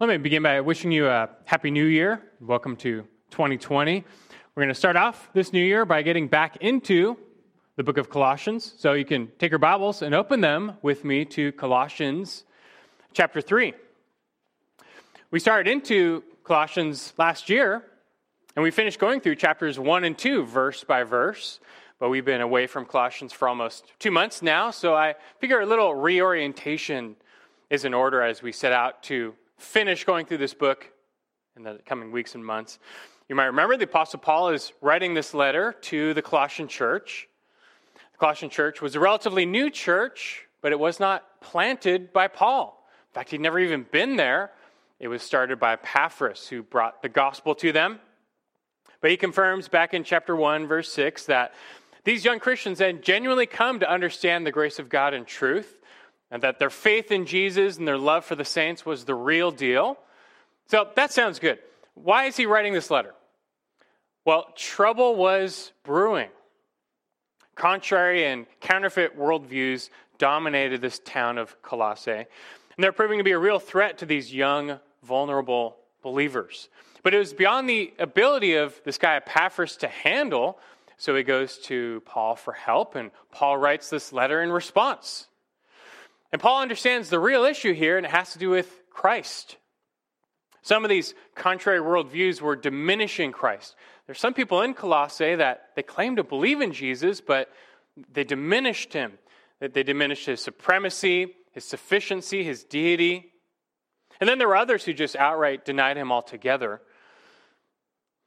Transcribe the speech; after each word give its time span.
Let 0.00 0.08
me 0.08 0.16
begin 0.16 0.42
by 0.42 0.58
wishing 0.62 0.92
you 0.92 1.08
a 1.08 1.28
happy 1.44 1.70
new 1.70 1.84
year. 1.84 2.22
Welcome 2.40 2.74
to 2.76 3.02
2020. 3.32 4.02
We're 4.54 4.62
going 4.62 4.72
to 4.72 4.74
start 4.74 4.96
off 4.96 5.28
this 5.34 5.52
new 5.52 5.62
year 5.62 5.84
by 5.84 6.00
getting 6.00 6.26
back 6.26 6.56
into 6.62 7.18
the 7.76 7.82
book 7.82 7.98
of 7.98 8.08
Colossians. 8.08 8.74
So 8.78 8.94
you 8.94 9.04
can 9.04 9.28
take 9.38 9.50
your 9.50 9.58
Bibles 9.58 10.00
and 10.00 10.14
open 10.14 10.40
them 10.40 10.78
with 10.80 11.04
me 11.04 11.26
to 11.26 11.52
Colossians 11.52 12.44
chapter 13.12 13.42
3. 13.42 13.74
We 15.30 15.38
started 15.38 15.70
into 15.70 16.24
Colossians 16.44 17.12
last 17.18 17.50
year, 17.50 17.84
and 18.56 18.62
we 18.62 18.70
finished 18.70 18.98
going 18.98 19.20
through 19.20 19.34
chapters 19.34 19.78
1 19.78 20.04
and 20.04 20.16
2, 20.16 20.46
verse 20.46 20.82
by 20.82 21.02
verse. 21.02 21.60
But 21.98 22.08
we've 22.08 22.24
been 22.24 22.40
away 22.40 22.66
from 22.66 22.86
Colossians 22.86 23.34
for 23.34 23.48
almost 23.48 23.84
two 23.98 24.10
months 24.10 24.40
now, 24.40 24.70
so 24.70 24.94
I 24.94 25.16
figure 25.40 25.60
a 25.60 25.66
little 25.66 25.94
reorientation 25.94 27.16
is 27.68 27.84
in 27.84 27.92
order 27.92 28.22
as 28.22 28.42
we 28.42 28.50
set 28.50 28.72
out 28.72 29.02
to 29.02 29.34
finish 29.60 30.04
going 30.04 30.26
through 30.26 30.38
this 30.38 30.54
book 30.54 30.90
in 31.56 31.62
the 31.62 31.80
coming 31.84 32.10
weeks 32.10 32.34
and 32.34 32.44
months. 32.44 32.78
You 33.28 33.36
might 33.36 33.46
remember 33.46 33.76
the 33.76 33.84
Apostle 33.84 34.18
Paul 34.18 34.48
is 34.50 34.72
writing 34.80 35.14
this 35.14 35.34
letter 35.34 35.72
to 35.82 36.14
the 36.14 36.22
Colossian 36.22 36.66
church. 36.66 37.28
The 38.12 38.18
Colossian 38.18 38.50
church 38.50 38.80
was 38.80 38.96
a 38.96 39.00
relatively 39.00 39.46
new 39.46 39.70
church, 39.70 40.46
but 40.62 40.72
it 40.72 40.80
was 40.80 40.98
not 40.98 41.40
planted 41.40 42.12
by 42.12 42.28
Paul. 42.28 42.84
In 43.10 43.14
fact, 43.14 43.30
he'd 43.30 43.40
never 43.40 43.58
even 43.58 43.86
been 43.90 44.16
there. 44.16 44.50
It 44.98 45.08
was 45.08 45.22
started 45.22 45.60
by 45.60 45.74
Epaphras, 45.74 46.48
who 46.48 46.62
brought 46.62 47.02
the 47.02 47.08
gospel 47.08 47.54
to 47.56 47.72
them. 47.72 48.00
But 49.00 49.10
he 49.10 49.16
confirms 49.16 49.68
back 49.68 49.94
in 49.94 50.04
chapter 50.04 50.36
1, 50.36 50.66
verse 50.66 50.92
6, 50.92 51.26
that 51.26 51.54
these 52.04 52.24
young 52.24 52.38
Christians 52.38 52.78
had 52.78 53.02
genuinely 53.02 53.46
come 53.46 53.80
to 53.80 53.90
understand 53.90 54.46
the 54.46 54.52
grace 54.52 54.78
of 54.78 54.88
God 54.88 55.14
in 55.14 55.24
truth 55.24 55.79
and 56.30 56.42
that 56.42 56.58
their 56.58 56.70
faith 56.70 57.10
in 57.10 57.26
Jesus 57.26 57.76
and 57.76 57.86
their 57.86 57.98
love 57.98 58.24
for 58.24 58.34
the 58.34 58.44
saints 58.44 58.86
was 58.86 59.04
the 59.04 59.14
real 59.14 59.50
deal. 59.50 59.98
So 60.68 60.88
that 60.94 61.12
sounds 61.12 61.38
good. 61.38 61.58
Why 61.94 62.24
is 62.24 62.36
he 62.36 62.46
writing 62.46 62.72
this 62.72 62.90
letter? 62.90 63.14
Well, 64.24 64.46
trouble 64.54 65.16
was 65.16 65.72
brewing. 65.82 66.28
Contrary 67.56 68.24
and 68.26 68.46
counterfeit 68.60 69.18
worldviews 69.18 69.90
dominated 70.18 70.80
this 70.80 71.00
town 71.00 71.38
of 71.38 71.60
Colossae, 71.62 72.12
and 72.12 72.26
they're 72.78 72.92
proving 72.92 73.18
to 73.18 73.24
be 73.24 73.32
a 73.32 73.38
real 73.38 73.58
threat 73.58 73.98
to 73.98 74.06
these 74.06 74.32
young, 74.32 74.78
vulnerable 75.02 75.76
believers. 76.02 76.68
But 77.02 77.14
it 77.14 77.18
was 77.18 77.32
beyond 77.32 77.68
the 77.68 77.92
ability 77.98 78.54
of 78.54 78.80
this 78.84 78.98
guy 78.98 79.16
Epaphras 79.16 79.76
to 79.78 79.88
handle, 79.88 80.58
so 80.96 81.16
he 81.16 81.22
goes 81.22 81.58
to 81.64 82.02
Paul 82.04 82.36
for 82.36 82.52
help, 82.52 82.94
and 82.94 83.10
Paul 83.32 83.56
writes 83.56 83.88
this 83.88 84.12
letter 84.12 84.42
in 84.42 84.52
response. 84.52 85.26
And 86.32 86.40
Paul 86.40 86.62
understands 86.62 87.08
the 87.08 87.18
real 87.18 87.44
issue 87.44 87.74
here, 87.74 87.96
and 87.96 88.06
it 88.06 88.12
has 88.12 88.32
to 88.32 88.38
do 88.38 88.50
with 88.50 88.82
Christ. 88.90 89.56
Some 90.62 90.84
of 90.84 90.90
these 90.90 91.14
contrary 91.34 91.80
worldviews 91.80 92.40
were 92.40 92.56
diminishing 92.56 93.32
Christ. 93.32 93.74
There's 94.06 94.20
some 94.20 94.34
people 94.34 94.62
in 94.62 94.74
Colossae 94.74 95.36
that 95.36 95.70
they 95.74 95.82
claim 95.82 96.16
to 96.16 96.24
believe 96.24 96.60
in 96.60 96.72
Jesus, 96.72 97.20
but 97.20 97.50
they 98.12 98.24
diminished 98.24 98.92
him. 98.92 99.18
They 99.60 99.82
diminished 99.82 100.26
his 100.26 100.42
supremacy, 100.42 101.34
his 101.52 101.64
sufficiency, 101.64 102.44
his 102.44 102.64
deity. 102.64 103.32
And 104.20 104.28
then 104.28 104.38
there 104.38 104.48
were 104.48 104.56
others 104.56 104.84
who 104.84 104.92
just 104.92 105.16
outright 105.16 105.64
denied 105.64 105.96
him 105.96 106.12
altogether. 106.12 106.80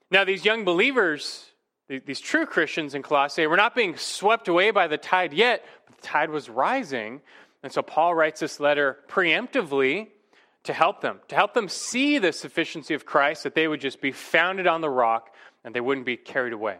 Now, 0.10 0.26
these 0.26 0.46
young 0.46 0.64
believers, 0.64 1.46
these 1.88 2.20
true 2.20 2.46
Christians 2.46 2.96
in 2.96 3.04
Colossae, 3.04 3.48
were 3.48 3.58
not 3.58 3.76
being 3.76 3.98
swept 3.98 4.48
away 4.48 4.72
by 4.72 4.88
the 4.88 4.98
tide 4.98 5.34
yet, 5.34 5.66
but 5.88 5.98
the 5.98 6.04
tide 6.04 6.30
was 6.30 6.50
rising 6.50 7.22
and 7.64 7.72
so 7.72 7.82
Paul 7.82 8.14
writes 8.14 8.42
this 8.42 8.60
letter 8.60 8.98
preemptively 9.08 10.10
to 10.64 10.74
help 10.74 11.02
them, 11.02 11.20
to 11.30 11.36
help 11.36 11.54
them 11.54 11.70
see 11.70 12.20
the 12.20 12.34
sufficiency 12.34 12.94
of 12.94 13.06
Christ, 13.06 13.44
that 13.44 13.56
they 13.56 13.68
would 13.68 13.82
just 13.82 14.02
be 14.02 14.12
founded 14.12 14.68
on 14.68 14.82
the 14.82 14.90
rock 14.90 15.34
and 15.64 15.74
they 15.74 15.82
wouldn't 15.82 16.06
be 16.06 16.18
carried 16.18 16.54
away. 16.54 16.78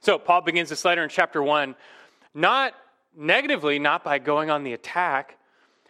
So 0.00 0.18
Paul 0.18 0.42
begins 0.42 0.68
this 0.68 0.84
letter 0.84 1.02
in 1.02 1.08
chapter 1.08 1.42
1, 1.42 1.74
not 2.32 2.74
negatively, 3.16 3.78
not 3.78 4.04
by 4.04 4.18
going 4.18 4.50
on 4.50 4.62
the 4.62 4.72
attack, 4.72 5.36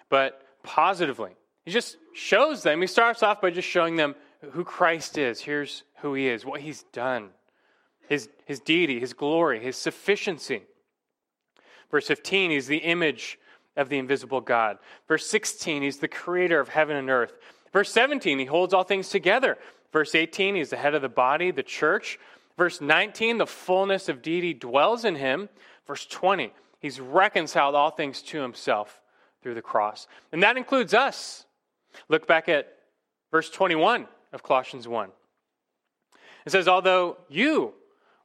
but 0.09 0.43
positively. 0.63 1.33
He 1.65 1.71
just 1.71 1.97
shows 2.15 2.63
them, 2.63 2.81
he 2.81 2.87
starts 2.87 3.23
off 3.23 3.41
by 3.43 3.51
just 3.51 3.69
showing 3.69 3.97
them 3.97 4.15
who 4.53 4.65
Christ 4.65 5.19
is. 5.19 5.41
Here's 5.41 5.83
who 5.97 6.15
he 6.15 6.29
is, 6.29 6.47
what 6.47 6.61
he's 6.61 6.85
done, 6.93 7.31
his, 8.09 8.29
his 8.47 8.61
deity, 8.61 9.01
his 9.01 9.13
glory, 9.13 9.61
his 9.61 9.77
sufficiency. 9.77 10.63
Verse 11.91 12.07
15, 12.07 12.53
he's 12.53 12.67
the 12.67 12.79
image 12.79 13.39
of 13.77 13.89
the 13.89 13.99
invisible 13.99 14.41
God. 14.41 14.79
Verse 15.09 15.27
16, 15.27 15.83
he's 15.83 15.99
the 15.99 16.09
creator 16.09 16.61
of 16.61 16.69
heaven 16.69 16.97
and 16.97 17.11
earth. 17.11 17.35
Verse 17.73 17.93
17, 17.93 18.39
he 18.39 18.45
holds 18.45 18.73
all 18.73 18.85
things 18.85 19.09
together. 19.09 19.59
Verse 19.93 20.15
18, 20.15 20.55
he's 20.57 20.71
the 20.71 20.77
head 20.77 20.95
of 20.95 21.03
the 21.03 21.09
body, 21.09 21.51
the 21.51 21.63
church. 21.63 22.19
Verse 22.57 22.81
19, 22.81 23.39
the 23.39 23.47
fullness 23.47 24.09
of 24.09 24.23
deity 24.23 24.55
dwells 24.55 25.05
in 25.05 25.17
him. 25.17 25.49
Verse 25.87 26.07
20, 26.07 26.53
he's 26.81 27.01
reconciled 27.01 27.75
all 27.75 27.91
things 27.91 28.23
to 28.23 28.41
himself 28.41 29.01
through 29.43 29.55
the 29.55 29.63
cross. 29.63 30.09
And 30.33 30.43
that 30.43 30.57
includes 30.57 30.95
us. 30.95 31.45
Look 32.09 32.27
back 32.27 32.49
at 32.49 32.73
verse 33.31 33.51
21 33.51 34.07
of 34.33 34.43
Colossians 34.43 34.89
1. 34.89 35.11
It 36.47 36.53
says, 36.53 36.69
Although 36.69 37.19
you 37.29 37.75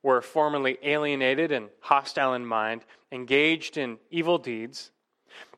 were 0.03 0.22
formerly 0.22 0.78
alienated 0.83 1.51
and 1.51 1.69
hostile 1.79 2.33
in 2.33 2.45
mind, 2.45 2.85
engaged 3.12 3.78
in 3.78 3.97
evil 4.09 4.38
deeds, 4.38 4.91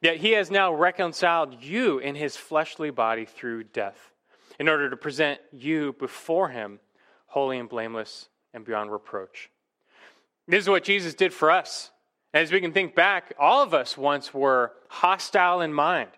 Yet 0.01 0.17
he 0.17 0.31
has 0.31 0.51
now 0.51 0.73
reconciled 0.73 1.63
you 1.63 1.99
in 1.99 2.15
his 2.15 2.35
fleshly 2.35 2.89
body 2.89 3.25
through 3.25 3.65
death, 3.65 4.11
in 4.59 4.69
order 4.69 4.89
to 4.89 4.97
present 4.97 5.39
you 5.51 5.93
before 5.99 6.49
him 6.49 6.79
holy 7.27 7.57
and 7.57 7.69
blameless 7.69 8.29
and 8.53 8.63
beyond 8.63 8.91
reproach. 8.91 9.49
This 10.47 10.63
is 10.63 10.69
what 10.69 10.83
Jesus 10.83 11.13
did 11.13 11.33
for 11.33 11.49
us. 11.49 11.91
As 12.33 12.51
we 12.51 12.61
can 12.61 12.73
think 12.73 12.95
back, 12.95 13.33
all 13.39 13.63
of 13.63 13.73
us 13.73 13.97
once 13.97 14.33
were 14.33 14.73
hostile 14.89 15.61
in 15.61 15.73
mind. 15.73 16.09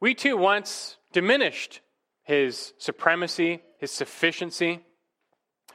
We 0.00 0.14
too 0.14 0.36
once 0.36 0.96
diminished 1.12 1.80
his 2.22 2.74
supremacy, 2.78 3.62
his 3.78 3.90
sufficiency. 3.90 4.80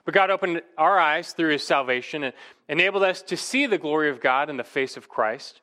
But 0.06 0.14
God 0.14 0.30
opened 0.30 0.62
our 0.78 1.00
eyes 1.00 1.34
through 1.34 1.52
his 1.52 1.66
salvation 1.66 2.24
and 2.24 2.34
enabled 2.68 3.04
us 3.04 3.22
to 3.24 3.38
see 3.38 3.66
the 3.66 3.78
glory 3.78 4.10
of 4.10 4.22
God 4.22 4.50
in 4.50 4.58
the 4.58 4.64
face 4.64 4.98
of 4.98 5.10
Christ. 5.10 5.62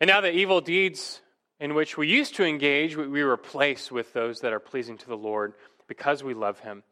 And 0.00 0.08
now 0.08 0.20
the 0.20 0.32
evil 0.32 0.60
deeds 0.60 1.20
in 1.60 1.74
which 1.74 1.96
we 1.96 2.06
used 2.06 2.36
to 2.36 2.44
engage, 2.44 2.96
we 2.96 3.22
replace 3.22 3.90
with 3.90 4.12
those 4.12 4.40
that 4.40 4.52
are 4.52 4.60
pleasing 4.60 4.96
to 4.98 5.08
the 5.08 5.16
Lord 5.16 5.54
because 5.88 6.22
we 6.22 6.34
love 6.34 6.60
Him. 6.60 6.84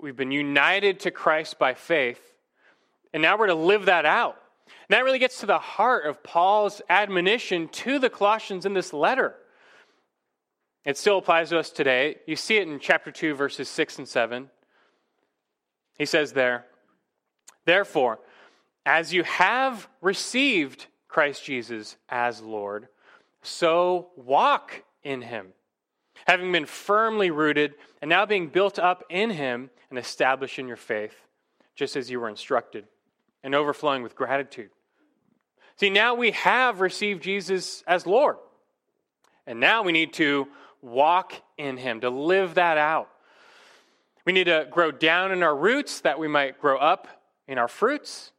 We've 0.00 0.16
been 0.16 0.30
united 0.30 1.00
to 1.00 1.10
Christ 1.10 1.58
by 1.58 1.74
faith, 1.74 2.20
and 3.12 3.22
now 3.22 3.38
we're 3.38 3.46
to 3.46 3.54
live 3.54 3.86
that 3.86 4.04
out. 4.04 4.36
And 4.66 4.96
that 4.96 5.04
really 5.04 5.18
gets 5.18 5.40
to 5.40 5.46
the 5.46 5.58
heart 5.58 6.06
of 6.06 6.22
Paul's 6.22 6.82
admonition 6.88 7.68
to 7.68 7.98
the 7.98 8.10
Colossians 8.10 8.66
in 8.66 8.74
this 8.74 8.92
letter. 8.92 9.34
It 10.84 10.98
still 10.98 11.18
applies 11.18 11.50
to 11.50 11.58
us 11.58 11.70
today. 11.70 12.16
You 12.26 12.36
see 12.36 12.56
it 12.56 12.68
in 12.68 12.80
chapter 12.80 13.10
2, 13.10 13.34
verses 13.34 13.68
6 13.68 13.98
and 13.98 14.08
7. 14.08 14.50
He 15.98 16.06
says 16.06 16.32
there, 16.32 16.66
Therefore, 17.64 18.18
as 18.84 19.14
you 19.14 19.22
have 19.22 19.88
received 20.00 20.86
Christ 21.12 21.44
Jesus 21.44 21.96
as 22.08 22.40
Lord, 22.40 22.88
so 23.42 24.08
walk 24.16 24.82
in 25.04 25.20
him, 25.20 25.48
having 26.26 26.50
been 26.50 26.64
firmly 26.64 27.30
rooted 27.30 27.74
and 28.00 28.08
now 28.08 28.24
being 28.24 28.48
built 28.48 28.78
up 28.78 29.04
in 29.10 29.28
him 29.28 29.68
and 29.90 29.98
established 29.98 30.58
in 30.58 30.66
your 30.66 30.78
faith, 30.78 31.14
just 31.74 31.96
as 31.96 32.10
you 32.10 32.18
were 32.18 32.30
instructed, 32.30 32.86
and 33.44 33.54
overflowing 33.54 34.02
with 34.02 34.16
gratitude. 34.16 34.70
See, 35.76 35.90
now 35.90 36.14
we 36.14 36.30
have 36.30 36.80
received 36.80 37.22
Jesus 37.22 37.84
as 37.86 38.06
Lord. 38.06 38.36
And 39.46 39.60
now 39.60 39.82
we 39.82 39.92
need 39.92 40.14
to 40.14 40.48
walk 40.80 41.34
in 41.58 41.76
him, 41.76 42.00
to 42.00 42.08
live 42.08 42.54
that 42.54 42.78
out. 42.78 43.10
We 44.24 44.32
need 44.32 44.44
to 44.44 44.66
grow 44.70 44.90
down 44.92 45.30
in 45.30 45.42
our 45.42 45.54
roots 45.54 46.00
that 46.00 46.18
we 46.18 46.28
might 46.28 46.58
grow 46.58 46.78
up 46.78 47.08
in 47.46 47.58
our 47.58 47.68
fruits. 47.68 48.32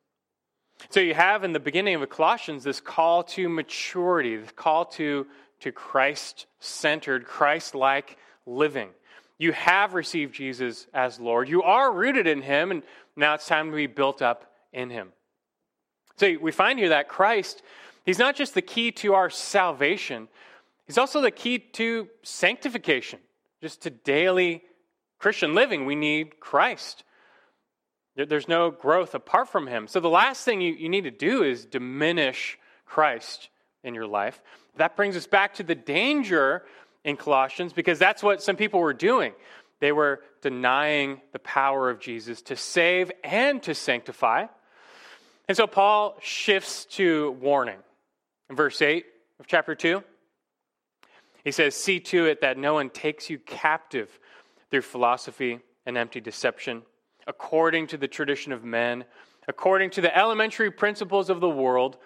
So 0.89 0.99
you 0.99 1.13
have 1.13 1.43
in 1.43 1.53
the 1.53 1.59
beginning 1.59 1.95
of 1.95 2.09
Colossians 2.09 2.63
this 2.63 2.79
call 2.79 3.23
to 3.23 3.49
maturity, 3.49 4.37
this 4.37 4.51
call 4.51 4.85
to, 4.85 5.25
to 5.61 5.71
Christ 5.71 6.45
centered, 6.59 7.25
Christ 7.25 7.75
like 7.75 8.17
living. 8.45 8.89
You 9.37 9.51
have 9.53 9.93
received 9.93 10.33
Jesus 10.33 10.87
as 10.93 11.19
Lord. 11.19 11.49
You 11.49 11.63
are 11.63 11.91
rooted 11.91 12.27
in 12.27 12.41
Him, 12.41 12.71
and 12.71 12.83
now 13.15 13.33
it's 13.33 13.47
time 13.47 13.71
to 13.71 13.75
be 13.75 13.87
built 13.87 14.21
up 14.21 14.51
in 14.71 14.89
Him. 14.89 15.09
So 16.17 16.37
we 16.39 16.51
find 16.51 16.79
here 16.79 16.89
that 16.89 17.09
Christ, 17.09 17.61
He's 18.05 18.19
not 18.19 18.35
just 18.35 18.53
the 18.53 18.61
key 18.61 18.91
to 18.93 19.13
our 19.13 19.29
salvation, 19.29 20.27
He's 20.85 20.97
also 20.97 21.21
the 21.21 21.31
key 21.31 21.59
to 21.59 22.07
sanctification, 22.23 23.19
just 23.61 23.81
to 23.83 23.89
daily 23.89 24.63
Christian 25.17 25.55
living. 25.55 25.85
We 25.85 25.95
need 25.95 26.39
Christ. 26.39 27.03
There's 28.15 28.47
no 28.47 28.69
growth 28.69 29.15
apart 29.15 29.49
from 29.49 29.67
him. 29.67 29.87
So 29.87 29.99
the 29.99 30.09
last 30.09 30.45
thing 30.45 30.61
you, 30.61 30.73
you 30.73 30.89
need 30.89 31.05
to 31.05 31.11
do 31.11 31.43
is 31.43 31.65
diminish 31.65 32.59
Christ 32.85 33.49
in 33.83 33.95
your 33.95 34.05
life. 34.05 34.41
That 34.77 34.95
brings 34.95 35.15
us 35.15 35.27
back 35.27 35.55
to 35.55 35.63
the 35.63 35.75
danger 35.75 36.63
in 37.03 37.17
Colossians 37.17 37.73
because 37.73 37.99
that's 37.99 38.21
what 38.21 38.41
some 38.41 38.55
people 38.55 38.79
were 38.79 38.93
doing. 38.93 39.33
They 39.79 39.91
were 39.91 40.21
denying 40.41 41.21
the 41.31 41.39
power 41.39 41.89
of 41.89 41.99
Jesus 41.99 42.41
to 42.43 42.55
save 42.55 43.11
and 43.23 43.61
to 43.63 43.73
sanctify. 43.73 44.45
And 45.47 45.57
so 45.57 45.67
Paul 45.67 46.17
shifts 46.21 46.85
to 46.91 47.31
warning. 47.41 47.79
In 48.49 48.55
verse 48.55 48.81
8 48.81 49.05
of 49.39 49.47
chapter 49.47 49.75
2, 49.75 50.03
he 51.43 51.51
says, 51.51 51.75
See 51.75 51.99
to 51.99 52.25
it 52.27 52.41
that 52.41 52.57
no 52.57 52.75
one 52.75 52.89
takes 52.89 53.29
you 53.29 53.39
captive 53.39 54.19
through 54.71 54.83
philosophy 54.83 55.59
and 55.85 55.97
empty 55.97 56.21
deception, 56.21 56.83
according 57.27 57.87
to 57.87 57.97
the 57.97 58.07
tradition 58.07 58.51
of 58.51 58.63
men, 58.63 59.05
according 59.47 59.89
to 59.91 60.01
the 60.01 60.15
elementary 60.17 60.71
principles 60.71 61.29
of 61.29 61.39
the 61.39 61.49
world, 61.49 61.97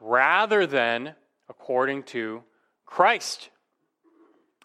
rather 0.00 0.66
than 0.66 1.14
according 1.48 2.02
to 2.02 2.42
Christ. 2.84 3.50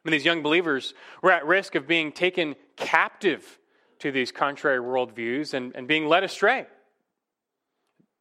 And 0.03 0.13
these 0.13 0.25
young 0.25 0.41
believers 0.41 0.93
were 1.21 1.31
at 1.31 1.45
risk 1.45 1.75
of 1.75 1.87
being 1.87 2.11
taken 2.11 2.55
captive 2.75 3.59
to 3.99 4.11
these 4.11 4.31
contrary 4.31 4.79
worldviews 4.79 5.53
and, 5.53 5.75
and 5.75 5.87
being 5.87 6.07
led 6.07 6.23
astray. 6.23 6.65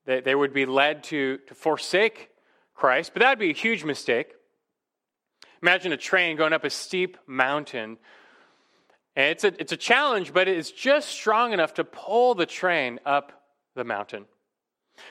They, 0.04 0.20
they 0.20 0.34
would 0.34 0.52
be 0.52 0.66
led 0.66 1.04
to, 1.04 1.38
to 1.46 1.54
forsake 1.54 2.30
Christ, 2.74 3.12
but 3.14 3.20
that 3.20 3.30
would 3.30 3.38
be 3.38 3.50
a 3.50 3.54
huge 3.54 3.84
mistake. 3.84 4.32
Imagine 5.62 5.92
a 5.92 5.96
train 5.96 6.36
going 6.36 6.52
up 6.52 6.64
a 6.64 6.70
steep 6.70 7.16
mountain. 7.26 7.98
And 9.16 9.30
it's 9.30 9.44
a, 9.44 9.60
it's 9.60 9.72
a 9.72 9.76
challenge, 9.76 10.32
but 10.32 10.48
it's 10.48 10.70
just 10.70 11.08
strong 11.08 11.52
enough 11.52 11.74
to 11.74 11.84
pull 11.84 12.34
the 12.34 12.46
train 12.46 13.00
up 13.04 13.44
the 13.74 13.84
mountain. 13.84 14.26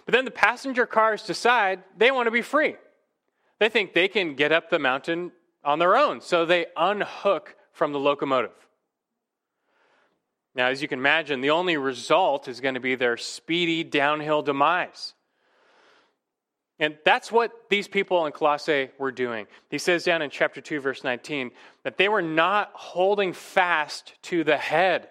But 0.05 0.13
then 0.13 0.25
the 0.25 0.31
passenger 0.31 0.85
cars 0.85 1.23
decide 1.23 1.83
they 1.97 2.11
want 2.11 2.27
to 2.27 2.31
be 2.31 2.41
free. 2.41 2.75
They 3.59 3.69
think 3.69 3.93
they 3.93 4.07
can 4.07 4.35
get 4.35 4.51
up 4.51 4.69
the 4.69 4.79
mountain 4.79 5.31
on 5.63 5.79
their 5.79 5.97
own. 5.97 6.21
So 6.21 6.45
they 6.45 6.67
unhook 6.77 7.55
from 7.73 7.91
the 7.91 7.99
locomotive. 7.99 8.51
Now, 10.55 10.67
as 10.67 10.81
you 10.81 10.87
can 10.87 10.99
imagine, 10.99 11.41
the 11.41 11.51
only 11.51 11.77
result 11.77 12.47
is 12.47 12.59
going 12.59 12.73
to 12.73 12.79
be 12.79 12.95
their 12.95 13.17
speedy 13.17 13.83
downhill 13.83 14.41
demise. 14.41 15.13
And 16.79 16.97
that's 17.03 17.31
what 17.31 17.51
these 17.69 17.87
people 17.87 18.25
in 18.25 18.31
Colossae 18.31 18.89
were 18.97 19.11
doing. 19.11 19.47
He 19.69 19.77
says 19.77 20.05
down 20.05 20.21
in 20.21 20.29
chapter 20.29 20.61
2, 20.61 20.79
verse 20.79 21.03
19, 21.03 21.51
that 21.83 21.97
they 21.97 22.07
were 22.07 22.21
not 22.21 22.71
holding 22.73 23.33
fast 23.33 24.13
to 24.23 24.43
the 24.43 24.57
head, 24.57 25.09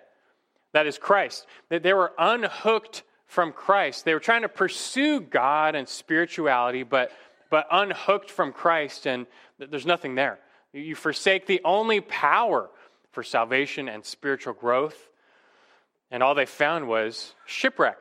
that 0.73 0.87
is 0.87 0.97
Christ, 0.97 1.47
that 1.69 1.83
they 1.83 1.93
were 1.93 2.13
unhooked 2.19 3.03
from 3.27 3.53
Christ. 3.53 4.07
They 4.07 4.15
were 4.15 4.21
trying 4.21 4.43
to 4.43 4.49
pursue 4.49 5.21
God 5.21 5.75
and 5.75 5.87
spirituality, 5.87 6.83
but, 6.83 7.13
but 7.51 7.67
unhooked 7.71 8.31
from 8.31 8.53
Christ, 8.53 9.07
and 9.07 9.27
there's 9.59 9.87
nothing 9.87 10.15
there. 10.15 10.39
You 10.73 10.95
forsake 10.95 11.47
the 11.47 11.61
only 11.65 12.01
power 12.01 12.71
for 13.13 13.23
salvation 13.23 13.89
and 13.89 14.05
spiritual 14.05 14.55
growth. 14.55 15.09
And 16.11 16.23
all 16.23 16.35
they 16.35 16.47
found 16.47 16.89
was 16.89 17.35
shipwreck. 17.47 17.99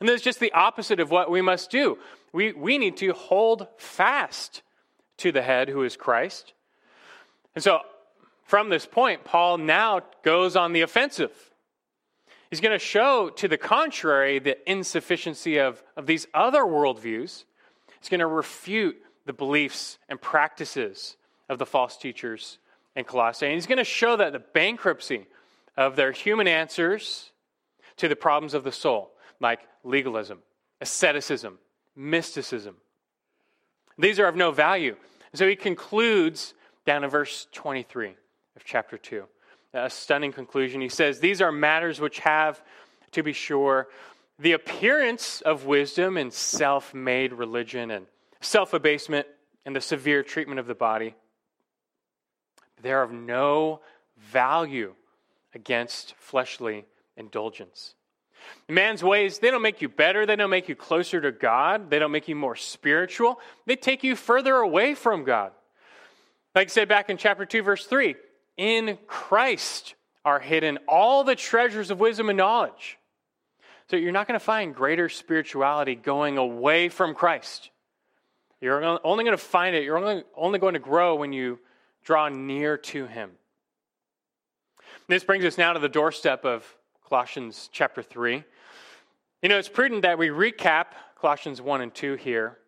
And 0.00 0.08
this 0.08 0.20
is 0.20 0.24
just 0.24 0.40
the 0.40 0.52
opposite 0.52 1.00
of 1.00 1.10
what 1.10 1.30
we 1.30 1.42
must 1.42 1.70
do. 1.70 1.98
We, 2.32 2.52
we 2.52 2.78
need 2.78 2.96
to 2.98 3.12
hold 3.12 3.66
fast 3.76 4.62
to 5.18 5.32
the 5.32 5.42
head, 5.42 5.68
who 5.68 5.82
is 5.82 5.96
Christ. 5.96 6.52
And 7.54 7.64
so, 7.64 7.80
from 8.44 8.68
this 8.68 8.86
point, 8.86 9.24
Paul 9.24 9.58
now 9.58 10.02
goes 10.22 10.56
on 10.56 10.72
the 10.72 10.82
offensive. 10.82 11.32
He's 12.50 12.60
going 12.60 12.72
to 12.72 12.78
show, 12.78 13.28
to 13.30 13.48
the 13.48 13.58
contrary, 13.58 14.38
the 14.38 14.56
insufficiency 14.70 15.58
of, 15.58 15.82
of 15.96 16.06
these 16.06 16.26
other 16.32 16.62
worldviews. 16.62 17.44
He's 18.00 18.08
going 18.08 18.20
to 18.20 18.26
refute 18.26 18.96
the 19.26 19.32
beliefs 19.32 19.98
and 20.08 20.20
practices 20.20 21.16
of 21.48 21.58
the 21.58 21.66
false 21.66 21.96
teachers 21.96 22.58
in 22.96 23.04
Colossae. 23.04 23.46
And 23.46 23.54
he's 23.54 23.66
going 23.66 23.78
to 23.78 23.84
show 23.84 24.16
that 24.16 24.32
the 24.32 24.38
bankruptcy 24.38 25.26
of 25.76 25.96
their 25.96 26.12
human 26.12 26.48
answers 26.48 27.30
to 27.98 28.08
the 28.08 28.16
problems 28.16 28.54
of 28.54 28.64
the 28.64 28.72
soul, 28.72 29.12
like 29.40 29.60
legalism, 29.84 30.38
asceticism, 30.80 31.58
mysticism, 31.96 32.76
these 33.98 34.20
are 34.20 34.26
of 34.26 34.36
no 34.36 34.50
value. 34.52 34.96
So 35.34 35.48
he 35.48 35.56
concludes 35.56 36.54
down 36.86 37.04
in 37.04 37.10
verse 37.10 37.48
23 37.52 38.14
of 38.56 38.64
chapter 38.64 38.96
2. 38.96 39.24
A 39.74 39.90
stunning 39.90 40.32
conclusion. 40.32 40.80
He 40.80 40.88
says, 40.88 41.20
These 41.20 41.42
are 41.42 41.52
matters 41.52 42.00
which 42.00 42.20
have, 42.20 42.62
to 43.12 43.22
be 43.22 43.32
sure, 43.32 43.88
the 44.38 44.52
appearance 44.52 45.40
of 45.42 45.66
wisdom 45.66 46.16
and 46.16 46.32
self 46.32 46.94
made 46.94 47.32
religion 47.32 47.90
and 47.90 48.06
self 48.40 48.72
abasement 48.72 49.26
and 49.66 49.76
the 49.76 49.80
severe 49.80 50.22
treatment 50.22 50.58
of 50.58 50.66
the 50.66 50.74
body 50.74 51.14
they're 52.82 53.02
of 53.02 53.12
no 53.12 53.80
value 54.16 54.94
against 55.54 56.14
fleshly 56.14 56.84
indulgence. 57.16 57.94
Man's 58.68 59.02
ways, 59.02 59.38
they 59.38 59.50
don't 59.50 59.62
make 59.62 59.80
you 59.80 59.88
better. 59.88 60.26
They 60.26 60.36
don't 60.36 60.50
make 60.50 60.68
you 60.68 60.74
closer 60.74 61.20
to 61.20 61.32
God. 61.32 61.90
They 61.90 61.98
don't 61.98 62.12
make 62.12 62.28
you 62.28 62.36
more 62.36 62.56
spiritual. 62.56 63.40
They 63.66 63.76
take 63.76 64.04
you 64.04 64.14
further 64.14 64.56
away 64.56 64.94
from 64.94 65.24
God. 65.24 65.52
Like 66.54 66.68
I 66.68 66.70
said 66.70 66.88
back 66.88 67.08
in 67.08 67.16
chapter 67.16 67.46
2, 67.46 67.62
verse 67.62 67.86
3 67.86 68.16
in 68.56 68.98
Christ 69.06 69.94
are 70.24 70.40
hidden 70.40 70.78
all 70.88 71.24
the 71.24 71.36
treasures 71.36 71.90
of 71.90 72.00
wisdom 72.00 72.28
and 72.28 72.36
knowledge. 72.36 72.98
So 73.88 73.96
you're 73.96 74.12
not 74.12 74.26
going 74.26 74.38
to 74.38 74.44
find 74.44 74.74
greater 74.74 75.08
spirituality 75.08 75.94
going 75.94 76.36
away 76.36 76.90
from 76.90 77.14
Christ. 77.14 77.70
You're 78.60 78.84
only 79.04 79.24
going 79.24 79.36
to 79.36 79.42
find 79.42 79.74
it, 79.74 79.84
you're 79.84 79.98
only, 79.98 80.24
only 80.36 80.58
going 80.58 80.74
to 80.74 80.80
grow 80.80 81.14
when 81.14 81.32
you 81.32 81.58
draw 82.04 82.28
near 82.28 82.76
to 82.76 83.06
him. 83.06 83.30
This 85.06 85.24
brings 85.24 85.44
us 85.44 85.56
now 85.56 85.72
to 85.72 85.78
the 85.78 85.88
doorstep 85.88 86.44
of 86.44 86.66
Colossians 87.08 87.68
chapter 87.72 88.02
3. 88.02 88.44
You 89.42 89.48
know, 89.48 89.58
it's 89.58 89.68
prudent 89.68 90.02
that 90.02 90.18
we 90.18 90.28
recap 90.28 90.86
Colossians 91.20 91.60
1 91.60 91.80
and 91.80 91.94
2 91.94 92.14
here 92.14 92.58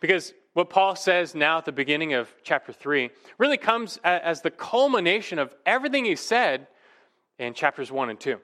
because 0.00 0.32
what 0.54 0.70
Paul 0.70 0.96
says 0.96 1.34
now 1.34 1.58
at 1.58 1.64
the 1.64 1.72
beginning 1.72 2.14
of 2.14 2.32
chapter 2.42 2.72
3 2.72 3.10
really 3.38 3.56
comes 3.56 3.98
as 4.02 4.42
the 4.42 4.50
culmination 4.50 5.38
of 5.38 5.54
everything 5.64 6.04
he 6.04 6.16
said 6.16 6.66
in 7.38 7.54
chapters 7.54 7.92
1 7.92 8.10
and 8.10 8.18
2. 8.18 8.38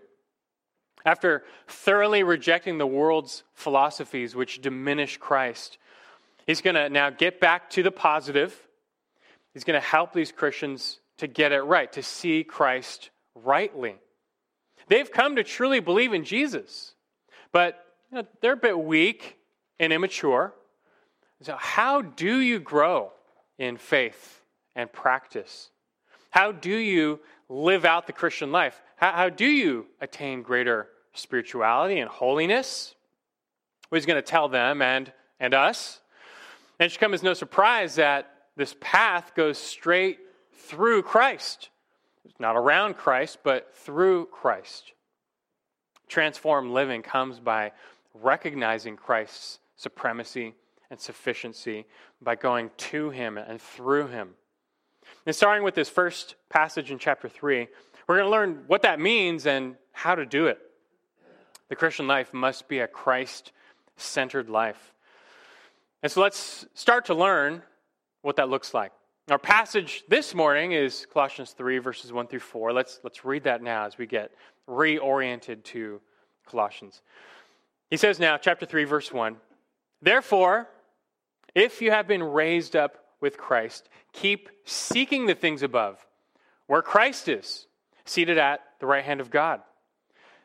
After 1.05 1.45
thoroughly 1.69 2.23
rejecting 2.23 2.79
the 2.79 2.87
world's 2.87 3.43
philosophies 3.55 4.35
which 4.35 4.61
diminish 4.61 5.17
Christ, 5.17 5.79
he's 6.47 6.61
going 6.61 6.77
to 6.77 6.89
now 6.89 7.11
get 7.11 7.41
back 7.41 7.71
to 7.71 7.83
the 7.83 7.93
positive 7.93 8.67
He's 9.57 9.65
going 9.65 9.81
to 9.81 9.87
help 9.87 10.13
these 10.13 10.33
Christians 10.33 11.01
to 11.17 11.27
get 11.27 11.51
it 11.51 11.63
right, 11.63 11.91
to 11.95 12.03
see 12.03 12.45
Christ 12.45 13.09
rightly. 13.35 13.95
They've 14.89 15.11
come 15.11 15.37
to 15.37 15.45
truly 15.45 15.81
believe 15.81 16.13
in 16.13 16.25
Jesus, 16.25 16.95
but 17.53 17.85
you 18.11 18.19
know, 18.19 18.27
they're 18.41 18.53
a 18.53 18.57
bit 18.57 18.79
weak 18.79 19.37
and 19.81 19.93
immature. 19.93 20.55
So, 21.43 21.57
how 21.59 22.03
do 22.03 22.39
you 22.41 22.59
grow 22.59 23.13
in 23.59 23.77
faith 23.77 24.43
and 24.75 24.93
practice? 24.93 25.71
How 26.31 26.53
do 26.53 26.75
you 26.75 27.21
live 27.49 27.85
out 27.85 28.07
the 28.07 28.13
Christian 28.13 28.53
life? 28.53 28.81
How, 28.97 29.13
how 29.13 29.29
do 29.29 29.47
you 29.47 29.87
attain 30.01 30.43
greater 30.43 30.89
spirituality 31.15 31.99
and 31.99 32.09
holiness? 32.09 32.95
Well, 33.91 33.99
he's 33.99 34.07
going 34.07 34.23
to 34.23 34.23
tell 34.23 34.49
them 34.49 34.83
and, 34.83 35.13
and 35.39 35.55
us. 35.55 36.01
And 36.79 36.87
it 36.87 36.93
should 36.93 37.01
come 37.01 37.15
as 37.15 37.23
no 37.23 37.35
surprise 37.35 37.97
that 37.97 38.31
this 38.57 38.75
path 38.81 39.33
goes 39.35 39.59
straight 39.59 40.19
through 40.53 41.03
Christ. 41.03 41.71
Not 42.39 42.57
around 42.57 42.97
Christ, 42.97 43.39
but 43.43 43.75
through 43.75 44.27
Christ. 44.27 44.93
Transformed 46.09 46.71
living 46.71 47.03
comes 47.03 47.39
by 47.41 47.73
recognizing 48.15 48.97
Christ's 48.97 49.59
supremacy 49.77 50.55
and 50.91 51.01
sufficiency 51.01 51.87
by 52.23 52.35
going 52.35 52.71
to 52.77 53.11
him 53.11 53.39
and 53.39 53.61
through 53.61 54.09
him. 54.09 54.31
And 55.25 55.35
starting 55.35 55.65
with 55.65 55.75
this 55.75 55.89
first 55.89 56.37
passage 56.49 56.91
in 56.91 56.99
chapter 56.99 57.29
3, 57.29 57.69
we're 58.07 58.17
going 58.17 58.27
to 58.27 58.31
learn 58.31 58.65
what 58.67 58.83
that 58.83 59.01
means 59.01 59.47
and 59.47 59.77
how 59.93 60.15
to 60.15 60.25
do 60.25 60.47
it. 60.47 60.59
The 61.69 61.77
Christian 61.77 62.07
life 62.07 62.33
must 62.33 62.69
be 62.69 62.79
a 62.79 62.87
Christ 62.87 63.53
centered 63.97 64.49
life. 64.49 64.93
And 66.03 66.13
so 66.13 66.21
let's 66.21 66.67
start 66.75 67.07
to 67.07 67.15
learn 67.15 67.63
what 68.23 68.37
that 68.37 68.49
looks 68.49 68.73
like. 68.73 68.93
Our 69.29 69.39
passage 69.41 70.05
this 70.07 70.37
morning 70.37 70.71
is 70.71 71.05
Colossians 71.13 71.51
3, 71.51 71.79
verses 71.79 72.13
1 72.13 72.29
through 72.29 72.39
4. 72.39 72.73
Let's, 72.73 73.01
let's 73.03 73.25
read 73.25 73.43
that 73.43 73.61
now 73.61 73.85
as 73.85 73.99
we 73.99 74.07
get 74.07 74.31
reoriented 74.69 75.65
to 75.65 76.01
Colossians. 76.47 77.03
He 77.91 77.97
says 77.97 78.21
now, 78.21 78.37
chapter 78.37 78.67
3, 78.67 78.85
verse 78.85 79.13
1 79.13 79.37
Therefore, 80.01 80.69
if 81.57 81.83
you 81.83 81.91
have 81.91 82.07
been 82.07 82.23
raised 82.23 82.77
up 82.77 82.99
with 83.21 83.37
Christ, 83.37 83.89
keep 84.13 84.49
seeking 84.65 85.27
the 85.27 85.35
things 85.35 85.65
above, 85.65 86.07
where 86.69 86.81
Christ 86.81 87.27
is, 87.27 87.67
seated 88.05 88.39
at 88.39 88.61
the 88.79 88.87
right 88.87 89.05
hand 89.05 89.21
of 89.21 89.31
God. 89.31 89.61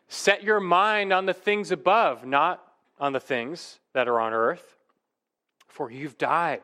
Set 0.07 0.41
your 0.41 0.59
mind 0.59 1.13
on 1.13 1.27
the 1.27 1.35
things 1.35 1.71
above, 1.71 2.25
not 2.25 2.63
on 2.99 3.13
the 3.13 3.19
things 3.19 3.77
that 3.93 4.07
are 4.07 4.19
on 4.19 4.33
earth, 4.33 4.75
for 5.67 5.91
you've 5.91 6.17
died 6.17 6.61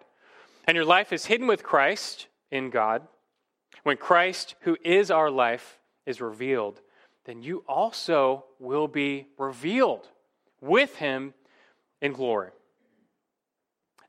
and 0.68 0.76
your 0.76 0.86
life 0.86 1.14
is 1.14 1.26
hidden 1.26 1.48
with 1.48 1.64
Christ 1.64 2.28
in 2.52 2.70
God. 2.70 3.08
When 3.84 3.98
Christ, 3.98 4.56
who 4.62 4.78
is 4.84 5.10
our 5.10 5.32
life, 5.32 5.80
is 6.06 6.20
revealed, 6.20 6.82
then 7.26 7.42
you 7.42 7.64
also 7.68 8.46
will 8.60 8.88
be 8.88 9.28
revealed 9.38 10.08
with 10.62 10.98
him 10.98 11.34
in 12.02 12.12
glory. 12.12 12.52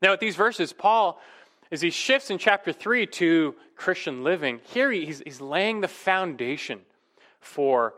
Now, 0.02 0.12
at 0.12 0.20
these 0.20 0.36
verses, 0.36 0.72
Paul, 0.72 1.20
as 1.70 1.80
he 1.80 1.90
shifts 1.90 2.30
in 2.30 2.38
chapter 2.38 2.72
3 2.72 3.06
to 3.06 3.54
Christian 3.76 4.24
living, 4.24 4.60
here 4.64 4.90
he's, 4.90 5.20
he's 5.24 5.40
laying 5.40 5.80
the 5.80 5.88
foundation 5.88 6.80
for 7.40 7.94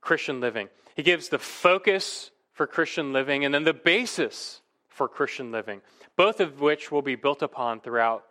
Christian 0.00 0.40
living. 0.40 0.68
He 0.96 1.02
gives 1.02 1.28
the 1.28 1.38
focus 1.38 2.30
for 2.52 2.66
Christian 2.66 3.12
living 3.12 3.44
and 3.44 3.54
then 3.54 3.64
the 3.64 3.74
basis 3.74 4.60
for 4.90 5.08
Christian 5.08 5.50
living, 5.50 5.80
both 6.16 6.40
of 6.40 6.60
which 6.60 6.92
will 6.92 7.02
be 7.02 7.14
built 7.14 7.42
upon 7.42 7.80
throughout 7.80 8.24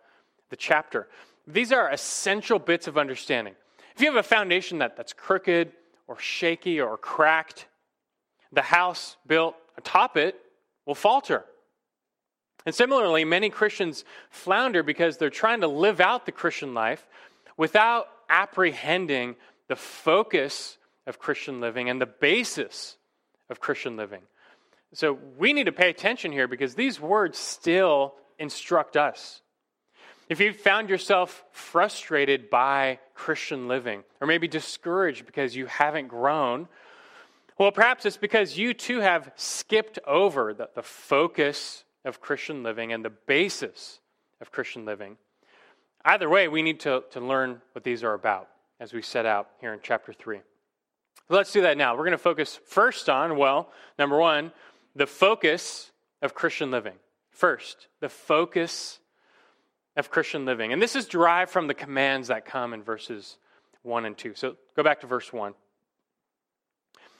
the 0.50 0.56
chapter. 0.56 1.08
These 1.46 1.72
are 1.72 1.90
essential 1.90 2.58
bits 2.58 2.86
of 2.86 2.96
understanding. 2.96 3.54
If 3.94 4.00
you 4.00 4.06
have 4.06 4.16
a 4.16 4.22
foundation 4.22 4.78
that, 4.78 4.96
that's 4.96 5.12
crooked 5.12 5.72
or 6.06 6.18
shaky 6.18 6.80
or 6.80 6.96
cracked, 6.96 7.66
the 8.52 8.62
house 8.62 9.16
built 9.26 9.56
atop 9.76 10.16
it 10.16 10.40
will 10.86 10.94
falter. 10.94 11.44
And 12.66 12.74
similarly, 12.74 13.24
many 13.24 13.48
Christians 13.48 14.04
flounder 14.28 14.82
because 14.82 15.16
they're 15.16 15.30
trying 15.30 15.62
to 15.62 15.68
live 15.68 16.00
out 16.00 16.26
the 16.26 16.32
Christian 16.32 16.74
life 16.74 17.06
without 17.56 18.06
apprehending 18.28 19.36
the 19.68 19.76
focus 19.76 20.76
of 21.06 21.18
Christian 21.18 21.60
living 21.60 21.88
and 21.88 22.00
the 22.00 22.06
basis 22.06 22.96
of 23.48 23.60
Christian 23.60 23.96
living. 23.96 24.22
So 24.92 25.18
we 25.38 25.52
need 25.52 25.64
to 25.64 25.72
pay 25.72 25.88
attention 25.90 26.32
here 26.32 26.48
because 26.48 26.74
these 26.74 27.00
words 27.00 27.38
still 27.38 28.14
instruct 28.38 28.96
us. 28.96 29.42
If 30.28 30.40
you've 30.40 30.56
found 30.56 30.88
yourself 30.88 31.44
frustrated 31.52 32.50
by 32.50 33.00
Christian 33.14 33.68
living, 33.68 34.04
or 34.20 34.26
maybe 34.26 34.48
discouraged 34.48 35.26
because 35.26 35.56
you 35.56 35.66
haven't 35.66 36.08
grown, 36.08 36.68
well, 37.58 37.72
perhaps 37.72 38.06
it's 38.06 38.16
because 38.16 38.56
you 38.56 38.72
too 38.72 39.00
have 39.00 39.32
skipped 39.36 39.98
over 40.06 40.54
the, 40.54 40.70
the 40.74 40.82
focus 40.82 41.84
of 42.04 42.20
Christian 42.20 42.62
living 42.62 42.92
and 42.92 43.04
the 43.04 43.10
basis 43.10 44.00
of 44.40 44.50
Christian 44.50 44.84
living. 44.84 45.16
Either 46.04 46.28
way, 46.28 46.48
we 46.48 46.62
need 46.62 46.80
to, 46.80 47.02
to 47.10 47.20
learn 47.20 47.60
what 47.72 47.84
these 47.84 48.02
are 48.02 48.14
about 48.14 48.48
as 48.80 48.92
we 48.92 49.02
set 49.02 49.26
out 49.26 49.50
here 49.60 49.74
in 49.74 49.80
chapter 49.82 50.12
3. 50.12 50.40
Let's 51.28 51.52
do 51.52 51.60
that 51.62 51.76
now. 51.76 51.94
We're 51.94 52.04
going 52.04 52.12
to 52.12 52.18
focus 52.18 52.58
first 52.66 53.08
on, 53.08 53.36
well, 53.36 53.70
number 53.98 54.16
one, 54.16 54.52
the 54.94 55.06
focus 55.06 55.90
of 56.22 56.34
Christian 56.34 56.70
living. 56.70 56.94
First, 57.30 57.88
the 58.00 58.08
focus 58.08 58.98
of 59.96 60.10
Christian 60.10 60.44
living. 60.44 60.72
And 60.72 60.80
this 60.80 60.96
is 60.96 61.06
derived 61.06 61.50
from 61.50 61.66
the 61.66 61.74
commands 61.74 62.28
that 62.28 62.44
come 62.44 62.72
in 62.72 62.82
verses 62.82 63.36
1 63.82 64.04
and 64.04 64.16
2. 64.16 64.34
So 64.34 64.56
go 64.76 64.82
back 64.82 65.00
to 65.00 65.06
verse 65.06 65.32
1. 65.32 65.54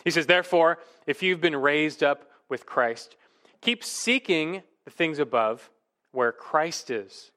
He 0.05 0.11
says, 0.11 0.27
Therefore, 0.27 0.79
if 1.07 1.23
you've 1.23 1.41
been 1.41 1.57
raised 1.57 2.03
up 2.03 2.31
with 2.49 2.67
Christ, 2.67 3.17
keep 3.61 3.85
seeking 3.85 4.63
the 4.85 4.91
things 4.91 5.19
above 5.19 5.71
where 6.13 6.33
Christ 6.33 6.91
is, 6.91 7.31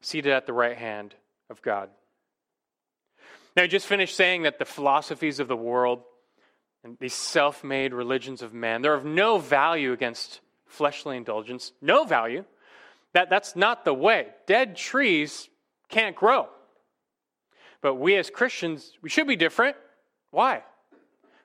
seated 0.00 0.32
at 0.32 0.46
the 0.46 0.52
right 0.52 0.76
hand 0.76 1.14
of 1.48 1.62
God. 1.62 1.90
Now, 3.56 3.64
I 3.64 3.66
just 3.66 3.86
finished 3.86 4.16
saying 4.16 4.42
that 4.42 4.58
the 4.58 4.64
philosophies 4.64 5.40
of 5.40 5.48
the 5.48 5.56
world 5.56 6.02
and 6.82 6.96
these 6.98 7.14
self 7.14 7.62
made 7.62 7.92
religions 7.92 8.42
of 8.42 8.54
man, 8.54 8.82
they're 8.82 8.94
of 8.94 9.04
no 9.04 9.38
value 9.38 9.92
against 9.92 10.40
fleshly 10.66 11.16
indulgence. 11.16 11.72
No 11.82 12.04
value. 12.04 12.44
That, 13.12 13.28
that's 13.28 13.56
not 13.56 13.84
the 13.84 13.92
way. 13.92 14.28
Dead 14.46 14.76
trees 14.76 15.48
can't 15.88 16.14
grow. 16.14 16.48
But 17.82 17.96
we 17.96 18.16
as 18.16 18.30
Christians, 18.30 18.92
we 19.02 19.10
should 19.10 19.26
be 19.26 19.36
different. 19.36 19.76
Why? 20.30 20.62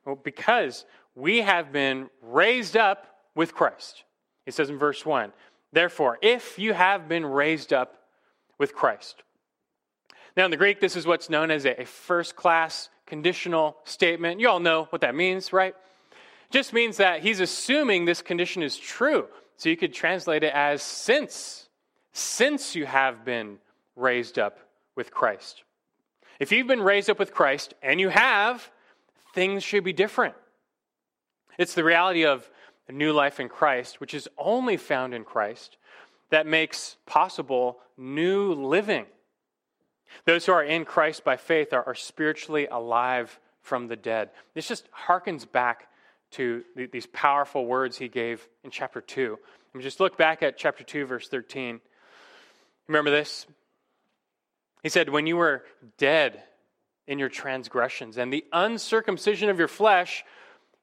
Well, 0.06 0.15
because 0.15 0.86
we 1.15 1.42
have 1.42 1.72
been 1.72 2.10
raised 2.22 2.77
up 2.77 3.08
with 3.34 3.54
Christ. 3.54 4.04
He 4.46 4.51
says 4.51 4.70
in 4.70 4.77
verse 4.77 5.06
1 5.06 5.34
Therefore, 5.74 6.20
if 6.22 6.60
you 6.60 6.74
have 6.74 7.10
been 7.10 7.25
raised 7.25 7.74
up 7.74 7.98
with 8.58 8.74
Christ. 8.74 9.24
Now, 10.38 10.46
in 10.46 10.51
the 10.51 10.58
Greek, 10.58 10.80
this 10.80 10.96
is 10.96 11.08
what's 11.08 11.30
known 11.30 11.50
as 11.50 11.65
a 11.65 11.86
first 11.86 12.36
class 12.36 12.89
conditional 13.06 13.78
statement. 13.84 14.40
You 14.40 14.50
all 14.50 14.60
know 14.60 14.86
what 14.90 15.02
that 15.02 15.16
means, 15.16 15.54
right? 15.54 15.76
It 16.12 16.52
just 16.52 16.74
means 16.74 16.98
that 16.98 17.22
he's 17.22 17.40
assuming 17.40 18.06
this 18.06 18.22
condition 18.22 18.64
is 18.64 18.78
true. 18.78 19.28
So 19.58 19.70
you 19.70 19.78
could 19.78 19.94
translate 19.94 20.44
it 20.44 20.54
as 20.54 20.82
since, 20.82 21.70
since 22.14 22.76
you 22.76 22.86
have 22.86 23.24
been 23.24 23.58
raised 23.96 24.38
up 24.38 24.60
with 24.96 25.12
Christ. 25.12 25.64
If 26.40 26.52
you've 26.52 26.68
been 26.68 26.82
raised 26.82 27.10
up 27.10 27.20
with 27.20 27.34
Christ, 27.34 27.74
and 27.82 28.00
you 28.00 28.10
have, 28.10 28.70
things 29.34 29.64
should 29.64 29.84
be 29.84 29.94
different. 29.94 30.36
It's 31.58 31.74
the 31.74 31.84
reality 31.84 32.26
of 32.26 32.50
a 32.88 32.92
new 32.92 33.14
life 33.14 33.40
in 33.40 33.48
Christ, 33.48 34.02
which 34.02 34.14
is 34.14 34.28
only 34.38 34.78
found 34.78 35.14
in 35.14 35.24
Christ, 35.24 35.78
that 36.30 36.46
makes 36.46 36.98
possible 37.06 37.80
new 37.98 38.54
living. 38.54 39.06
Those 40.26 40.46
who 40.46 40.52
are 40.52 40.64
in 40.64 40.86
Christ 40.86 41.24
by 41.24 41.38
faith 41.38 41.74
are, 41.74 41.84
are 41.84 41.96
spiritually 41.96 42.68
alive 42.68 43.40
from 43.62 43.88
the 43.88 43.96
dead. 43.96 44.30
This 44.54 44.68
just 44.68 44.88
harkens 44.92 45.50
back 45.50 45.88
to 46.32 46.64
the, 46.76 46.88
these 46.88 47.08
powerful 47.08 47.66
words 47.66 47.98
he 47.98 48.08
gave 48.08 48.48
in 48.64 48.72
chapter 48.72 49.02
2. 49.02 49.38
And 49.74 49.82
just 49.82 50.00
look 50.00 50.18
back 50.18 50.44
at 50.44 50.58
chapter 50.58 50.84
2, 50.84 51.06
verse 51.06 51.28
13. 51.28 51.80
Remember 52.88 53.12
this? 53.12 53.48
He 54.84 54.90
said, 54.90 55.10
When 55.10 55.28
you 55.28 55.38
were 55.38 55.64
dead 55.98 56.44
in 57.08 57.20
your 57.20 57.30
transgressions 57.30 58.18
and 58.18 58.32
the 58.32 58.46
uncircumcision 58.54 59.50
of 59.50 59.60
your 59.60 59.68
flesh, 59.68 60.24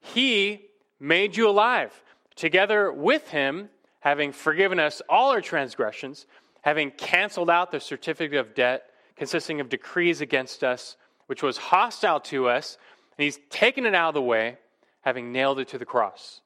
he 0.00 0.66
made 0.98 1.36
you 1.36 1.48
alive. 1.48 2.02
Together 2.34 2.92
with 2.92 3.28
him, 3.28 3.68
having 4.00 4.32
forgiven 4.32 4.80
us 4.80 5.02
all 5.08 5.30
our 5.30 5.40
transgressions, 5.40 6.26
having 6.62 6.90
canceled 6.90 7.50
out 7.50 7.70
the 7.70 7.80
certificate 7.80 8.38
of 8.38 8.54
debt 8.54 8.84
consisting 9.16 9.60
of 9.60 9.68
decrees 9.68 10.20
against 10.20 10.64
us, 10.64 10.96
which 11.26 11.42
was 11.42 11.56
hostile 11.56 12.20
to 12.20 12.48
us, 12.48 12.78
and 13.16 13.24
he's 13.24 13.38
taken 13.50 13.86
it 13.86 13.94
out 13.94 14.08
of 14.08 14.14
the 14.14 14.22
way, 14.22 14.58
having 15.02 15.32
nailed 15.32 15.58
it 15.58 15.68
to 15.68 15.78
the 15.78 15.84
cross. 15.84 16.40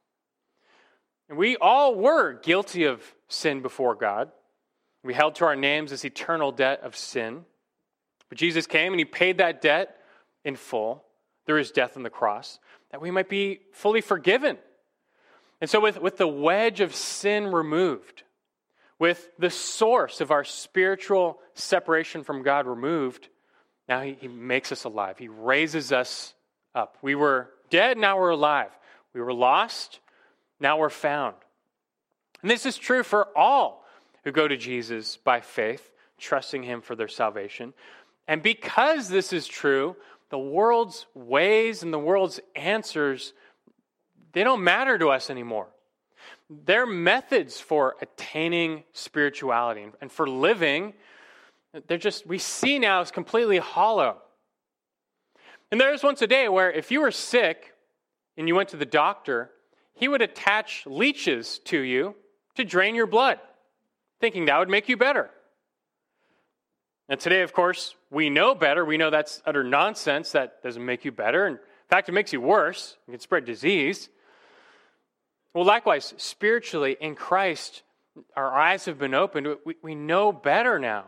And 1.29 1.39
we 1.39 1.57
all 1.57 1.95
were 1.95 2.35
guilty 2.35 2.85
of 2.85 3.03
sin 3.29 3.63
before 3.63 3.95
God. 3.95 4.31
We 5.03 5.15
held 5.15 5.37
to 5.37 5.45
our 5.45 5.57
names 5.57 5.91
this 5.91 6.05
eternal 6.05 6.53
debt 6.53 6.81
of 6.83 6.97
sin. 6.97 7.45
But 8.29 8.39
Jesus 8.39 8.67
came 8.67 8.93
and 8.93 9.01
he 9.01 9.05
paid 9.05 9.39
that 9.39 9.63
debt 9.63 9.97
in 10.45 10.57
full 10.57 11.05
through 11.47 11.59
his 11.59 11.71
death 11.71 11.97
on 11.97 12.03
the 12.03 12.11
cross, 12.11 12.59
that 12.91 13.01
we 13.01 13.11
might 13.11 13.29
be 13.29 13.61
fully 13.73 14.01
forgiven. 14.01 14.59
And 15.61 15.71
so, 15.71 15.81
with, 15.81 16.01
with 16.01 16.17
the 16.17 16.27
wedge 16.27 16.81
of 16.81 16.95
sin 16.95 17.47
removed, 17.47 18.25
with 18.99 19.29
the 19.39 19.51
source 19.51 20.21
of 20.21 20.31
our 20.31 20.45
spiritual 20.45 21.39
separation 21.55 22.25
from 22.25 22.43
God 22.43 22.67
removed, 22.67 23.29
now 23.89 24.01
he, 24.01 24.17
he 24.21 24.29
makes 24.29 24.73
us 24.73 24.85
alive. 24.85 25.19
He 25.19 25.29
raises 25.29 25.93
us 25.93 26.35
up. 26.75 26.97
We 27.03 27.15
were 27.15 27.51
dead, 27.71 27.99
now 27.99 28.19
we're 28.19 28.31
alive. 28.31 28.71
We 29.13 29.21
were 29.21 29.35
lost, 29.35 30.01
now 30.61 30.79
we're 30.79 30.91
found. 30.91 31.37
And 32.43 32.51
this 32.51 32.67
is 32.67 32.77
true 32.77 33.03
for 33.03 33.29
all 33.37 33.85
who 34.25 34.33
go 34.33 34.47
to 34.47 34.57
Jesus 34.57 35.17
by 35.17 35.41
faith, 35.41 35.91
trusting 36.19 36.63
him 36.63 36.81
for 36.81 36.95
their 36.95 37.09
salvation. 37.09 37.75
And 38.29 38.43
because 38.43 39.09
this 39.09 39.33
is 39.33 39.47
true, 39.47 39.97
the 40.31 40.39
world's 40.39 41.07
ways 41.15 41.83
and 41.83 41.93
the 41.93 41.99
world's 41.99 42.41
answers, 42.55 43.33
they 44.33 44.43
don't 44.43 44.65
matter 44.65 44.99
to 44.99 45.09
us 45.09 45.31
anymore. 45.31 45.69
Their 46.49 46.87
methods 46.87 47.61
for 47.61 47.97
attaining 48.01 48.85
spirituality 48.93 49.87
and 50.01 50.13
for 50.13 50.29
living, 50.29 50.95
they're 51.89 51.99
just, 51.99 52.27
we 52.27 52.39
see 52.39 52.79
now 52.79 53.01
as 53.01 53.11
completely 53.11 53.59
hollow. 53.59 54.19
And 55.71 55.81
there 55.81 55.91
was 55.91 56.03
once 56.03 56.23
a 56.23 56.27
day 56.27 56.49
where 56.49 56.71
if 56.71 56.91
you 56.91 57.01
were 57.01 57.11
sick 57.11 57.75
and 58.37 58.47
you 58.47 58.55
went 58.55 58.69
to 58.71 58.77
the 58.77 58.87
doctor, 58.87 59.51
he 59.95 60.07
would 60.07 60.23
attach 60.23 60.85
leeches 60.87 61.59
to 61.65 61.81
you 61.81 62.15
to 62.55 62.65
drain 62.65 62.95
your 62.95 63.07
blood, 63.07 63.41
thinking 64.21 64.45
that 64.45 64.59
would 64.59 64.69
make 64.69 64.89
you 64.89 64.97
better. 64.97 65.31
And 67.09 67.19
today, 67.21 67.43
of 67.43 67.53
course, 67.53 67.95
we 68.11 68.31
know 68.31 68.55
better. 68.55 68.85
We 68.85 68.97
know 68.97 69.11
that's 69.11 69.43
utter 69.47 69.65
nonsense. 69.65 70.33
That 70.33 70.63
doesn't 70.63 70.85
make 70.85 71.05
you 71.05 71.13
better. 71.13 71.47
In 71.47 71.59
fact, 71.89 72.09
it 72.09 72.13
makes 72.13 72.33
you 72.33 72.41
worse. 72.41 72.97
You 73.07 73.13
can 73.13 73.21
spread 73.21 73.45
disease. 73.45 74.09
Well, 75.57 75.65
likewise, 75.65 76.13
spiritually, 76.19 76.99
in 77.01 77.15
Christ, 77.15 77.83
our 78.37 78.53
eyes 78.53 78.85
have 78.85 78.99
been 78.99 79.15
opened. 79.15 79.57
We, 79.65 79.75
we 79.81 79.95
know 79.95 80.31
better 80.31 80.79
now. 80.79 81.07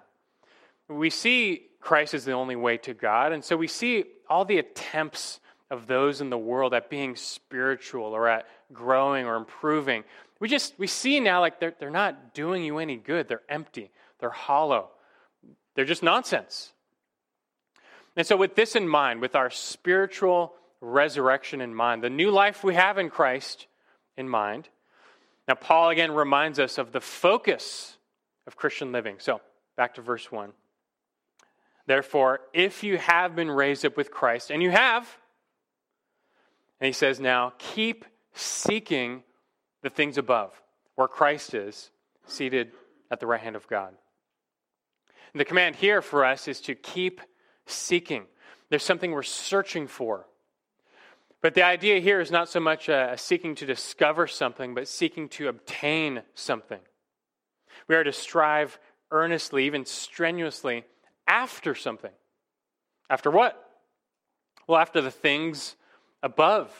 We 0.88 1.11
see 1.11 1.67
Christ 1.83 2.14
is 2.14 2.25
the 2.25 2.33
only 2.33 2.57
way 2.57 2.78
to 2.78 2.95
God. 2.95 3.33
And 3.33 3.45
so 3.45 3.59
we 3.59 3.69
see 3.69 4.05
all 4.26 4.47
the 4.47 4.57
attempts 4.57 5.40
of 5.71 5.87
those 5.87 6.23
in 6.23 6.31
the 6.31 6.38
world 6.38 6.73
at 6.73 6.88
being 6.88 7.14
spiritual 7.14 8.05
or 8.05 8.26
at 8.26 8.47
growing 8.73 9.26
or 9.26 9.37
improving. 9.37 10.02
We 10.40 10.49
just, 10.49 10.78
we 10.78 10.87
see 10.87 11.21
now 11.21 11.40
like 11.40 11.61
they're, 11.61 11.75
they're 11.78 11.90
not 11.90 12.33
doing 12.33 12.64
you 12.64 12.78
any 12.78 12.97
good. 12.97 13.28
They're 13.28 13.43
empty, 13.50 13.90
they're 14.19 14.31
hollow. 14.31 14.88
They're 15.75 15.85
just 15.85 16.02
nonsense. 16.02 16.73
And 18.17 18.26
so, 18.26 18.35
with 18.35 18.55
this 18.55 18.76
in 18.76 18.88
mind, 18.88 19.21
with 19.21 19.37
our 19.37 19.50
spiritual 19.50 20.55
resurrection 20.81 21.61
in 21.61 21.75
mind, 21.75 22.02
the 22.02 22.09
new 22.09 22.31
life 22.31 22.64
we 22.64 22.76
have 22.76 22.97
in 22.97 23.11
Christ 23.11 23.67
in 24.19 24.29
mind, 24.29 24.69
now 25.47 25.55
Paul 25.55 25.89
again 25.89 26.13
reminds 26.13 26.59
us 26.59 26.77
of 26.77 26.93
the 26.93 27.01
focus 27.01 27.97
of 28.47 28.57
Christian 28.57 28.93
living. 28.93 29.17
So, 29.19 29.41
back 29.77 29.95
to 29.95 30.03
verse 30.03 30.31
1. 30.31 30.53
Therefore, 31.87 32.41
if 32.53 32.85
you 32.85 32.99
have 32.99 33.35
been 33.35 33.51
raised 33.51 33.87
up 33.87 33.97
with 33.97 34.11
Christ, 34.11 34.51
and 34.51 34.63
you 34.63 34.71
have, 34.71 35.09
and 36.81 36.87
he 36.87 36.93
says 36.93 37.19
now, 37.19 37.55
keep 37.57 38.05
seeking 38.35 39.23
the 39.83 39.89
things 39.89 40.19
above, 40.19 40.53
where 40.97 41.09
Christ 41.09 41.55
is, 41.55 41.91
seated 42.27 42.73
at 43.11 43.21
the 43.21 43.27
right 43.27 43.41
hand 43.41 43.57
of 43.57 43.67
God. 43.69 43.95
And 45.33 45.41
the 45.41 45.47
command 45.47 45.77
here 45.77 46.03
for 46.03 46.25
us 46.25 46.47
is 46.47 46.61
to 46.63 46.75
keep 46.75 47.21
seeking. 47.67 48.25
There's 48.69 48.83
something 48.83 49.13
we're 49.13 49.23
searching 49.23 49.87
for. 49.87 50.27
But 51.40 51.54
the 51.54 51.62
idea 51.62 52.00
here 52.00 52.21
is 52.21 52.30
not 52.30 52.49
so 52.49 52.61
much 52.61 52.88
a, 52.88 53.12
a 53.12 53.18
seeking 53.18 53.54
to 53.57 53.66
discover 53.66 54.26
something, 54.26 54.75
but 54.75 54.88
seeking 54.88 55.28
to 55.30 55.49
obtain 55.49 56.23
something. 56.35 56.80
We 57.87 57.95
are 57.95 58.04
to 58.04 58.12
strive 58.12 58.78
earnestly, 59.11 59.66
even 59.66 59.85
strenuously, 59.87 60.85
after 61.26 61.75
something. 61.75 62.11
After 63.09 63.30
what? 63.30 63.64
Well, 64.66 64.80
after 64.80 65.00
the 65.00 65.11
things 65.11 65.76
above. 66.23 66.71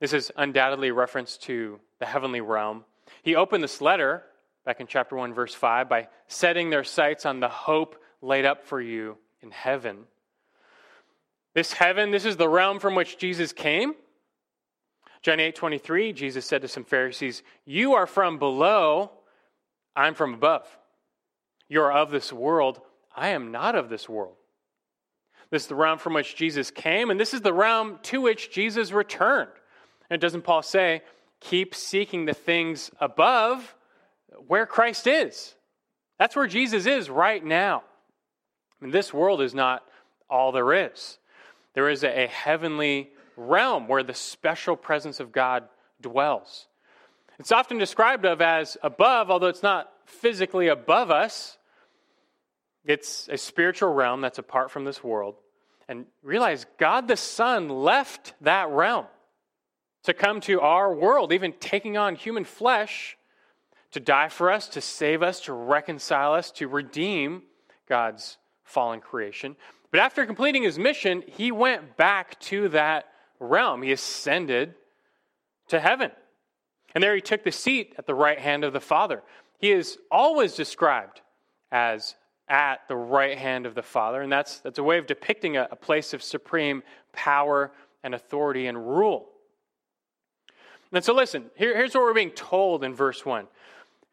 This 0.00 0.12
is 0.12 0.32
undoubtedly 0.36 0.88
a 0.88 0.94
reference 0.94 1.36
to 1.38 1.78
the 1.98 2.06
heavenly 2.06 2.40
realm. 2.40 2.84
He 3.22 3.36
opened 3.36 3.62
this 3.62 3.80
letter 3.80 4.24
back 4.64 4.80
in 4.80 4.86
chapter 4.86 5.16
1, 5.16 5.34
verse 5.34 5.54
5, 5.54 5.88
by 5.88 6.08
setting 6.26 6.70
their 6.70 6.84
sights 6.84 7.26
on 7.26 7.40
the 7.40 7.48
hope 7.48 7.96
laid 8.22 8.44
up 8.44 8.64
for 8.64 8.80
you 8.80 9.16
in 9.40 9.50
heaven. 9.50 10.04
This 11.58 11.72
heaven, 11.72 12.12
this 12.12 12.24
is 12.24 12.36
the 12.36 12.48
realm 12.48 12.78
from 12.78 12.94
which 12.94 13.18
Jesus 13.18 13.52
came. 13.52 13.94
John 15.22 15.40
8 15.40 15.56
23, 15.56 16.12
Jesus 16.12 16.46
said 16.46 16.62
to 16.62 16.68
some 16.68 16.84
Pharisees, 16.84 17.42
You 17.64 17.94
are 17.94 18.06
from 18.06 18.38
below, 18.38 19.10
I'm 19.96 20.14
from 20.14 20.34
above. 20.34 20.68
You 21.68 21.82
are 21.82 21.90
of 21.90 22.12
this 22.12 22.32
world, 22.32 22.80
I 23.16 23.30
am 23.30 23.50
not 23.50 23.74
of 23.74 23.88
this 23.88 24.08
world. 24.08 24.36
This 25.50 25.62
is 25.62 25.68
the 25.68 25.74
realm 25.74 25.98
from 25.98 26.14
which 26.14 26.36
Jesus 26.36 26.70
came, 26.70 27.10
and 27.10 27.18
this 27.18 27.34
is 27.34 27.40
the 27.40 27.52
realm 27.52 27.98
to 28.04 28.20
which 28.20 28.52
Jesus 28.52 28.92
returned. 28.92 29.50
And 30.10 30.20
doesn't 30.20 30.42
Paul 30.42 30.62
say, 30.62 31.02
keep 31.40 31.74
seeking 31.74 32.24
the 32.24 32.34
things 32.34 32.92
above 33.00 33.74
where 34.46 34.64
Christ 34.64 35.08
is? 35.08 35.56
That's 36.20 36.36
where 36.36 36.46
Jesus 36.46 36.86
is 36.86 37.10
right 37.10 37.44
now. 37.44 37.82
I 38.80 38.84
mean, 38.84 38.92
this 38.92 39.12
world 39.12 39.42
is 39.42 39.56
not 39.56 39.82
all 40.30 40.52
there 40.52 40.72
is. 40.72 41.17
There 41.78 41.88
is 41.88 42.02
a 42.02 42.26
heavenly 42.26 43.12
realm 43.36 43.86
where 43.86 44.02
the 44.02 44.12
special 44.12 44.74
presence 44.74 45.20
of 45.20 45.30
God 45.30 45.68
dwells. 46.00 46.66
It's 47.38 47.52
often 47.52 47.78
described 47.78 48.26
of 48.26 48.42
as 48.42 48.76
above, 48.82 49.30
although 49.30 49.46
it's 49.46 49.62
not 49.62 49.88
physically 50.04 50.66
above 50.66 51.12
us. 51.12 51.56
It's 52.84 53.28
a 53.28 53.38
spiritual 53.38 53.94
realm 53.94 54.22
that's 54.22 54.40
apart 54.40 54.72
from 54.72 54.86
this 54.86 55.04
world. 55.04 55.36
And 55.88 56.06
realize 56.24 56.66
God 56.78 57.06
the 57.06 57.16
Son 57.16 57.68
left 57.68 58.34
that 58.40 58.70
realm 58.70 59.06
to 60.02 60.12
come 60.12 60.40
to 60.40 60.60
our 60.60 60.92
world, 60.92 61.32
even 61.32 61.52
taking 61.60 61.96
on 61.96 62.16
human 62.16 62.42
flesh 62.42 63.16
to 63.92 64.00
die 64.00 64.30
for 64.30 64.50
us, 64.50 64.66
to 64.70 64.80
save 64.80 65.22
us, 65.22 65.42
to 65.42 65.52
reconcile 65.52 66.34
us, 66.34 66.50
to 66.50 66.66
redeem 66.66 67.42
God's 67.88 68.36
fallen 68.64 68.98
creation. 68.98 69.54
But 69.90 70.00
after 70.00 70.26
completing 70.26 70.62
his 70.62 70.78
mission, 70.78 71.22
he 71.26 71.50
went 71.50 71.96
back 71.96 72.38
to 72.40 72.68
that 72.70 73.06
realm. 73.40 73.82
He 73.82 73.92
ascended 73.92 74.74
to 75.68 75.80
heaven. 75.80 76.10
And 76.94 77.02
there 77.02 77.14
he 77.14 77.20
took 77.20 77.44
the 77.44 77.52
seat 77.52 77.94
at 77.98 78.06
the 78.06 78.14
right 78.14 78.38
hand 78.38 78.64
of 78.64 78.72
the 78.72 78.80
Father. 78.80 79.22
He 79.58 79.72
is 79.72 79.98
always 80.10 80.54
described 80.54 81.20
as 81.70 82.14
at 82.48 82.80
the 82.88 82.96
right 82.96 83.36
hand 83.36 83.66
of 83.66 83.74
the 83.74 83.82
Father, 83.82 84.22
and 84.22 84.32
that's, 84.32 84.60
that's 84.60 84.78
a 84.78 84.82
way 84.82 84.96
of 84.96 85.06
depicting 85.06 85.58
a, 85.58 85.68
a 85.70 85.76
place 85.76 86.14
of 86.14 86.22
supreme 86.22 86.82
power 87.12 87.70
and 88.02 88.14
authority 88.14 88.66
and 88.66 88.88
rule. 88.88 89.28
And 90.92 91.04
so, 91.04 91.12
listen, 91.12 91.50
here, 91.56 91.76
here's 91.76 91.94
what 91.94 92.04
we're 92.04 92.14
being 92.14 92.30
told 92.30 92.84
in 92.84 92.94
verse 92.94 93.26
1. 93.26 93.46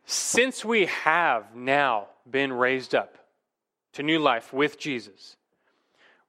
Since 0.05 0.65
we 0.65 0.88
have 0.88 1.55
now 1.55 2.07
been 2.29 2.51
raised 2.51 2.93
up 2.93 3.17
to 3.93 4.03
new 4.03 4.19
life 4.19 4.51
with 4.51 4.77
Jesus, 4.77 5.38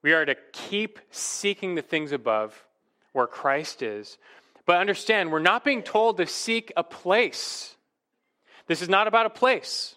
we 0.03 0.13
are 0.13 0.25
to 0.25 0.35
keep 0.51 0.99
seeking 1.11 1.75
the 1.75 1.81
things 1.81 2.11
above 2.11 2.65
where 3.13 3.27
Christ 3.27 3.81
is. 3.81 4.17
But 4.65 4.77
understand, 4.77 5.31
we're 5.31 5.39
not 5.39 5.63
being 5.63 5.81
told 5.81 6.17
to 6.17 6.27
seek 6.27 6.71
a 6.75 6.83
place. 6.83 7.75
This 8.67 8.81
is 8.81 8.89
not 8.89 9.07
about 9.07 9.25
a 9.25 9.31
place. 9.31 9.95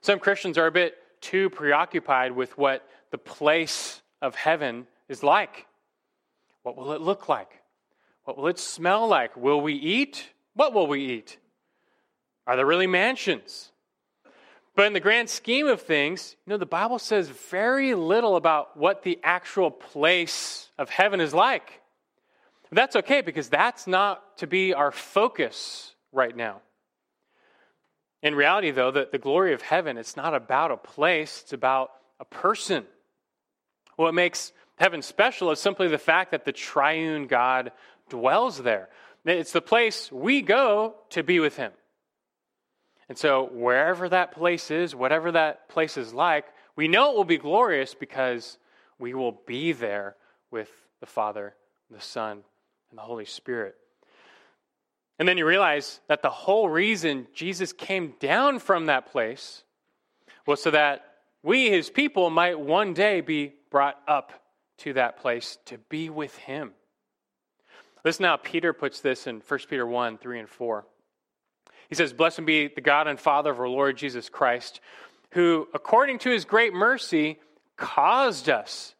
Some 0.00 0.18
Christians 0.18 0.56
are 0.56 0.66
a 0.66 0.72
bit 0.72 0.94
too 1.20 1.50
preoccupied 1.50 2.32
with 2.32 2.56
what 2.56 2.86
the 3.10 3.18
place 3.18 4.00
of 4.22 4.34
heaven 4.34 4.86
is 5.08 5.22
like. 5.22 5.66
What 6.62 6.76
will 6.76 6.92
it 6.92 7.00
look 7.00 7.28
like? 7.28 7.50
What 8.24 8.38
will 8.38 8.48
it 8.48 8.58
smell 8.58 9.08
like? 9.08 9.36
Will 9.36 9.60
we 9.60 9.74
eat? 9.74 10.28
What 10.54 10.72
will 10.72 10.86
we 10.86 11.04
eat? 11.04 11.38
Are 12.46 12.56
there 12.56 12.66
really 12.66 12.86
mansions? 12.86 13.69
But 14.76 14.86
in 14.86 14.92
the 14.92 15.00
grand 15.00 15.28
scheme 15.28 15.66
of 15.66 15.82
things, 15.82 16.36
you 16.46 16.50
know, 16.50 16.56
the 16.56 16.66
Bible 16.66 16.98
says 16.98 17.28
very 17.28 17.94
little 17.94 18.36
about 18.36 18.76
what 18.76 19.02
the 19.02 19.18
actual 19.22 19.70
place 19.70 20.70
of 20.78 20.88
heaven 20.88 21.20
is 21.20 21.34
like. 21.34 21.80
But 22.68 22.76
that's 22.76 22.96
okay 22.96 23.20
because 23.20 23.48
that's 23.48 23.86
not 23.86 24.38
to 24.38 24.46
be 24.46 24.72
our 24.72 24.92
focus 24.92 25.94
right 26.12 26.34
now. 26.34 26.60
In 28.22 28.34
reality, 28.34 28.70
though, 28.70 28.90
the, 28.90 29.08
the 29.10 29.18
glory 29.18 29.54
of 29.54 29.62
heaven, 29.62 29.96
it's 29.96 30.16
not 30.16 30.34
about 30.34 30.70
a 30.70 30.76
place, 30.76 31.40
it's 31.42 31.52
about 31.52 31.90
a 32.20 32.24
person. 32.24 32.84
What 33.96 34.14
makes 34.14 34.52
heaven 34.76 35.02
special 35.02 35.50
is 35.50 35.58
simply 35.58 35.88
the 35.88 35.98
fact 35.98 36.30
that 36.30 36.44
the 36.44 36.52
triune 36.52 37.26
God 37.26 37.72
dwells 38.08 38.58
there. 38.62 38.88
It's 39.24 39.52
the 39.52 39.60
place 39.60 40.10
we 40.12 40.42
go 40.42 40.94
to 41.10 41.22
be 41.22 41.40
with 41.40 41.56
him. 41.56 41.72
And 43.10 43.18
so, 43.18 43.48
wherever 43.50 44.08
that 44.08 44.30
place 44.30 44.70
is, 44.70 44.94
whatever 44.94 45.32
that 45.32 45.68
place 45.68 45.96
is 45.96 46.14
like, 46.14 46.44
we 46.76 46.86
know 46.86 47.10
it 47.10 47.16
will 47.16 47.24
be 47.24 47.38
glorious 47.38 47.92
because 47.92 48.56
we 49.00 49.14
will 49.14 49.40
be 49.46 49.72
there 49.72 50.14
with 50.52 50.70
the 51.00 51.06
Father, 51.06 51.56
the 51.90 52.00
Son, 52.00 52.44
and 52.88 52.96
the 52.98 53.02
Holy 53.02 53.24
Spirit. 53.24 53.74
And 55.18 55.28
then 55.28 55.38
you 55.38 55.44
realize 55.44 55.98
that 56.06 56.22
the 56.22 56.30
whole 56.30 56.68
reason 56.68 57.26
Jesus 57.34 57.72
came 57.72 58.14
down 58.20 58.60
from 58.60 58.86
that 58.86 59.10
place 59.10 59.64
was 60.46 60.62
so 60.62 60.70
that 60.70 61.04
we, 61.42 61.68
his 61.68 61.90
people, 61.90 62.30
might 62.30 62.60
one 62.60 62.94
day 62.94 63.22
be 63.22 63.54
brought 63.72 63.98
up 64.06 64.32
to 64.78 64.92
that 64.92 65.18
place 65.18 65.58
to 65.64 65.78
be 65.88 66.10
with 66.10 66.36
him. 66.36 66.74
Listen 68.04 68.22
now, 68.22 68.36
Peter 68.36 68.72
puts 68.72 69.00
this 69.00 69.26
in 69.26 69.40
1 69.40 69.60
Peter 69.68 69.84
1 69.84 70.18
3 70.18 70.38
and 70.38 70.48
4. 70.48 70.86
He 71.90 71.96
says, 71.96 72.12
Blessed 72.12 72.46
be 72.46 72.68
the 72.68 72.80
God 72.80 73.08
and 73.08 73.20
Father 73.20 73.50
of 73.50 73.60
our 73.60 73.68
Lord 73.68 73.98
Jesus 73.98 74.28
Christ, 74.30 74.80
who, 75.32 75.68
according 75.74 76.20
to 76.20 76.30
his 76.30 76.44
great 76.44 76.72
mercy, 76.72 77.38
caused 77.76 78.48
us 78.48 78.94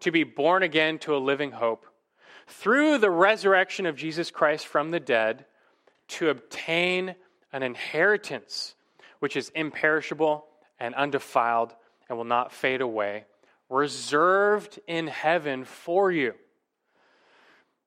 to 0.00 0.10
be 0.10 0.24
born 0.24 0.62
again 0.62 0.98
to 1.00 1.16
a 1.16 1.18
living 1.18 1.50
hope 1.50 1.84
through 2.46 2.98
the 2.98 3.10
resurrection 3.10 3.84
of 3.84 3.96
Jesus 3.96 4.30
Christ 4.30 4.66
from 4.66 4.92
the 4.92 5.00
dead 5.00 5.44
to 6.08 6.30
obtain 6.30 7.16
an 7.52 7.62
inheritance 7.62 8.74
which 9.18 9.36
is 9.36 9.50
imperishable 9.54 10.46
and 10.78 10.94
undefiled 10.94 11.74
and 12.08 12.16
will 12.16 12.24
not 12.24 12.52
fade 12.52 12.80
away, 12.80 13.24
reserved 13.68 14.78
in 14.86 15.08
heaven 15.08 15.64
for 15.64 16.12
you. 16.12 16.34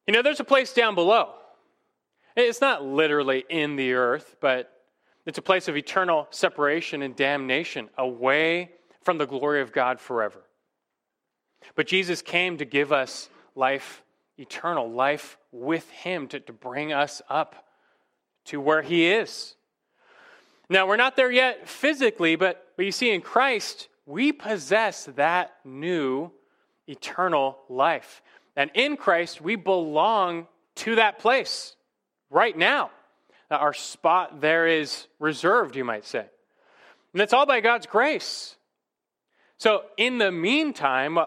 You 0.06 0.14
know, 0.14 0.22
there's 0.22 0.42
a 0.42 0.46
place 0.46 0.74
down 0.74 0.96
below. 0.96 1.34
It's 2.48 2.62
not 2.62 2.84
literally 2.84 3.46
in 3.50 3.76
the 3.76 3.94
earth, 3.94 4.36
but 4.40 4.72
it's 5.26 5.38
a 5.38 5.42
place 5.44 5.68
of 5.68 5.78
eternal 5.78 6.28
separation 6.32 7.02
and 7.02 7.16
damnation, 7.16 7.90
away 7.98 8.72
from 9.04 9.18
the 9.18 9.28
glory 9.28 9.62
of 9.62 9.72
God 9.72 10.00
forever. 10.00 10.42
But 11.76 11.88
Jesus 11.88 12.22
came 12.22 12.58
to 12.58 12.66
give 12.66 12.92
us 12.92 13.30
life 13.56 14.04
eternal, 14.38 14.90
life 14.90 15.38
with 15.52 15.90
Him, 15.90 16.28
to, 16.30 16.40
to 16.40 16.54
bring 16.54 16.94
us 16.94 17.22
up 17.30 17.68
to 18.46 18.62
where 18.62 18.82
He 18.82 19.08
is. 19.08 19.56
Now, 20.70 20.88
we're 20.88 20.96
not 20.96 21.16
there 21.16 21.32
yet 21.32 21.68
physically, 21.68 22.36
but, 22.36 22.66
but 22.78 22.86
you 22.86 22.92
see, 22.92 23.12
in 23.12 23.22
Christ, 23.22 23.90
we 24.06 24.32
possess 24.32 25.06
that 25.16 25.56
new 25.66 26.32
eternal 26.88 27.58
life. 27.68 28.22
And 28.56 28.72
in 28.74 28.96
Christ, 28.98 29.42
we 29.42 29.56
belong 29.56 30.48
to 30.76 30.96
that 30.96 31.20
place 31.20 31.76
right 32.30 32.58
now. 32.58 32.92
Our 33.50 33.74
spot 33.74 34.42
there 34.42 34.68
is 34.68 35.08
reserved, 35.20 35.76
you 35.76 35.84
might 35.84 36.06
say. 36.06 36.20
And 36.20 37.20
that's 37.20 37.34
all 37.34 37.46
by 37.46 37.62
God's 37.62 37.88
grace. 37.88 38.56
So, 39.58 39.84
in 39.98 40.20
the 40.20 40.32
meantime, 40.32 41.18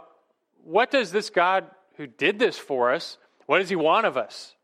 what 0.64 0.90
does 0.90 1.10
this 1.10 1.30
God 1.30 1.66
who 1.96 2.06
did 2.06 2.38
this 2.38 2.58
for 2.58 2.92
us, 2.92 3.18
what 3.46 3.58
does 3.58 3.68
he 3.68 3.76
want 3.76 4.06
of 4.06 4.16
us? 4.16 4.54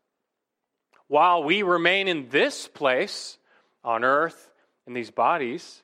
While 1.07 1.43
we 1.43 1.63
remain 1.63 2.07
in 2.07 2.29
this 2.29 2.67
place 2.67 3.37
on 3.83 4.03
earth, 4.03 4.51
in 4.87 4.93
these 4.93 5.11
bodies, 5.11 5.83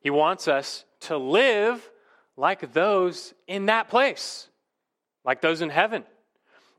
he 0.00 0.10
wants 0.10 0.48
us 0.48 0.84
to 1.00 1.16
live 1.16 1.88
like 2.36 2.72
those 2.72 3.32
in 3.46 3.66
that 3.66 3.88
place, 3.88 4.48
like 5.24 5.40
those 5.40 5.60
in 5.60 5.70
heaven. 5.70 6.04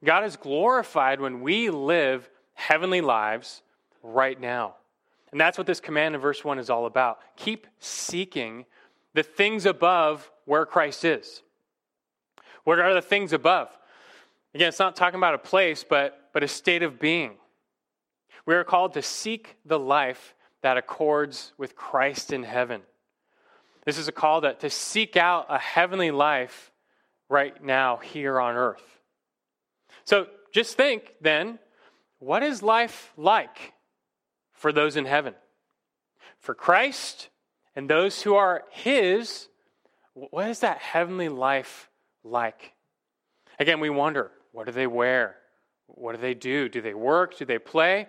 God 0.04 0.26
is 0.26 0.36
glorified 0.36 1.20
when 1.20 1.42
we 1.42 1.70
live 1.70 2.30
heavenly 2.56 3.02
lives 3.02 3.62
right 4.02 4.40
now. 4.40 4.76
And 5.32 5.40
that's 5.40 5.58
what 5.58 5.68
this 5.68 5.80
command 5.80 6.16
in 6.16 6.22
verse 6.22 6.44
1 6.44 6.60
is 6.60 6.70
all 6.70 6.86
about. 6.86 7.20
Keep 7.36 7.68
seeking 7.80 8.66
the 9.14 9.24
things 9.24 9.66
above 9.66 10.30
where 10.46 10.66
Christ 10.66 11.06
is. 11.06 11.42
What 12.64 12.80
are 12.80 12.94
the 12.94 13.02
things 13.02 13.34
above? 13.34 13.70
Again, 14.54 14.70
it's 14.70 14.80
not 14.80 14.96
talking 14.96 15.18
about 15.18 15.34
a 15.34 15.40
place, 15.40 15.86
but, 15.88 16.30
but 16.34 16.44
a 16.44 16.48
state 16.48 16.84
of 16.84 17.00
being. 17.00 17.34
We 18.46 18.56
are 18.56 18.64
called 18.64 18.94
to 18.94 19.02
seek 19.02 19.58
the 19.66 19.80
life 19.80 20.36
that 20.62 20.78
accords 20.78 21.54
with 21.58 21.76
Christ 21.76 22.32
in 22.32 22.44
heaven. 22.44 22.82
This 23.86 23.98
is 23.98 24.08
a 24.08 24.12
call 24.12 24.42
to, 24.42 24.54
to 24.56 24.70
seek 24.70 25.16
out 25.16 25.46
a 25.50 25.60
heavenly 25.60 26.12
life 26.12 26.72
right 27.30 27.64
now 27.64 27.98
here 27.98 28.40
on 28.40 28.56
earth. 28.56 28.84
So 30.06 30.28
just 30.52 30.78
think 30.78 31.14
then 31.22 31.60
what 32.26 32.42
is 32.42 32.64
life 32.64 33.14
like 33.18 33.74
for 34.52 34.74
those 34.74 34.96
in 34.96 35.06
heaven? 35.06 35.36
For 36.40 36.56
Christ 36.56 37.30
and 37.76 37.88
those 37.88 38.24
who 38.24 38.34
are 38.34 38.64
His, 38.72 39.48
what 40.16 40.50
is 40.50 40.62
that 40.62 40.80
heavenly 40.80 41.30
life 41.30 41.88
like? 42.24 42.74
Again, 43.60 43.80
we 43.80 43.92
wonder 43.92 44.32
what 44.54 44.66
do 44.66 44.72
they 44.72 44.88
wear? 44.88 45.36
What 45.86 46.16
do 46.16 46.22
they 46.22 46.34
do? 46.34 46.68
Do 46.68 46.82
they 46.82 46.96
work? 46.96 47.38
Do 47.38 47.46
they 47.46 47.60
play? 47.60 48.08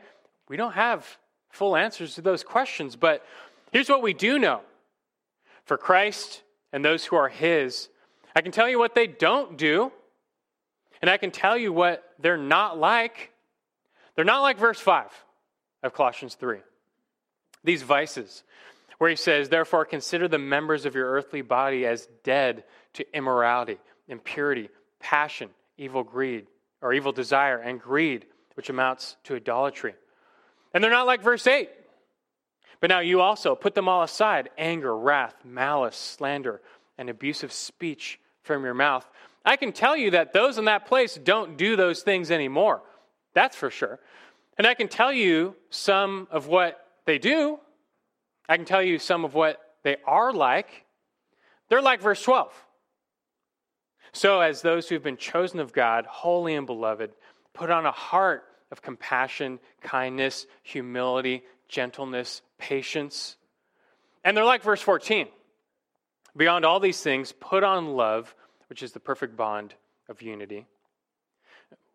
We 0.48 0.56
don't 0.56 0.72
have 0.72 1.18
full 1.50 1.76
answers 1.76 2.14
to 2.14 2.22
those 2.22 2.42
questions, 2.42 2.96
but 2.96 3.22
here's 3.70 3.90
what 3.90 4.00
we 4.00 4.14
do 4.14 4.38
know. 4.38 4.62
For 5.66 5.76
Christ 5.76 6.42
and 6.72 6.82
those 6.82 7.04
who 7.04 7.16
are 7.16 7.28
His, 7.28 7.90
I 8.34 8.40
can 8.40 8.50
tell 8.50 8.68
you 8.68 8.78
what 8.78 8.94
they 8.94 9.08
don't 9.08 9.58
do, 9.58 9.92
and 11.02 11.10
I 11.10 11.18
can 11.18 11.30
tell 11.30 11.58
you 11.58 11.70
what 11.70 12.02
they're 12.18 12.38
not 12.38 12.78
like. 12.78 13.32
They're 14.16 14.24
not 14.24 14.40
like 14.40 14.58
verse 14.58 14.80
5 14.80 15.06
of 15.82 15.94
Colossians 15.94 16.34
3. 16.34 16.58
These 17.62 17.82
vices, 17.82 18.42
where 18.98 19.10
he 19.10 19.16
says, 19.16 19.48
Therefore, 19.48 19.84
consider 19.84 20.26
the 20.26 20.38
members 20.38 20.86
of 20.86 20.94
your 20.94 21.10
earthly 21.10 21.42
body 21.42 21.86
as 21.86 22.08
dead 22.24 22.64
to 22.94 23.04
immorality, 23.14 23.78
impurity, 24.08 24.70
passion, 25.00 25.50
evil 25.76 26.02
greed, 26.02 26.46
or 26.80 26.92
evil 26.92 27.12
desire, 27.12 27.58
and 27.58 27.80
greed, 27.80 28.26
which 28.54 28.70
amounts 28.70 29.16
to 29.24 29.36
idolatry. 29.36 29.94
And 30.72 30.82
they're 30.82 30.90
not 30.90 31.06
like 31.06 31.22
verse 31.22 31.46
8. 31.46 31.68
But 32.80 32.90
now 32.90 33.00
you 33.00 33.20
also 33.20 33.54
put 33.54 33.74
them 33.74 33.88
all 33.88 34.02
aside 34.02 34.50
anger, 34.58 34.96
wrath, 34.96 35.34
malice, 35.44 35.96
slander, 35.96 36.60
and 36.98 37.08
abusive 37.10 37.52
speech 37.52 38.18
from 38.42 38.64
your 38.64 38.74
mouth. 38.74 39.06
I 39.44 39.56
can 39.56 39.72
tell 39.72 39.96
you 39.96 40.12
that 40.12 40.32
those 40.32 40.58
in 40.58 40.66
that 40.66 40.86
place 40.86 41.14
don't 41.14 41.56
do 41.56 41.76
those 41.76 42.02
things 42.02 42.30
anymore. 42.30 42.82
That's 43.36 43.54
for 43.54 43.70
sure. 43.70 44.00
And 44.56 44.66
I 44.66 44.72
can 44.72 44.88
tell 44.88 45.12
you 45.12 45.56
some 45.68 46.26
of 46.30 46.46
what 46.46 46.80
they 47.04 47.18
do. 47.18 47.60
I 48.48 48.56
can 48.56 48.64
tell 48.64 48.82
you 48.82 48.98
some 48.98 49.26
of 49.26 49.34
what 49.34 49.60
they 49.82 49.98
are 50.06 50.32
like. 50.32 50.86
They're 51.68 51.82
like 51.82 52.00
verse 52.00 52.22
12. 52.22 52.50
So, 54.12 54.40
as 54.40 54.62
those 54.62 54.88
who've 54.88 55.02
been 55.02 55.18
chosen 55.18 55.60
of 55.60 55.74
God, 55.74 56.06
holy 56.06 56.54
and 56.54 56.66
beloved, 56.66 57.10
put 57.52 57.70
on 57.70 57.84
a 57.84 57.92
heart 57.92 58.44
of 58.70 58.80
compassion, 58.80 59.58
kindness, 59.82 60.46
humility, 60.62 61.42
gentleness, 61.68 62.40
patience. 62.56 63.36
And 64.24 64.34
they're 64.34 64.44
like 64.44 64.62
verse 64.62 64.80
14. 64.80 65.28
Beyond 66.34 66.64
all 66.64 66.80
these 66.80 67.02
things, 67.02 67.32
put 67.32 67.64
on 67.64 67.96
love, 67.96 68.34
which 68.70 68.82
is 68.82 68.92
the 68.92 69.00
perfect 69.00 69.36
bond 69.36 69.74
of 70.08 70.22
unity. 70.22 70.64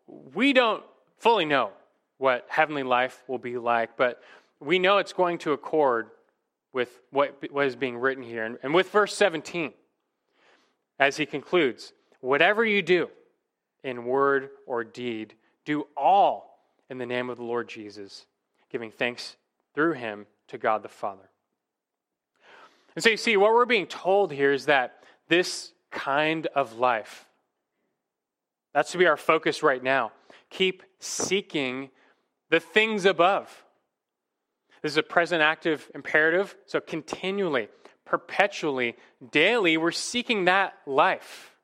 We 0.06 0.52
don't 0.52 0.84
fully 1.22 1.44
know 1.44 1.70
what 2.18 2.44
heavenly 2.48 2.82
life 2.82 3.22
will 3.28 3.38
be 3.38 3.56
like, 3.56 3.96
but 3.96 4.20
we 4.58 4.78
know 4.78 4.98
it's 4.98 5.12
going 5.12 5.38
to 5.38 5.52
accord 5.52 6.10
with 6.72 7.00
what, 7.10 7.36
what 7.52 7.66
is 7.66 7.76
being 7.76 7.96
written 7.96 8.24
here. 8.24 8.44
And, 8.44 8.58
and 8.62 8.74
with 8.74 8.90
verse 8.90 9.14
17, 9.14 9.72
as 10.98 11.16
he 11.16 11.24
concludes, 11.24 11.92
Whatever 12.20 12.64
you 12.64 12.82
do 12.82 13.08
in 13.82 14.04
word 14.04 14.50
or 14.66 14.84
deed, 14.84 15.34
do 15.64 15.86
all 15.96 16.58
in 16.88 16.98
the 16.98 17.06
name 17.06 17.30
of 17.30 17.36
the 17.36 17.44
Lord 17.44 17.68
Jesus, 17.68 18.26
giving 18.70 18.90
thanks 18.90 19.36
through 19.74 19.94
him 19.94 20.26
to 20.48 20.58
God 20.58 20.82
the 20.82 20.88
Father. 20.88 21.28
And 22.94 23.02
so 23.02 23.10
you 23.10 23.16
see, 23.16 23.36
what 23.36 23.52
we're 23.52 23.64
being 23.64 23.86
told 23.86 24.32
here 24.32 24.52
is 24.52 24.66
that 24.66 25.02
this 25.28 25.72
kind 25.90 26.46
of 26.48 26.78
life, 26.78 27.26
that's 28.72 28.92
to 28.92 28.98
be 28.98 29.06
our 29.06 29.16
focus 29.16 29.62
right 29.62 29.82
now. 29.82 30.12
Keep 30.52 30.82
seeking 30.98 31.88
the 32.50 32.60
things 32.60 33.06
above. 33.06 33.64
This 34.82 34.92
is 34.92 34.98
a 34.98 35.02
present 35.02 35.40
active 35.40 35.90
imperative, 35.94 36.54
so 36.66 36.78
continually, 36.78 37.68
perpetually, 38.04 38.94
daily, 39.30 39.78
we're 39.78 39.92
seeking 39.92 40.44
that 40.44 40.74
life. 40.86 41.56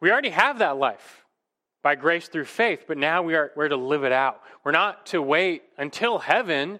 We 0.00 0.10
already 0.10 0.28
have 0.28 0.58
that 0.58 0.76
life 0.76 1.24
by 1.82 1.94
grace 1.94 2.28
through 2.28 2.44
faith, 2.44 2.84
but 2.86 2.98
now 2.98 3.22
we 3.22 3.34
are, 3.34 3.52
we're 3.56 3.68
to 3.68 3.76
live 3.76 4.04
it 4.04 4.12
out. 4.12 4.42
We're 4.62 4.72
not 4.72 5.06
to 5.06 5.22
wait 5.22 5.62
until 5.78 6.18
heaven 6.18 6.78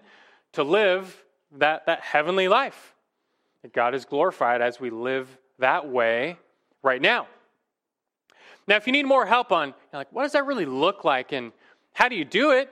to 0.53 0.61
live 0.61 1.23
that, 1.57 1.87
that 1.87 2.01
heavenly 2.01 2.47
life. 2.47 2.93
God 3.73 3.95
is 3.95 4.05
glorified 4.05 4.61
as 4.61 4.79
we 4.79 4.91
live 4.91 5.27
that 5.57 5.89
way 5.89 6.37
right 6.83 7.01
now. 7.01 7.27
Now, 8.67 8.75
if 8.75 8.85
you 8.85 8.93
need 8.93 9.05
more 9.05 9.25
help 9.25 9.51
on, 9.51 9.73
like, 9.93 10.11
what 10.11 10.23
does 10.23 10.33
that 10.33 10.45
really 10.45 10.65
look 10.65 11.03
like 11.03 11.31
and 11.31 11.51
how 11.93 12.09
do 12.09 12.15
you 12.15 12.25
do 12.25 12.51
it? 12.51 12.69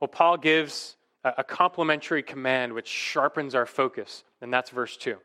Well, 0.00 0.08
Paul 0.08 0.36
gives 0.36 0.96
a, 1.22 1.34
a 1.38 1.44
complementary 1.44 2.22
command 2.22 2.72
which 2.72 2.88
sharpens 2.88 3.54
our 3.54 3.66
focus, 3.66 4.24
and 4.40 4.52
that's 4.52 4.70
verse 4.70 4.96
2. 4.96 5.16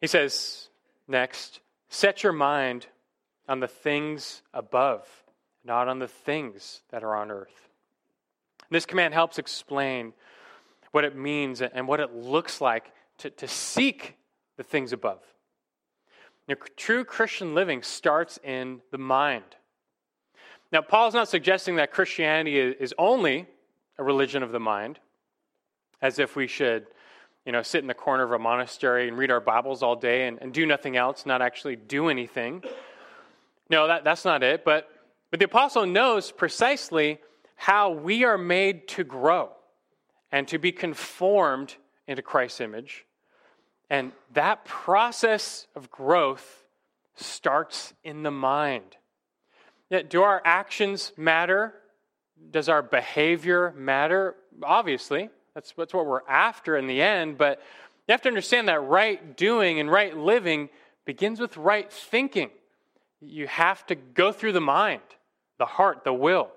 He 0.00 0.06
says, 0.06 0.68
next, 1.06 1.60
Set 1.88 2.22
your 2.22 2.32
mind 2.32 2.86
on 3.48 3.60
the 3.60 3.68
things 3.68 4.42
above, 4.52 5.06
not 5.64 5.88
on 5.88 5.98
the 5.98 6.08
things 6.08 6.82
that 6.90 7.02
are 7.02 7.16
on 7.16 7.30
earth. 7.30 7.68
This 8.70 8.84
command 8.84 9.14
helps 9.14 9.38
explain 9.38 10.12
what 10.92 11.04
it 11.04 11.16
means 11.16 11.62
and 11.62 11.88
what 11.88 12.00
it 12.00 12.14
looks 12.14 12.60
like 12.60 12.92
to, 13.18 13.30
to 13.30 13.48
seek 13.48 14.16
the 14.56 14.62
things 14.62 14.92
above. 14.92 15.22
Now, 16.48 16.56
true 16.76 17.04
Christian 17.04 17.54
living 17.54 17.82
starts 17.82 18.38
in 18.42 18.80
the 18.90 18.98
mind. 18.98 19.44
Now, 20.72 20.80
Paul's 20.80 21.14
not 21.14 21.28
suggesting 21.28 21.76
that 21.76 21.92
Christianity 21.92 22.58
is 22.58 22.94
only 22.98 23.46
a 23.98 24.04
religion 24.04 24.42
of 24.42 24.52
the 24.52 24.60
mind, 24.60 24.98
as 26.00 26.18
if 26.18 26.36
we 26.36 26.46
should 26.46 26.86
you 27.48 27.52
know, 27.52 27.62
sit 27.62 27.80
in 27.80 27.86
the 27.86 27.94
corner 27.94 28.24
of 28.24 28.32
a 28.32 28.38
monastery 28.38 29.08
and 29.08 29.16
read 29.16 29.30
our 29.30 29.40
Bibles 29.40 29.82
all 29.82 29.96
day 29.96 30.26
and, 30.26 30.38
and 30.42 30.52
do 30.52 30.66
nothing 30.66 30.96
else, 30.96 31.24
not 31.24 31.40
actually 31.40 31.76
do 31.76 32.08
anything. 32.08 32.62
No, 33.70 33.86
that, 33.86 34.04
that's 34.04 34.24
not 34.24 34.42
it. 34.42 34.66
But, 34.66 34.88
but 35.30 35.40
the 35.40 35.46
apostle 35.46 35.86
knows 35.86 36.30
precisely 36.30 37.18
how 37.56 37.90
we 37.90 38.24
are 38.24 38.36
made 38.36 38.86
to 38.88 39.04
grow 39.04 39.50
and 40.30 40.46
to 40.48 40.58
be 40.58 40.72
conformed 40.72 41.76
into 42.06 42.20
Christ's 42.20 42.60
image. 42.60 43.06
And 43.90 44.12
that 44.34 44.64
process 44.64 45.66
of 45.74 45.90
growth 45.90 46.64
starts 47.16 47.94
in 48.04 48.22
the 48.22 48.30
mind. 48.30 48.96
Do 50.08 50.22
our 50.22 50.42
actions 50.44 51.12
matter? 51.16 51.74
Does 52.50 52.68
our 52.68 52.82
behavior 52.82 53.72
matter? 53.76 54.34
Obviously. 54.62 55.30
That's, 55.54 55.72
that's 55.76 55.94
what 55.94 56.06
we're 56.06 56.26
after 56.28 56.76
in 56.76 56.86
the 56.86 57.00
end. 57.00 57.38
But 57.38 57.60
you 58.06 58.12
have 58.12 58.22
to 58.22 58.28
understand 58.28 58.68
that 58.68 58.82
right 58.82 59.36
doing 59.36 59.80
and 59.80 59.90
right 59.90 60.16
living 60.16 60.68
begins 61.04 61.40
with 61.40 61.56
right 61.56 61.90
thinking. 61.90 62.50
You 63.20 63.46
have 63.46 63.84
to 63.86 63.94
go 63.94 64.30
through 64.30 64.52
the 64.52 64.60
mind, 64.60 65.02
the 65.58 65.66
heart, 65.66 66.04
the 66.04 66.12
will. 66.12 66.50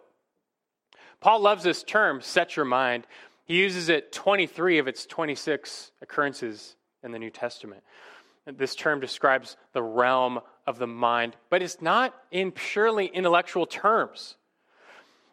Paul 1.21 1.39
loves 1.39 1.63
this 1.63 1.83
term, 1.83 2.21
set 2.21 2.55
your 2.55 2.65
mind. 2.65 3.07
He 3.45 3.57
uses 3.57 3.89
it 3.89 4.11
23 4.11 4.77
of 4.79 4.87
its 4.87 5.05
26 5.05 5.91
occurrences 6.01 6.75
in 7.03 7.11
the 7.11 7.19
New 7.19 7.29
Testament. 7.29 7.83
This 8.45 8.75
term 8.75 8.99
describes 8.99 9.55
the 9.73 9.83
realm 9.83 10.39
of 10.65 10.79
the 10.79 10.87
mind, 10.87 11.35
but 11.49 11.61
it's 11.61 11.81
not 11.81 12.13
in 12.31 12.51
purely 12.51 13.05
intellectual 13.05 13.65
terms. 13.65 14.35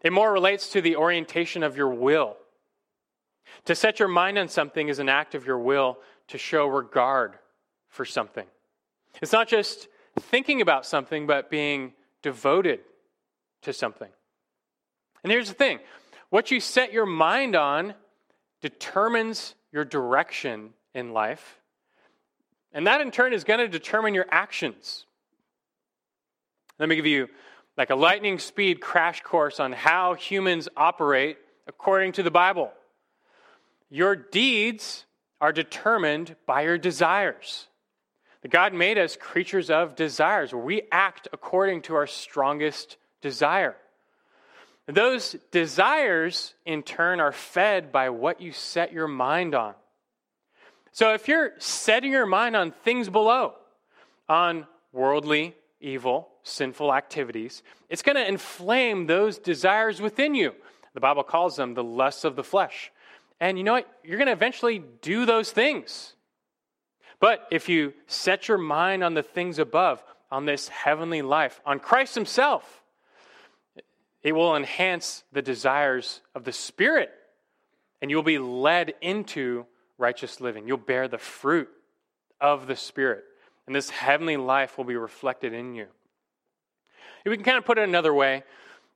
It 0.02 0.12
more 0.12 0.32
relates 0.32 0.70
to 0.70 0.80
the 0.80 0.96
orientation 0.96 1.62
of 1.62 1.76
your 1.76 1.88
will 1.88 2.36
to 3.64 3.74
set 3.74 3.98
your 3.98 4.08
mind 4.08 4.38
on 4.38 4.48
something 4.48 4.88
is 4.88 4.98
an 4.98 5.08
act 5.08 5.34
of 5.34 5.46
your 5.46 5.58
will 5.58 5.98
to 6.28 6.38
show 6.38 6.66
regard 6.66 7.34
for 7.88 8.04
something. 8.04 8.46
It's 9.20 9.32
not 9.32 9.48
just 9.48 9.88
thinking 10.20 10.60
about 10.60 10.86
something, 10.86 11.26
but 11.26 11.50
being 11.50 11.92
devoted 12.22 12.80
to 13.62 13.72
something. 13.72 14.10
And 15.22 15.32
here's 15.32 15.48
the 15.48 15.54
thing 15.54 15.80
what 16.30 16.50
you 16.50 16.60
set 16.60 16.92
your 16.92 17.06
mind 17.06 17.56
on 17.56 17.94
determines 18.60 19.54
your 19.72 19.84
direction 19.84 20.70
in 20.98 21.12
life. 21.12 21.58
And 22.72 22.86
that 22.86 23.00
in 23.00 23.10
turn 23.10 23.32
is 23.32 23.44
going 23.44 23.60
to 23.60 23.68
determine 23.68 24.14
your 24.14 24.26
actions. 24.30 25.06
Let 26.78 26.88
me 26.88 26.96
give 26.96 27.06
you 27.06 27.28
like 27.76 27.90
a 27.90 27.96
lightning 27.96 28.38
speed 28.38 28.80
crash 28.80 29.22
course 29.22 29.58
on 29.60 29.72
how 29.72 30.14
humans 30.14 30.68
operate 30.76 31.38
according 31.66 32.12
to 32.12 32.22
the 32.22 32.30
Bible. 32.30 32.72
Your 33.88 34.14
deeds 34.14 35.04
are 35.40 35.52
determined 35.52 36.36
by 36.44 36.62
your 36.62 36.76
desires. 36.76 37.68
God 38.48 38.72
made 38.72 38.98
us 38.98 39.16
creatures 39.16 39.70
of 39.70 39.96
desires, 39.96 40.52
where 40.52 40.62
we 40.62 40.82
act 40.92 41.28
according 41.32 41.82
to 41.82 41.94
our 41.94 42.06
strongest 42.06 42.96
desire. 43.20 43.76
Those 44.86 45.36
desires, 45.50 46.54
in 46.64 46.82
turn, 46.82 47.20
are 47.20 47.32
fed 47.32 47.92
by 47.92 48.08
what 48.10 48.40
you 48.40 48.52
set 48.52 48.92
your 48.92 49.08
mind 49.08 49.54
on. 49.54 49.74
So 50.92 51.14
if 51.14 51.28
you're 51.28 51.52
setting 51.58 52.12
your 52.12 52.26
mind 52.26 52.56
on 52.56 52.72
things 52.72 53.08
below, 53.08 53.54
on 54.28 54.66
worldly, 54.92 55.54
evil, 55.80 56.28
sinful 56.42 56.92
activities, 56.92 57.62
it's 57.88 58.02
going 58.02 58.16
to 58.16 58.26
inflame 58.26 59.06
those 59.06 59.38
desires 59.38 60.00
within 60.00 60.34
you. 60.34 60.54
The 60.94 61.00
Bible 61.00 61.22
calls 61.22 61.56
them 61.56 61.74
the 61.74 61.84
lusts 61.84 62.24
of 62.24 62.36
the 62.36 62.44
flesh. 62.44 62.90
And 63.40 63.56
you 63.56 63.64
know 63.64 63.74
what? 63.74 63.88
You're 64.02 64.18
going 64.18 64.26
to 64.26 64.32
eventually 64.32 64.82
do 65.02 65.26
those 65.26 65.52
things. 65.52 66.14
But 67.20 67.46
if 67.50 67.68
you 67.68 67.94
set 68.06 68.48
your 68.48 68.58
mind 68.58 69.04
on 69.04 69.14
the 69.14 69.22
things 69.22 69.58
above, 69.58 70.02
on 70.30 70.44
this 70.44 70.68
heavenly 70.68 71.22
life, 71.22 71.60
on 71.64 71.78
Christ 71.80 72.14
Himself, 72.14 72.82
it 74.22 74.32
will 74.32 74.56
enhance 74.56 75.24
the 75.32 75.42
desires 75.42 76.20
of 76.34 76.44
the 76.44 76.52
Spirit, 76.52 77.10
and 78.02 78.10
you'll 78.10 78.22
be 78.22 78.38
led 78.38 78.94
into 79.00 79.66
righteous 79.98 80.40
living. 80.40 80.66
You'll 80.66 80.78
bear 80.78 81.08
the 81.08 81.18
fruit 81.18 81.68
of 82.40 82.66
the 82.66 82.76
Spirit, 82.76 83.24
and 83.66 83.74
this 83.74 83.90
heavenly 83.90 84.36
life 84.36 84.78
will 84.78 84.84
be 84.84 84.96
reflected 84.96 85.52
in 85.52 85.74
you. 85.74 85.86
We 87.26 87.36
can 87.36 87.44
kind 87.44 87.58
of 87.58 87.64
put 87.64 87.78
it 87.78 87.86
another 87.86 88.14
way, 88.14 88.44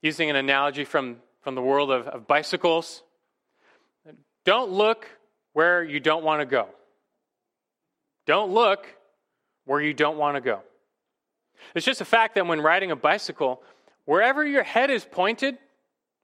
using 0.01 0.31
an 0.31 0.37
analogy 0.37 0.85
from, 0.85 1.17
from 1.43 1.55
the 1.55 1.61
world 1.61 1.91
of, 1.91 2.09
of 2.09 2.27
bicycles. 2.27 3.03
Don't 4.45 4.71
look 4.71 5.07
where 5.53 5.85
you 5.85 6.01
don't 6.01 6.25
want 6.25 6.41
to 6.41 6.47
go. 6.47 6.69
Don't 8.27 8.53
look 8.53 8.87
where 9.65 9.81
you 9.81 9.93
don't 9.93 10.17
want 10.17 10.37
to 10.37 10.41
go. 10.41 10.61
It's 11.75 11.87
just 11.87 12.01
a 12.01 12.05
fact 12.05 12.35
that 12.37 12.47
when 12.47 12.61
riding 12.61 12.91
a 12.91 12.97
bicycle, 12.97 13.62
wherever 14.05 14.45
your 14.45 14.62
head 14.62 14.91
is 14.91 15.05
pointed, 15.05 15.59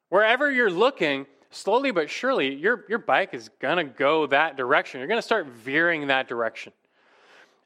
wherever 0.09 0.51
you're 0.51 0.71
looking, 0.71 1.27
slowly 1.50 1.90
but 1.90 2.11
surely, 2.11 2.54
your, 2.54 2.84
your 2.88 2.98
bike 2.98 3.34
is 3.34 3.50
going 3.61 3.78
to 3.78 3.84
go 3.84 4.26
that 4.26 4.56
direction. 4.56 5.00
You're 5.00 5.08
going 5.08 5.18
to 5.18 5.26
start 5.26 5.46
veering 5.46 6.08
that 6.08 6.28
direction. 6.28 6.72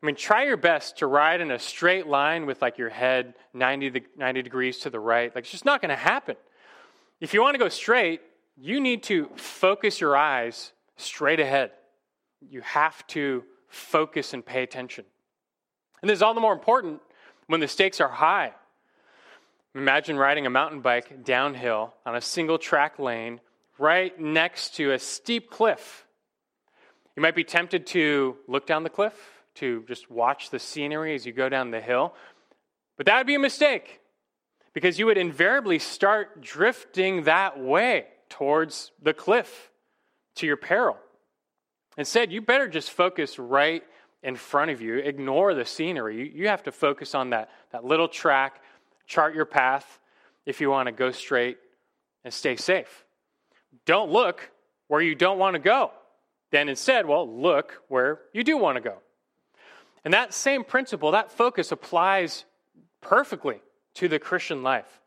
I 0.02 0.06
mean, 0.06 0.16
try 0.16 0.44
your 0.44 0.56
best 0.56 0.98
to 0.98 1.06
ride 1.06 1.40
in 1.40 1.50
a 1.50 1.58
straight 1.58 2.06
line 2.06 2.46
with 2.46 2.60
like 2.60 2.76
your 2.76 2.88
head 2.88 3.34
90, 3.54 4.02
90 4.16 4.42
degrees 4.42 4.78
to 4.78 4.90
the 4.90 4.98
right. 4.98 5.32
Like, 5.34 5.44
it's 5.44 5.52
just 5.52 5.64
not 5.64 5.80
going 5.80 5.90
to 5.90 5.96
happen. 5.96 6.36
If 7.20 7.34
you 7.34 7.40
want 7.40 7.54
to 7.54 7.58
go 7.58 7.68
straight, 7.68 8.20
you 8.56 8.80
need 8.80 9.04
to 9.04 9.30
focus 9.36 10.00
your 10.00 10.16
eyes 10.16 10.72
straight 10.96 11.38
ahead. 11.38 11.70
You 12.40 12.60
have 12.62 13.06
to 13.08 13.44
focus 13.68 14.34
and 14.34 14.44
pay 14.44 14.62
attention. 14.62 15.04
And 16.00 16.10
this 16.10 16.16
is 16.16 16.22
all 16.22 16.34
the 16.34 16.40
more 16.40 16.52
important 16.52 17.00
when 17.46 17.60
the 17.60 17.68
stakes 17.68 18.00
are 18.00 18.08
high. 18.08 18.52
Imagine 19.74 20.16
riding 20.16 20.46
a 20.46 20.50
mountain 20.50 20.80
bike 20.80 21.24
downhill 21.24 21.94
on 22.04 22.16
a 22.16 22.20
single 22.20 22.58
track 22.58 22.98
lane 22.98 23.40
right 23.78 24.18
next 24.18 24.76
to 24.76 24.92
a 24.92 24.98
steep 24.98 25.50
cliff. 25.50 26.06
You 27.16 27.22
might 27.22 27.34
be 27.34 27.44
tempted 27.44 27.86
to 27.88 28.36
look 28.48 28.66
down 28.66 28.82
the 28.82 28.90
cliff, 28.90 29.14
to 29.56 29.84
just 29.86 30.10
watch 30.10 30.50
the 30.50 30.58
scenery 30.58 31.14
as 31.14 31.26
you 31.26 31.32
go 31.32 31.48
down 31.48 31.70
the 31.70 31.80
hill, 31.80 32.14
but 32.96 33.06
that 33.06 33.18
would 33.18 33.26
be 33.26 33.34
a 33.34 33.40
mistake 33.40 34.00
because 34.72 34.98
you 34.98 35.06
would 35.06 35.18
invariably 35.18 35.78
start 35.78 36.40
drifting 36.40 37.24
that 37.24 37.58
way 37.58 38.06
towards 38.28 38.92
the 39.02 39.12
cliff 39.12 39.70
to 40.36 40.46
your 40.46 40.56
peril. 40.56 40.96
Instead, 41.98 42.32
you 42.32 42.40
better 42.40 42.68
just 42.68 42.90
focus 42.90 43.38
right 43.38 43.82
in 44.22 44.36
front 44.36 44.70
of 44.70 44.80
you. 44.80 44.96
Ignore 44.96 45.54
the 45.54 45.64
scenery. 45.64 46.32
You 46.34 46.48
have 46.48 46.62
to 46.62 46.72
focus 46.72 47.14
on 47.14 47.30
that, 47.30 47.50
that 47.72 47.84
little 47.84 48.08
track, 48.08 48.62
chart 49.06 49.34
your 49.34 49.44
path 49.44 49.98
if 50.46 50.60
you 50.60 50.70
want 50.70 50.86
to 50.86 50.92
go 50.92 51.10
straight 51.10 51.58
and 52.24 52.32
stay 52.32 52.56
safe. 52.56 53.01
Don't 53.86 54.10
look 54.10 54.50
where 54.88 55.00
you 55.00 55.14
don't 55.14 55.38
want 55.38 55.54
to 55.54 55.60
go. 55.60 55.90
Then 56.50 56.68
instead, 56.68 57.06
well, 57.06 57.28
look 57.28 57.82
where 57.88 58.20
you 58.32 58.44
do 58.44 58.56
want 58.58 58.76
to 58.76 58.82
go. 58.82 58.98
And 60.04 60.12
that 60.14 60.34
same 60.34 60.64
principle, 60.64 61.12
that 61.12 61.32
focus 61.32 61.72
applies 61.72 62.44
perfectly 63.00 63.60
to 63.94 64.08
the 64.08 64.18
Christian 64.18 64.62
life. 64.62 65.00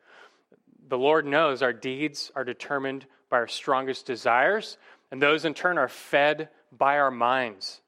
The 0.88 0.98
Lord 0.98 1.26
knows 1.26 1.62
our 1.62 1.74
deeds 1.74 2.32
are 2.36 2.44
determined 2.44 3.06
by 3.30 3.38
our 3.38 3.48
strongest 3.48 4.06
desires, 4.06 4.78
and 5.12 5.22
those 5.22 5.46
in 5.46 5.54
turn 5.54 5.78
are 5.78 5.88
fed 5.88 6.50
by 6.72 6.98
our 6.98 7.12
minds. 7.12 7.82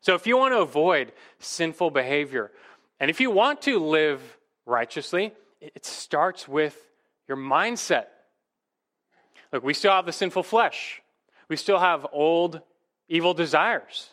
So 0.00 0.14
if 0.14 0.26
you 0.26 0.36
want 0.36 0.54
to 0.54 0.60
avoid 0.60 1.12
sinful 1.38 1.90
behavior, 1.90 2.52
and 3.00 3.10
if 3.10 3.20
you 3.20 3.30
want 3.30 3.62
to 3.62 3.78
live 3.78 4.20
righteously, 4.64 5.32
it 5.60 5.84
starts 5.84 6.46
with 6.46 6.80
your 7.28 7.36
mindset. 7.36 8.06
Look, 9.56 9.64
we 9.64 9.72
still 9.72 9.92
have 9.92 10.04
the 10.04 10.12
sinful 10.12 10.42
flesh. 10.42 11.00
We 11.48 11.56
still 11.56 11.78
have 11.78 12.06
old 12.12 12.60
evil 13.08 13.32
desires. 13.32 14.10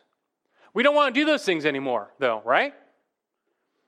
We 0.74 0.84
don't 0.84 0.96
want 0.96 1.14
to 1.14 1.20
do 1.20 1.26
those 1.26 1.44
things 1.44 1.66
anymore, 1.66 2.14
though, 2.18 2.42
right? 2.46 2.74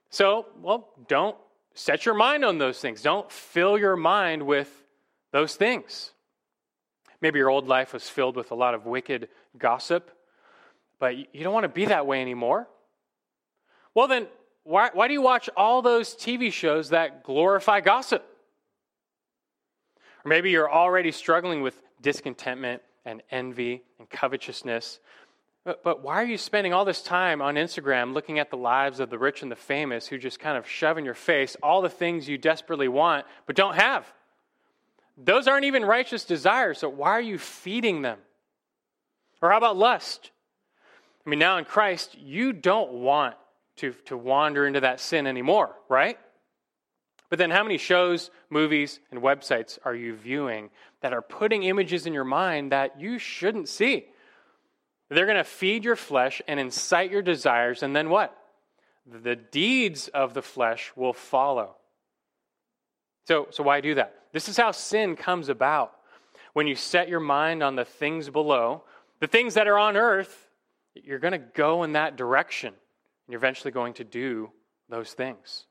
So, 0.10 0.48
well, 0.62 0.90
don't 1.08 1.38
set 1.74 2.06
your 2.06 2.14
mind 2.14 2.44
on 2.44 2.58
those 2.58 2.80
things. 2.80 3.02
Don't 3.02 3.32
fill 3.32 3.78
your 3.78 3.96
mind 3.96 4.46
with 4.46 4.70
those 5.32 5.56
things. 5.56 6.12
Maybe 7.22 7.40
your 7.40 7.50
old 7.50 7.70
life 7.70 7.94
was 7.94 8.10
filled 8.10 8.36
with 8.36 8.52
a 8.52 8.56
lot 8.56 8.74
of 8.74 8.86
wicked 8.86 9.30
gossip, 9.58 10.12
but 11.00 11.16
you 11.16 11.42
don't 11.42 11.54
want 11.54 11.64
to 11.64 11.70
be 11.70 11.86
that 11.86 12.06
way 12.06 12.22
anymore. 12.22 12.68
Well, 13.94 14.10
then, 14.10 14.28
why, 14.66 14.90
why 14.92 15.08
do 15.08 15.14
you 15.14 15.22
watch 15.22 15.50
all 15.56 15.82
those 15.82 16.16
TV 16.16 16.52
shows 16.52 16.90
that 16.90 17.24
glorify 17.24 17.80
gossip? 17.80 18.30
Or 20.26 20.30
maybe 20.30 20.50
you're 20.50 20.72
already 20.72 21.12
struggling 21.12 21.62
with 21.62 21.80
discontentment 22.02 22.82
and 23.06 23.22
envy 23.30 23.84
and 24.00 24.10
covetousness. 24.10 25.00
But, 25.64 25.84
but 25.84 26.04
why 26.04 26.16
are 26.16 26.26
you 26.26 26.38
spending 26.38 26.74
all 26.74 26.84
this 26.84 27.04
time 27.04 27.42
on 27.42 27.56
Instagram 27.56 28.14
looking 28.14 28.40
at 28.40 28.50
the 28.50 28.58
lives 28.58 29.00
of 29.00 29.12
the 29.12 29.20
rich 29.20 29.44
and 29.44 29.52
the 29.52 29.56
famous 29.56 30.08
who 30.08 30.18
just 30.18 30.40
kind 30.40 30.58
of 30.58 30.68
shove 30.68 30.98
in 30.98 31.06
your 31.06 31.14
face 31.14 31.56
all 31.62 31.82
the 31.82 31.90
things 31.90 32.28
you 32.28 32.38
desperately 32.40 32.88
want 32.88 33.26
but 33.46 33.56
don't 33.56 33.76
have? 33.76 34.12
Those 35.18 35.48
aren't 35.48 35.66
even 35.66 35.86
righteous 35.86 36.26
desires, 36.26 36.80
so 36.80 36.90
why 36.90 37.12
are 37.12 37.22
you 37.22 37.38
feeding 37.38 38.02
them? 38.02 38.20
Or 39.42 39.52
how 39.52 39.58
about 39.58 39.78
lust? 39.78 40.32
I 41.26 41.30
mean, 41.30 41.40
now 41.40 41.58
in 41.58 41.66
Christ, 41.66 42.18
you 42.18 42.52
don't 42.52 42.92
want 42.92 43.36
to, 43.78 43.94
to 44.06 44.18
wander 44.18 44.66
into 44.68 44.82
that 44.82 45.00
sin 45.00 45.26
anymore, 45.26 45.76
right? 45.88 46.18
But 47.30 47.40
then, 47.40 47.52
how 47.52 47.64
many 47.64 47.78
shows, 47.78 48.30
movies, 48.50 49.00
and 49.12 49.22
websites 49.22 49.80
are 49.84 49.96
you 49.96 50.16
viewing 50.16 50.70
that 51.02 51.14
are 51.14 51.22
putting 51.22 51.64
images 51.64 52.06
in 52.06 52.14
your 52.14 52.24
mind 52.24 52.72
that 52.72 53.00
you 53.00 53.18
shouldn't 53.18 53.68
see? 53.68 54.06
They're 55.10 55.26
going 55.26 55.38
to 55.38 55.44
feed 55.44 55.86
your 55.86 55.96
flesh 55.96 56.42
and 56.48 56.60
incite 56.60 57.12
your 57.12 57.22
desires, 57.22 57.84
and 57.84 57.96
then 57.96 58.10
what? 58.10 58.36
The 59.06 59.36
deeds 59.36 60.08
of 60.08 60.34
the 60.34 60.42
flesh 60.42 60.92
will 60.96 61.14
follow. 61.14 61.76
So, 63.28 63.48
so 63.52 63.64
why 63.64 63.82
do 63.82 63.96
that? 63.96 64.16
This 64.34 64.50
is 64.50 64.58
how 64.58 64.72
sin 64.72 65.16
comes 65.16 65.50
about. 65.50 65.94
When 66.54 66.68
you 66.68 66.76
set 66.76 67.10
your 67.10 67.20
mind 67.20 67.64
on 67.64 67.76
the 67.76 67.86
things 67.86 68.30
below, 68.30 68.84
the 69.20 69.28
things 69.28 69.56
that 69.56 69.68
are 69.68 69.78
on 69.78 69.98
earth, 69.98 70.50
you're 70.94 71.20
going 71.20 71.34
to 71.34 71.38
go 71.38 71.84
in 71.84 71.94
that 71.94 72.16
direction. 72.16 72.70
And 72.70 73.32
you're 73.32 73.40
eventually 73.40 73.72
going 73.72 73.94
to 73.96 74.04
do 74.04 74.52
those 74.90 75.14
things. 75.14 75.66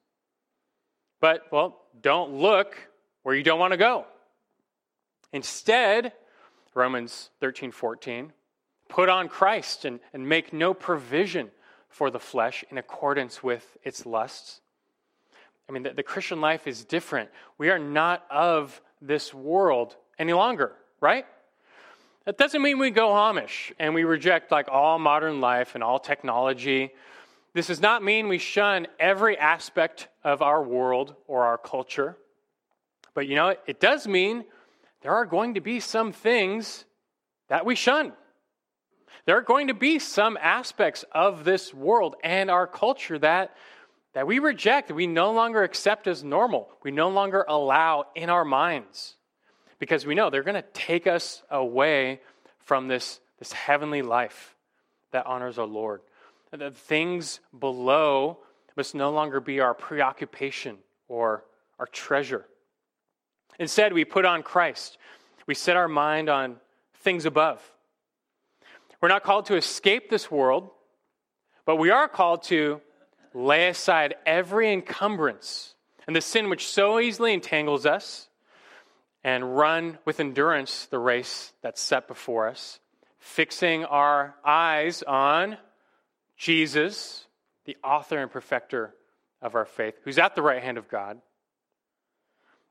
But, 1.25 1.51
well, 1.51 1.81
don't 2.03 2.35
look 2.35 2.77
where 3.23 3.35
you 3.35 3.43
don't 3.43 3.59
want 3.59 3.73
to 3.73 3.79
go. 3.79 4.05
Instead, 5.33 6.13
Romans 6.75 7.31
13 7.41 7.71
14, 7.71 8.31
put 8.91 9.09
on 9.09 9.31
Christ 9.31 9.87
and, 9.87 10.01
and 10.13 10.29
make 10.29 10.53
no 10.53 10.75
provision 10.75 11.51
for 11.89 12.11
the 12.11 12.19
flesh 12.19 12.63
in 12.71 12.77
accordance 12.77 13.43
with 13.43 13.79
its 13.83 14.05
lusts. 14.05 14.61
I 15.67 15.73
mean, 15.73 15.85
the, 15.85 15.95
the 15.95 16.03
Christian 16.03 16.43
life 16.43 16.67
is 16.67 16.85
different. 16.85 17.31
We 17.57 17.71
are 17.71 17.79
not 17.79 18.27
of 18.31 18.83
this 19.01 19.33
world 19.33 19.97
any 20.19 20.35
longer, 20.35 20.73
right? 21.01 21.25
That 22.27 22.37
doesn't 22.37 22.61
mean 22.61 22.79
we 22.79 22.91
go 22.91 23.09
Amish 23.09 23.73
and 23.79 23.95
we 23.95 24.05
reject 24.05 24.53
like 24.53 24.69
all 24.69 24.99
modern 24.99 25.41
life 25.41 25.75
and 25.75 25.83
all 25.83 25.99
technology. 25.99 26.93
This 27.55 27.69
does 27.69 27.81
not 27.81 28.03
mean 28.03 28.27
we 28.27 28.39
shun 28.39 28.89
every 28.99 29.39
aspect 29.39 30.09
of 30.25 30.43
our 30.43 30.63
world 30.63 31.15
or 31.29 31.45
our 31.45 31.57
culture. 31.57 32.17
But 33.15 33.29
you 33.29 33.37
know, 33.37 33.55
it 33.67 33.81
does 33.81 34.09
mean 34.09 34.45
there 35.03 35.15
are 35.15 35.25
going 35.25 35.55
to 35.55 35.61
be 35.61 35.79
some 35.79 36.13
things 36.13 36.85
that 37.49 37.65
we 37.65 37.77
shun. 37.77 38.13
There 39.27 39.39
are 39.39 39.43
going 39.43 39.69
to 39.69 39.75
be 39.75 40.01
some 40.01 40.37
aspects 40.41 41.05
of 41.13 41.45
this 41.45 41.73
world 41.73 42.17
and 42.25 42.51
our 42.51 42.67
culture 42.67 43.19
that, 43.21 43.55
that 44.15 44.27
we 44.27 44.41
reject, 44.41 44.91
we 44.91 45.07
no 45.07 45.33
longer 45.33 45.63
accept 45.63 46.09
as 46.09 46.25
normal, 46.25 46.69
we 46.83 46.91
no 46.91 47.09
longer 47.09 47.45
allow 47.49 48.07
in 48.15 48.31
our 48.31 48.45
minds, 48.45 49.15
because 49.79 50.05
we 50.05 50.15
know 50.15 50.29
they're 50.29 50.43
going 50.43 50.55
to 50.61 50.69
take 50.73 51.07
us 51.07 51.43
away 51.51 52.21
from 52.59 52.89
this, 52.89 53.21
this 53.39 53.53
heavenly 53.53 54.03
life 54.03 54.57
that 55.13 55.27
honors 55.27 55.59
our 55.59 55.67
Lord. 55.67 56.01
The 56.57 56.71
things 56.71 57.41
below 57.59 58.39
must 58.77 58.95
no 58.95 59.11
longer 59.11 59.41
be 59.41 59.59
our 59.59 59.75
preoccupation 59.75 60.79
or 61.09 61.45
our 61.81 61.87
treasure. 61.87 62.47
Instead, 63.59 63.93
we 63.93 64.05
put 64.05 64.25
on 64.25 64.45
Christ. 64.45 64.99
We 65.49 65.55
set 65.55 65.77
our 65.77 65.89
mind 65.89 66.29
on 66.29 66.57
things 67.01 67.25
above. 67.27 67.61
We're 69.01 69.09
not 69.09 69.25
called 69.25 69.47
to 69.47 69.57
escape 69.57 70.09
this 70.09 70.31
world, 70.31 70.71
but 71.67 71.77
we 71.77 71.91
are 71.91 72.07
called 72.07 72.45
to 72.45 72.81
lay 73.35 73.69
aside 73.69 74.15
every 74.25 74.73
encumbrance 74.73 75.75
and 76.07 76.15
the 76.15 76.21
sin 76.21 76.51
which 76.51 76.69
so 76.69 77.01
easily 77.01 77.33
entangles 77.33 77.85
us 77.85 78.29
and 79.25 79.57
run 79.57 79.99
with 80.05 80.21
endurance 80.21 80.87
the 80.87 81.01
race 81.01 81.53
that's 81.63 81.81
set 81.81 82.07
before 82.07 82.47
us, 82.47 82.79
fixing 83.19 83.85
our 83.85 84.37
eyes 84.45 85.03
on 85.03 85.57
Jesus, 86.37 87.27
the 87.65 87.77
author 87.83 88.19
and 88.19 88.31
perfecter 88.31 88.95
of 89.41 89.55
our 89.55 89.65
faith, 89.65 89.95
who's 90.05 90.19
at 90.19 90.35
the 90.35 90.43
right 90.43 90.63
hand 90.63 90.79
of 90.79 90.89
God. 90.89 91.21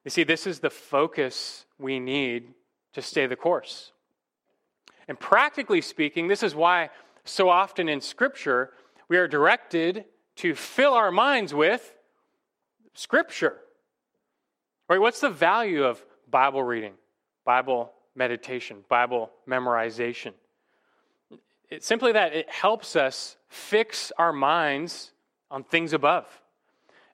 You 0.03 0.11
see, 0.11 0.23
this 0.23 0.45
is 0.45 0.59
the 0.59 0.69
focus 0.69 1.65
we 1.79 1.99
need 1.99 2.53
to 2.93 3.01
stay 3.01 3.25
the 3.25 3.35
course. 3.35 3.91
And 5.07 5.19
practically 5.19 5.81
speaking, 5.81 6.27
this 6.27 6.43
is 6.43 6.55
why 6.55 6.89
so 7.23 7.49
often 7.49 7.89
in 7.89 8.01
Scripture 8.01 8.71
we 9.07 9.17
are 9.17 9.27
directed 9.27 10.05
to 10.37 10.55
fill 10.55 10.93
our 10.93 11.11
minds 11.11 11.53
with 11.53 11.95
Scripture. 12.93 13.57
Right? 14.89 14.99
What's 14.99 15.21
the 15.21 15.29
value 15.29 15.83
of 15.83 16.03
Bible 16.29 16.63
reading, 16.63 16.93
Bible 17.45 17.91
meditation, 18.15 18.83
Bible 18.89 19.31
memorization? 19.47 20.33
It's 21.69 21.87
simply 21.87 22.11
that 22.11 22.33
it 22.33 22.49
helps 22.49 22.95
us 22.95 23.37
fix 23.53 24.11
our 24.17 24.33
minds 24.33 25.11
on 25.51 25.63
things 25.63 25.93
above. 25.93 26.25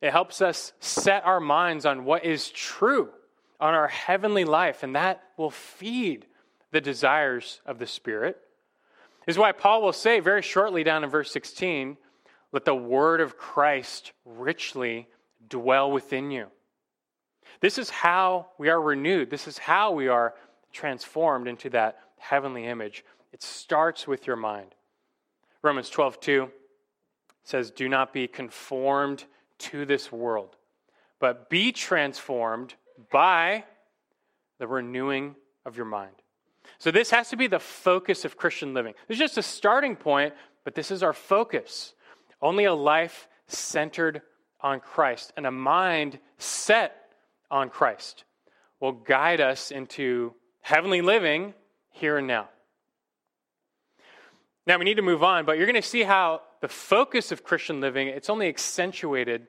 It 0.01 0.11
helps 0.11 0.41
us 0.41 0.71
set 0.79 1.25
our 1.25 1.41
minds 1.41 1.85
on 1.85 2.05
what 2.05 2.23
is 2.23 2.49
true, 2.49 3.09
on 3.59 3.73
our 3.73 3.89
heavenly 3.89 4.45
life, 4.45 4.81
and 4.81 4.95
that 4.95 5.21
will 5.37 5.51
feed 5.51 6.25
the 6.71 6.79
desires 6.79 7.59
of 7.65 7.77
the 7.77 7.87
Spirit. 7.87 8.37
This 9.25 9.35
is 9.35 9.39
why 9.39 9.51
Paul 9.51 9.81
will 9.81 9.93
say 9.93 10.21
very 10.21 10.41
shortly 10.41 10.83
down 10.83 11.03
in 11.03 11.09
verse 11.09 11.31
16, 11.31 11.97
let 12.53 12.63
the 12.63 12.73
word 12.73 13.19
of 13.19 13.37
Christ 13.37 14.13
richly 14.23 15.07
dwell 15.49 15.91
within 15.91 16.31
you. 16.31 16.47
This 17.59 17.77
is 17.77 17.89
how 17.89 18.47
we 18.57 18.69
are 18.69 18.81
renewed. 18.81 19.29
This 19.29 19.47
is 19.47 19.57
how 19.57 19.91
we 19.91 20.07
are 20.07 20.33
transformed 20.71 21.47
into 21.47 21.69
that 21.71 21.99
heavenly 22.17 22.65
image. 22.65 23.03
It 23.33 23.43
starts 23.43 24.07
with 24.07 24.25
your 24.25 24.37
mind. 24.37 24.73
Romans 25.61 25.89
12, 25.89 26.19
2 26.19 26.51
says, 27.43 27.71
Do 27.71 27.89
not 27.89 28.13
be 28.13 28.27
conformed 28.27 29.25
to 29.59 29.85
this 29.85 30.11
world, 30.11 30.55
but 31.19 31.49
be 31.49 31.71
transformed 31.71 32.75
by 33.11 33.65
the 34.59 34.67
renewing 34.67 35.35
of 35.65 35.75
your 35.75 35.85
mind. 35.85 36.15
So, 36.77 36.91
this 36.91 37.09
has 37.09 37.29
to 37.29 37.37
be 37.37 37.47
the 37.47 37.59
focus 37.59 38.25
of 38.25 38.37
Christian 38.37 38.73
living. 38.73 38.93
It's 39.07 39.19
just 39.19 39.37
a 39.37 39.43
starting 39.43 39.95
point, 39.95 40.33
but 40.63 40.75
this 40.75 40.91
is 40.91 41.03
our 41.03 41.13
focus. 41.13 41.93
Only 42.41 42.65
a 42.65 42.73
life 42.73 43.27
centered 43.47 44.21
on 44.61 44.79
Christ 44.79 45.33
and 45.35 45.45
a 45.45 45.51
mind 45.51 46.19
set 46.37 46.95
on 47.49 47.69
Christ 47.69 48.23
will 48.79 48.91
guide 48.91 49.41
us 49.41 49.71
into 49.71 50.33
heavenly 50.61 51.01
living 51.01 51.53
here 51.91 52.17
and 52.17 52.27
now. 52.27 52.49
Now 54.67 54.77
we 54.77 54.85
need 54.85 54.97
to 54.97 55.01
move 55.01 55.23
on, 55.23 55.45
but 55.45 55.57
you're 55.57 55.65
going 55.65 55.81
to 55.81 55.87
see 55.87 56.03
how 56.03 56.41
the 56.61 56.67
focus 56.67 57.31
of 57.31 57.43
Christian 57.43 57.81
living, 57.81 58.07
it's 58.07 58.29
only 58.29 58.47
accentuated 58.47 59.47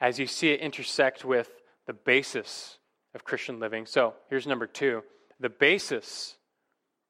as 0.00 0.18
you 0.18 0.26
see 0.26 0.50
it 0.50 0.60
intersect 0.60 1.24
with 1.24 1.50
the 1.86 1.92
basis 1.92 2.78
of 3.14 3.24
Christian 3.24 3.60
living. 3.60 3.86
So 3.86 4.14
here's 4.28 4.46
number 4.46 4.66
two 4.66 5.02
the 5.38 5.48
basis 5.48 6.36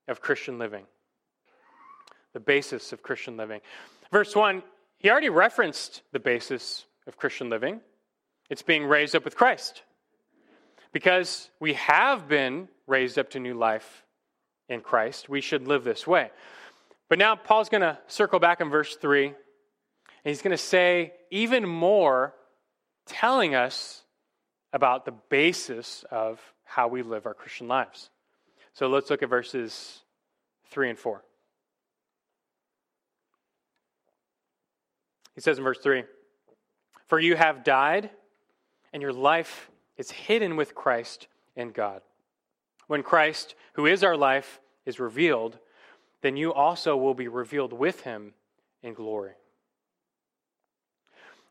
of 0.08 0.20
Christian 0.20 0.58
living. 0.58 0.84
The 2.32 2.40
basis 2.40 2.92
of 2.92 3.02
Christian 3.02 3.36
living. 3.36 3.60
Verse 4.12 4.34
1, 4.36 4.62
he 4.98 5.10
already 5.10 5.28
referenced 5.28 6.02
the 6.12 6.20
basis 6.20 6.84
of 7.06 7.16
Christian 7.16 7.50
living. 7.50 7.80
It's 8.48 8.62
being 8.62 8.84
raised 8.84 9.16
up 9.16 9.24
with 9.24 9.36
Christ. 9.36 9.82
Because 10.92 11.50
we 11.60 11.74
have 11.74 12.28
been 12.28 12.68
raised 12.86 13.18
up 13.18 13.30
to 13.30 13.40
new 13.40 13.54
life 13.54 14.04
in 14.68 14.80
Christ, 14.80 15.28
we 15.28 15.40
should 15.40 15.66
live 15.66 15.84
this 15.84 16.06
way. 16.06 16.30
But 17.10 17.18
now 17.18 17.34
Paul's 17.34 17.68
going 17.68 17.82
to 17.82 17.98
circle 18.06 18.38
back 18.38 18.60
in 18.60 18.70
verse 18.70 18.96
3, 18.96 19.26
and 19.26 19.34
he's 20.24 20.42
going 20.42 20.52
to 20.52 20.56
say 20.56 21.12
even 21.30 21.68
more, 21.68 22.34
telling 23.04 23.56
us 23.56 24.04
about 24.72 25.04
the 25.04 25.14
basis 25.28 26.04
of 26.12 26.40
how 26.64 26.86
we 26.86 27.02
live 27.02 27.26
our 27.26 27.34
Christian 27.34 27.66
lives. 27.66 28.10
So 28.74 28.86
let's 28.86 29.10
look 29.10 29.24
at 29.24 29.28
verses 29.28 30.02
3 30.70 30.90
and 30.90 30.98
4. 30.98 31.24
He 35.34 35.40
says 35.40 35.58
in 35.58 35.64
verse 35.64 35.80
3 35.80 36.04
For 37.08 37.18
you 37.18 37.34
have 37.34 37.64
died, 37.64 38.10
and 38.92 39.02
your 39.02 39.12
life 39.12 39.68
is 39.96 40.12
hidden 40.12 40.54
with 40.54 40.76
Christ 40.76 41.26
in 41.56 41.72
God. 41.72 42.02
When 42.86 43.02
Christ, 43.02 43.56
who 43.72 43.86
is 43.86 44.04
our 44.04 44.16
life, 44.16 44.60
is 44.86 45.00
revealed, 45.00 45.58
then 46.22 46.36
you 46.36 46.52
also 46.52 46.96
will 46.96 47.14
be 47.14 47.28
revealed 47.28 47.72
with 47.72 48.02
him 48.02 48.34
in 48.82 48.94
glory. 48.94 49.32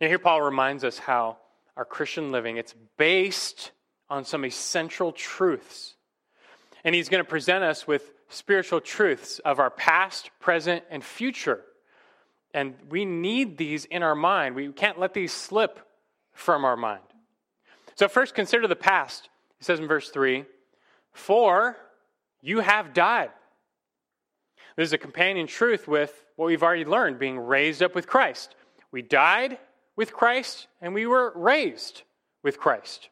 And 0.02 0.10
here 0.10 0.20
Paul 0.20 0.42
reminds 0.42 0.84
us 0.84 0.98
how 0.98 1.38
our 1.76 1.86
Christian 1.86 2.32
living 2.32 2.58
it's 2.58 2.76
based 2.98 3.72
on 4.10 4.26
some 4.26 4.46
essential 4.46 5.12
truths 5.12 5.96
and 6.84 6.96
he's 6.96 7.10
going 7.10 7.24
to 7.24 7.30
present 7.30 7.64
us 7.64 7.88
with 7.88 8.12
spiritual 8.30 8.82
truths 8.82 9.40
of 9.40 9.60
our 9.60 9.70
past, 9.70 10.30
present, 10.40 10.84
and 10.90 11.04
future. 11.04 11.62
And 12.54 12.76
we 12.90 13.06
need 13.06 13.58
these 13.58 13.86
in 13.86 14.04
our 14.04 14.16
mind. 14.16 14.56
We 14.56 14.72
can't 14.72 15.00
let 15.00 15.14
these 15.14 15.34
slip 15.34 15.80
from 16.34 16.66
our 16.66 16.78
mind. 16.78 17.04
So, 17.96 18.08
first, 18.08 18.34
consider 18.34 18.68
the 18.68 18.76
past. 18.76 19.30
He 19.58 19.66
says 19.66 19.80
in 19.80 19.88
verse 19.88 20.10
3 20.10 20.46
For 21.12 21.76
you 22.42 22.62
have 22.62 22.94
died. 22.94 23.32
This 24.80 24.88
is 24.88 24.94
a 24.94 24.98
companion 24.98 25.46
truth 25.46 25.90
with 25.90 26.24
what 26.38 26.46
we've 26.46 26.64
already 26.64 26.86
learned 26.86 27.20
being 27.20 27.38
raised 27.38 27.84
up 27.84 27.96
with 27.96 28.08
Christ. 28.08 28.56
We 28.94 29.02
died 29.02 29.58
with 29.98 30.14
Christ 30.14 30.68
and 30.80 30.94
we 30.94 31.06
were 31.06 31.34
raised 31.36 32.04
with 32.44 32.58
Christ. 32.58 33.10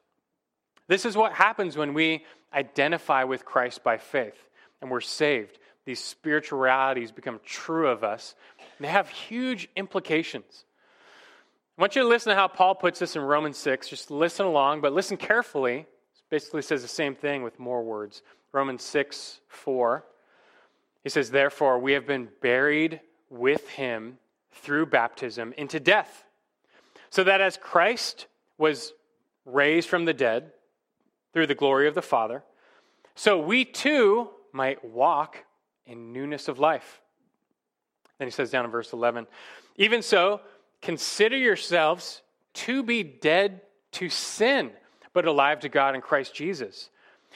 This 0.88 1.04
is 1.04 1.18
what 1.18 1.34
happens 1.34 1.76
when 1.76 1.94
we 1.94 2.24
identify 2.54 3.26
with 3.26 3.44
Christ 3.44 3.84
by 3.84 3.98
faith 3.98 4.48
and 4.82 4.90
we're 4.90 5.02
saved. 5.02 5.60
These 5.84 6.02
spiritual 6.02 6.58
realities 6.58 7.12
become 7.12 7.42
true 7.44 7.90
of 7.90 8.02
us. 8.02 8.36
they 8.80 8.88
have 8.88 9.10
huge 9.10 9.68
implications. 9.76 10.64
I 11.78 11.82
want 11.82 11.98
you 11.98 12.04
to 12.04 12.08
listen 12.08 12.30
to 12.30 12.38
how 12.38 12.48
Paul 12.48 12.76
puts 12.76 13.00
this 13.00 13.18
in 13.18 13.22
Romans 13.22 13.58
6. 13.58 13.90
Just 13.90 14.10
listen 14.10 14.46
along, 14.46 14.80
but 14.80 14.94
listen 14.94 15.18
carefully. 15.18 15.80
It 15.80 15.88
basically 16.30 16.62
says 16.62 16.82
the 16.82 16.88
same 16.88 17.14
thing 17.14 17.44
with 17.44 17.60
more 17.60 17.84
words. 17.84 18.22
Romans 18.54 18.84
6 18.84 19.42
4. 19.50 20.06
He 21.08 21.10
says, 21.10 21.32
Therefore, 21.32 21.80
we 21.80 21.94
have 21.94 22.06
been 22.06 22.28
buried 22.42 23.00
with 23.30 23.70
him 23.70 24.18
through 24.52 24.88
baptism 24.88 25.54
into 25.56 25.80
death, 25.80 26.26
so 27.10 27.24
that 27.24 27.40
as 27.40 27.56
Christ 27.56 28.28
was 28.58 28.92
raised 29.46 29.88
from 29.88 30.04
the 30.04 30.14
dead 30.14 30.52
through 31.32 31.48
the 31.48 31.56
glory 31.56 31.88
of 31.88 31.96
the 31.96 32.02
Father, 32.02 32.44
so 33.16 33.40
we 33.40 33.64
too 33.64 34.32
might 34.52 34.84
walk 34.84 35.46
in 35.86 36.12
newness 36.12 36.50
of 36.50 36.60
life. 36.60 37.00
Then 38.18 38.28
he 38.28 38.32
says 38.34 38.52
down 38.52 38.66
in 38.66 38.72
verse 38.72 38.92
11, 38.92 39.28
even 39.78 40.02
so, 40.02 40.42
consider 40.82 41.38
yourselves 41.38 42.22
to 42.56 42.84
be 42.84 43.02
dead 43.02 43.62
to 43.94 44.10
sin, 44.10 44.72
but 45.14 45.24
alive 45.24 45.62
to 45.62 45.70
God 45.70 45.96
in 45.96 46.02
Christ 46.02 46.36
Jesus. 46.36 46.90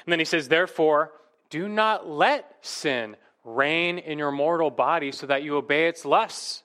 And 0.06 0.12
then 0.12 0.20
he 0.20 0.26
says, 0.26 0.50
therefore, 0.50 1.14
do 1.50 1.70
not 1.70 2.06
let 2.06 2.58
sin 2.60 3.16
reign 3.44 3.98
in 3.98 4.18
your 4.18 4.32
mortal 4.32 4.70
body 4.70 5.12
so 5.12 5.28
that 5.28 5.44
you 5.44 5.58
obey 5.58 5.88
its 5.88 6.06
lusts. 6.06 6.64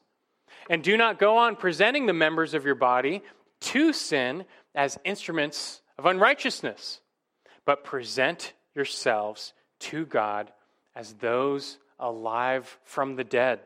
And 0.68 0.82
do 0.82 0.96
not 0.96 1.18
go 1.18 1.38
on 1.38 1.56
presenting 1.56 2.06
the 2.06 2.12
members 2.12 2.54
of 2.54 2.64
your 2.64 2.74
body 2.74 3.22
to 3.60 3.92
sin 3.92 4.44
as 4.74 4.98
instruments 5.04 5.80
of 5.98 6.06
unrighteousness, 6.06 7.00
but 7.64 7.84
present 7.84 8.52
yourselves 8.74 9.52
to 9.78 10.04
God 10.04 10.52
as 10.94 11.14
those 11.14 11.78
alive 11.98 12.78
from 12.84 13.16
the 13.16 13.24
dead, 13.24 13.60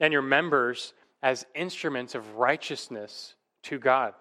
and 0.00 0.12
your 0.12 0.22
members 0.22 0.92
as 1.22 1.46
instruments 1.54 2.14
of 2.14 2.36
righteousness 2.36 3.34
to 3.62 3.78
God. 3.78 4.14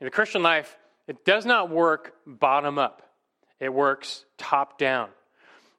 In 0.00 0.04
the 0.04 0.10
Christian 0.10 0.42
life, 0.42 0.76
it 1.06 1.24
does 1.24 1.46
not 1.46 1.70
work 1.70 2.14
bottom 2.26 2.78
up, 2.78 3.02
it 3.60 3.72
works 3.72 4.24
top 4.36 4.78
down. 4.78 5.08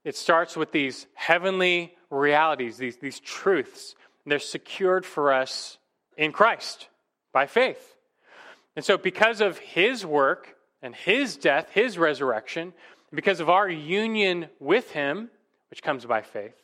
It 0.08 0.16
starts 0.16 0.55
with 0.55 0.72
these 0.72 1.05
heavenly 1.16 1.93
realities, 2.10 2.78
these, 2.78 2.95
these 2.95 3.20
truths. 3.20 3.93
they're 4.26 4.39
secured 4.39 5.05
for 5.05 5.34
us 5.34 5.78
in 6.16 6.32
Christ 6.32 6.88
by 7.34 7.45
faith. 7.45 7.97
And 8.78 8.86
so, 8.86 8.97
because 8.97 9.41
of 9.41 9.58
his 9.58 10.05
work 10.05 10.55
and 10.82 10.95
his 10.95 11.36
death, 11.36 11.72
his 11.72 11.97
resurrection, 11.97 12.72
because 13.14 13.41
of 13.41 13.49
our 13.49 13.68
union 13.68 14.47
with 14.62 14.89
him, 14.91 15.30
which 15.70 15.84
comes 15.84 16.05
by 16.05 16.22
faith, 16.22 16.55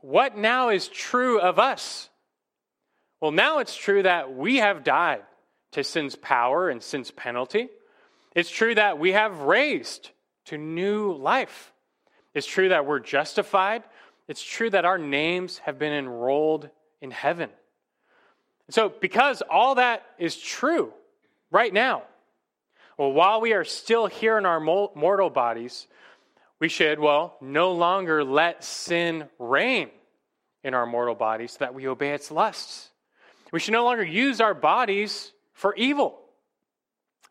what 0.00 0.36
now 0.36 0.70
is 0.70 0.88
true 0.88 1.38
of 1.38 1.60
us? 1.60 2.10
Well, 3.20 3.30
now 3.30 3.60
it's 3.60 3.76
true 3.76 4.02
that 4.02 4.34
we 4.34 4.56
have 4.56 4.82
died 4.82 5.22
to 5.70 5.84
sin's 5.84 6.16
power 6.16 6.68
and 6.68 6.82
sin's 6.82 7.12
penalty. 7.12 7.68
It's 8.34 8.50
true 8.50 8.74
that 8.74 8.98
we 8.98 9.12
have 9.12 9.42
raised 9.42 10.10
to 10.46 10.58
new 10.58 11.12
life. 11.12 11.70
It's 12.34 12.46
true 12.46 12.70
that 12.70 12.86
we're 12.86 13.00
justified. 13.00 13.84
It's 14.26 14.42
true 14.42 14.70
that 14.70 14.84
our 14.84 14.98
names 14.98 15.58
have 15.58 15.78
been 15.78 15.92
enrolled 15.92 16.68
in 17.00 17.10
heaven. 17.10 17.50
So, 18.70 18.88
because 18.88 19.42
all 19.42 19.76
that 19.76 20.04
is 20.18 20.36
true 20.36 20.92
right 21.50 21.72
now, 21.72 22.02
well, 22.96 23.12
while 23.12 23.40
we 23.40 23.52
are 23.52 23.64
still 23.64 24.06
here 24.06 24.38
in 24.38 24.46
our 24.46 24.60
mortal 24.60 25.30
bodies, 25.30 25.86
we 26.60 26.68
should, 26.68 26.98
well, 26.98 27.36
no 27.40 27.72
longer 27.72 28.24
let 28.24 28.64
sin 28.64 29.28
reign 29.38 29.90
in 30.62 30.74
our 30.74 30.86
mortal 30.86 31.14
bodies 31.14 31.52
so 31.52 31.58
that 31.60 31.74
we 31.74 31.86
obey 31.86 32.12
its 32.12 32.30
lusts. 32.30 32.90
We 33.52 33.60
should 33.60 33.72
no 33.72 33.84
longer 33.84 34.04
use 34.04 34.40
our 34.40 34.54
bodies 34.54 35.32
for 35.52 35.74
evil. 35.74 36.18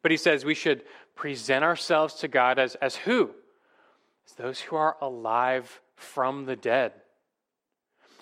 But 0.02 0.12
he 0.12 0.18
says 0.18 0.46
we 0.46 0.54
should 0.54 0.84
present 1.16 1.64
ourselves 1.64 2.16
to 2.16 2.28
God 2.28 2.60
as, 2.60 2.76
as 2.76 2.96
who? 2.96 3.32
As 4.26 4.34
those 4.36 4.60
who 4.60 4.76
are 4.76 4.98
alive 5.02 5.82
from 5.96 6.46
the 6.46 6.56
dead. 6.56 6.94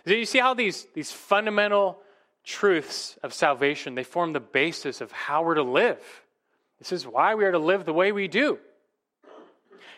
So 0.05 0.13
you 0.13 0.25
see 0.25 0.39
how 0.39 0.53
these, 0.53 0.87
these 0.93 1.11
fundamental 1.11 1.99
truths 2.43 3.17
of 3.21 3.33
salvation, 3.33 3.95
they 3.95 4.03
form 4.03 4.33
the 4.33 4.39
basis 4.39 5.01
of 5.01 5.11
how 5.11 5.43
we're 5.43 5.55
to 5.55 5.63
live. 5.63 6.01
This 6.79 6.91
is 6.91 7.05
why 7.05 7.35
we 7.35 7.45
are 7.45 7.51
to 7.51 7.59
live 7.59 7.85
the 7.85 7.93
way 7.93 8.11
we 8.11 8.27
do. 8.27 8.57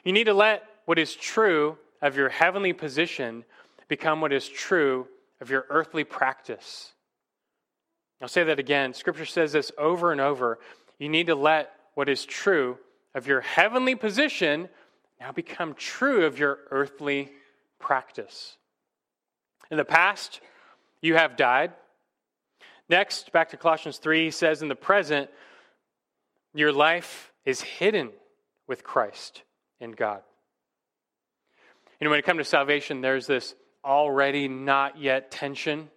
You 0.04 0.12
need 0.12 0.26
to 0.26 0.34
let 0.34 0.64
what 0.86 1.00
is 1.00 1.16
true 1.16 1.78
of 2.02 2.18
your 2.18 2.28
heavenly 2.28 2.74
position 2.74 3.46
become 3.88 4.20
what 4.20 4.34
is 4.34 4.50
true 4.50 5.08
of 5.40 5.50
your 5.50 5.66
earthly 5.70 6.04
practice. 6.04 6.92
I'll 8.22 8.28
say 8.28 8.44
that 8.44 8.60
again. 8.60 8.94
Scripture 8.94 9.26
says 9.26 9.54
this 9.54 9.72
over 9.78 10.12
and 10.12 10.20
over. 10.20 10.60
You 11.00 11.10
need 11.10 11.28
to 11.28 11.36
let 11.36 11.72
what 11.94 12.10
is 12.10 12.26
true 12.26 12.78
of 13.16 13.28
your 13.28 13.42
heavenly 13.42 13.96
position 13.96 14.70
now 15.20 15.32
become 15.32 15.74
true 15.74 16.26
of 16.26 16.38
your 16.38 16.60
earthly 16.72 17.32
practice. 17.80 18.58
In 19.72 19.78
the 19.78 19.86
past, 19.86 20.42
you 21.02 21.16
have 21.16 21.38
died. 21.38 21.74
Next, 22.90 23.32
back 23.32 23.50
to 23.50 23.58
Colossians 23.58 23.98
3, 23.98 24.26
he 24.26 24.32
says, 24.32 24.62
In 24.62 24.68
the 24.68 24.76
present, 24.76 25.30
your 26.54 26.72
life 26.72 27.32
is 27.46 27.62
hidden 27.62 28.12
with 28.68 28.84
Christ 28.84 29.44
in 29.80 29.92
God. 29.92 30.22
And 32.00 32.10
when 32.10 32.20
it 32.20 32.26
comes 32.26 32.40
to 32.40 32.44
salvation, 32.44 33.02
there's 33.02 33.28
this 33.28 33.56
already 33.84 34.48
not 34.48 34.98
yet 34.98 35.32
tension. 35.32 35.90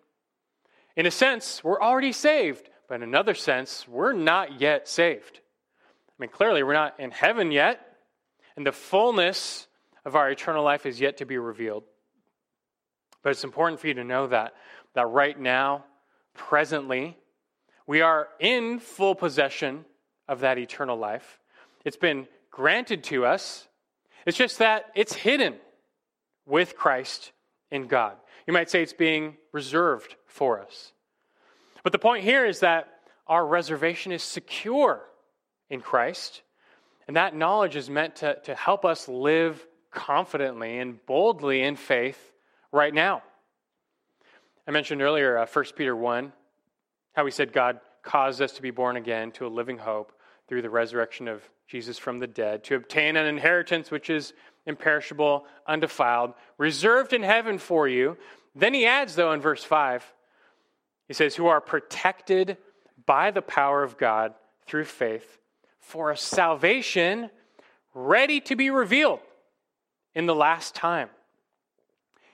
In 0.96 1.06
a 1.06 1.10
sense, 1.10 1.62
we're 1.62 1.80
already 1.80 2.12
saved, 2.12 2.70
but 2.88 2.96
in 2.96 3.02
another 3.02 3.34
sense, 3.34 3.86
we're 3.88 4.12
not 4.12 4.60
yet 4.60 4.88
saved. 4.88 5.40
I 6.08 6.22
mean, 6.22 6.30
clearly, 6.30 6.62
we're 6.62 6.72
not 6.72 6.98
in 6.98 7.10
heaven 7.10 7.52
yet, 7.52 7.85
and 8.56 8.66
the 8.66 8.72
fullness 8.72 9.66
of 10.04 10.16
our 10.16 10.30
eternal 10.30 10.64
life 10.64 10.86
is 10.86 11.00
yet 11.00 11.18
to 11.18 11.26
be 11.26 11.38
revealed. 11.38 11.84
But 13.22 13.30
it's 13.30 13.44
important 13.44 13.80
for 13.80 13.88
you 13.88 13.94
to 13.94 14.04
know 14.04 14.28
that, 14.28 14.54
that 14.94 15.06
right 15.06 15.38
now, 15.38 15.84
presently, 16.34 17.16
we 17.86 18.00
are 18.00 18.28
in 18.38 18.78
full 18.78 19.14
possession 19.14 19.84
of 20.28 20.40
that 20.40 20.58
eternal 20.58 20.96
life. 20.96 21.38
It's 21.84 21.96
been 21.96 22.26
granted 22.50 23.04
to 23.04 23.26
us. 23.26 23.68
It's 24.26 24.38
just 24.38 24.58
that 24.58 24.86
it's 24.94 25.12
hidden 25.12 25.54
with 26.46 26.76
Christ 26.76 27.32
in 27.70 27.86
God. 27.86 28.16
You 28.46 28.52
might 28.52 28.70
say 28.70 28.82
it's 28.82 28.92
being 28.92 29.36
reserved 29.52 30.16
for 30.26 30.60
us. 30.60 30.92
But 31.82 31.92
the 31.92 31.98
point 31.98 32.24
here 32.24 32.44
is 32.46 32.60
that 32.60 32.88
our 33.26 33.44
reservation 33.44 34.12
is 34.12 34.22
secure 34.22 35.02
in 35.68 35.80
Christ. 35.80 36.42
And 37.06 37.16
that 37.16 37.34
knowledge 37.34 37.76
is 37.76 37.88
meant 37.88 38.16
to, 38.16 38.38
to 38.44 38.54
help 38.54 38.84
us 38.84 39.08
live 39.08 39.64
confidently 39.90 40.78
and 40.78 41.04
boldly 41.06 41.62
in 41.62 41.76
faith 41.76 42.32
right 42.72 42.92
now. 42.92 43.22
I 44.66 44.72
mentioned 44.72 45.00
earlier, 45.02 45.38
uh, 45.38 45.46
1 45.46 45.64
Peter 45.76 45.94
1, 45.94 46.32
how 47.14 47.24
we 47.24 47.30
said 47.30 47.52
God 47.52 47.80
caused 48.02 48.42
us 48.42 48.52
to 48.52 48.62
be 48.62 48.70
born 48.70 48.96
again 48.96 49.30
to 49.32 49.46
a 49.46 49.48
living 49.48 49.78
hope 49.78 50.12
through 50.48 50.62
the 50.62 50.70
resurrection 50.70 51.28
of 51.28 51.42
Jesus 51.68 51.98
from 51.98 52.18
the 52.18 52.26
dead, 52.26 52.64
to 52.64 52.76
obtain 52.76 53.16
an 53.16 53.26
inheritance 53.26 53.90
which 53.90 54.10
is 54.10 54.32
imperishable, 54.66 55.46
undefiled, 55.66 56.34
reserved 56.58 57.12
in 57.12 57.22
heaven 57.22 57.58
for 57.58 57.88
you. 57.88 58.16
Then 58.54 58.74
he 58.74 58.86
adds, 58.86 59.14
though, 59.14 59.32
in 59.32 59.40
verse 59.40 59.64
5, 59.64 60.04
he 61.08 61.14
says, 61.14 61.34
who 61.36 61.46
are 61.46 61.60
protected 61.60 62.56
by 63.06 63.30
the 63.30 63.42
power 63.42 63.82
of 63.82 63.96
God 63.96 64.34
through 64.66 64.84
faith 64.84 65.38
for 65.86 66.10
a 66.10 66.16
salvation 66.16 67.30
ready 67.94 68.40
to 68.40 68.56
be 68.56 68.70
revealed 68.70 69.20
in 70.14 70.26
the 70.26 70.34
last 70.34 70.74
time. 70.74 71.08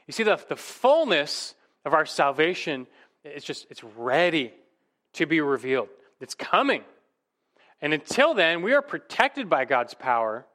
You 0.07 0.13
see, 0.13 0.23
the, 0.23 0.41
the 0.49 0.57
fullness 0.57 1.55
of 1.85 1.93
our 1.93 2.07
salvation 2.07 2.87
is 3.25 3.45
just, 3.45 3.67
it's 3.71 3.85
ready 3.85 4.55
to 5.15 5.27
be 5.27 5.41
revealed. 5.43 5.89
It's 6.19 6.35
coming. 6.35 6.83
And 7.83 7.93
until 7.93 8.33
then, 8.33 8.63
we 8.63 8.73
are 8.73 8.81
protected 8.81 9.51
by 9.51 9.67
God's 9.67 9.93
power 9.93 10.47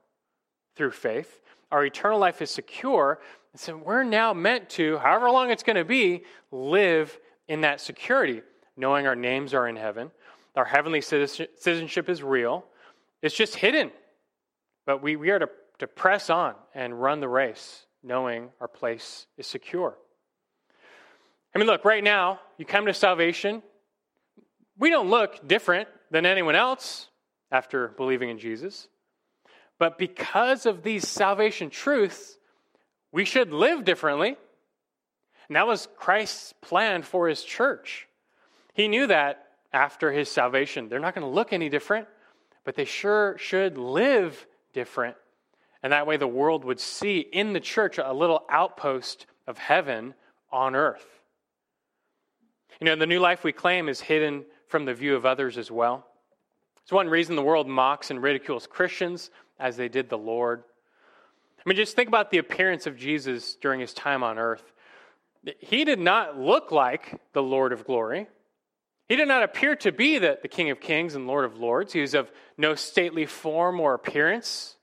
through 0.75 0.91
faith. 0.91 1.41
Our 1.71 1.85
eternal 1.85 2.17
life 2.17 2.41
is 2.41 2.49
secure. 2.49 3.19
And 3.53 3.61
so 3.61 3.77
we're 3.77 4.03
now 4.03 4.33
meant 4.33 4.69
to, 4.71 4.97
however 4.97 5.29
long 5.29 5.51
it's 5.51 5.63
going 5.63 5.75
to 5.75 5.85
be, 5.85 6.23
live 6.51 7.15
in 7.47 7.61
that 7.61 7.79
security, 7.79 8.41
knowing 8.75 9.05
our 9.05 9.15
names 9.15 9.53
are 9.53 9.67
in 9.67 9.75
heaven. 9.75 10.09
Our 10.55 10.65
heavenly 10.65 11.01
citizenship 11.01 12.09
is 12.09 12.23
real. 12.23 12.65
It's 13.21 13.35
just 13.35 13.55
hidden. 13.55 13.91
But 14.85 15.01
we, 15.01 15.15
we 15.15 15.29
are 15.31 15.39
to, 15.39 15.49
to 15.79 15.87
press 15.87 16.29
on 16.29 16.55
and 16.73 16.99
run 16.99 17.19
the 17.19 17.27
race, 17.27 17.85
knowing 18.03 18.49
our 18.61 18.67
place 18.67 19.27
is 19.37 19.47
secure. 19.47 19.97
I 21.53 21.59
mean, 21.59 21.67
look, 21.67 21.85
right 21.85 22.03
now, 22.03 22.39
you 22.57 22.65
come 22.65 22.85
to 22.85 22.93
salvation. 22.93 23.63
We 24.77 24.89
don't 24.89 25.09
look 25.09 25.47
different 25.47 25.89
than 26.11 26.25
anyone 26.25 26.55
else 26.55 27.09
after 27.51 27.89
believing 27.89 28.29
in 28.29 28.39
Jesus. 28.39 28.87
But 29.79 29.97
because 29.97 30.65
of 30.65 30.83
these 30.83 31.07
salvation 31.07 31.69
truths, 31.69 32.37
we 33.11 33.25
should 33.25 33.51
live 33.51 33.85
differently. 33.85 34.37
And 35.47 35.55
that 35.55 35.67
was 35.67 35.87
Christ's 35.97 36.53
plan 36.61 37.03
for 37.03 37.27
his 37.27 37.43
church. 37.43 38.07
He 38.73 38.87
knew 38.87 39.07
that 39.07 39.47
after 39.73 40.11
his 40.11 40.29
salvation, 40.29 40.89
they're 40.89 40.99
not 40.99 41.15
going 41.15 41.25
to 41.25 41.33
look 41.33 41.53
any 41.53 41.69
different 41.69 42.07
but 42.67 42.75
they 42.75 42.83
sure 42.83 43.37
should 43.37 43.77
live 43.77 44.45
different. 44.73 45.15
And 45.81 45.93
that 45.93 46.05
way 46.05 46.17
the 46.17 46.27
world 46.27 46.65
would 46.65 46.81
see 46.81 47.19
in 47.19 47.53
the 47.53 47.61
church 47.61 47.97
a 47.97 48.11
little 48.11 48.43
outpost 48.49 49.25
of 49.47 49.57
heaven 49.57 50.13
on 50.51 50.75
earth. 50.75 51.07
You 52.81 52.85
know, 52.85 52.97
the 52.97 53.05
new 53.05 53.21
life 53.21 53.45
we 53.45 53.53
claim 53.53 53.87
is 53.87 54.01
hidden 54.01 54.43
from 54.67 54.83
the 54.83 54.93
view 54.93 55.15
of 55.15 55.25
others 55.25 55.57
as 55.57 55.71
well. 55.71 56.05
It's 56.83 56.91
one 56.91 57.07
reason 57.07 57.37
the 57.37 57.41
world 57.41 57.69
mocks 57.69 58.11
and 58.11 58.21
ridicules 58.21 58.67
Christians 58.67 59.31
as 59.57 59.77
they 59.77 59.87
did 59.87 60.09
the 60.09 60.17
Lord. 60.17 60.61
I 61.65 61.69
mean, 61.69 61.77
just 61.77 61.95
think 61.95 62.09
about 62.09 62.31
the 62.31 62.39
appearance 62.39 62.85
of 62.85 62.97
Jesus 62.97 63.55
during 63.61 63.79
his 63.79 63.93
time 63.93 64.23
on 64.23 64.37
earth. 64.37 64.73
He 65.59 65.85
did 65.85 65.99
not 65.99 66.37
look 66.37 66.73
like 66.73 67.17
the 67.31 67.41
Lord 67.41 67.71
of 67.71 67.85
glory. 67.85 68.27
He 69.07 69.15
did 69.15 69.27
not 69.27 69.43
appear 69.43 69.75
to 69.77 69.91
be 69.91 70.17
the, 70.17 70.37
the 70.41 70.47
King 70.47 70.69
of 70.69 70.79
Kings 70.79 71.15
and 71.15 71.27
Lord 71.27 71.45
of 71.45 71.57
Lords. 71.57 71.93
He 71.93 72.01
was 72.01 72.13
of 72.13 72.29
no 72.57 72.75
stately 72.75 73.25
form 73.25 73.79
or 73.79 73.93
appearance. 73.93 74.75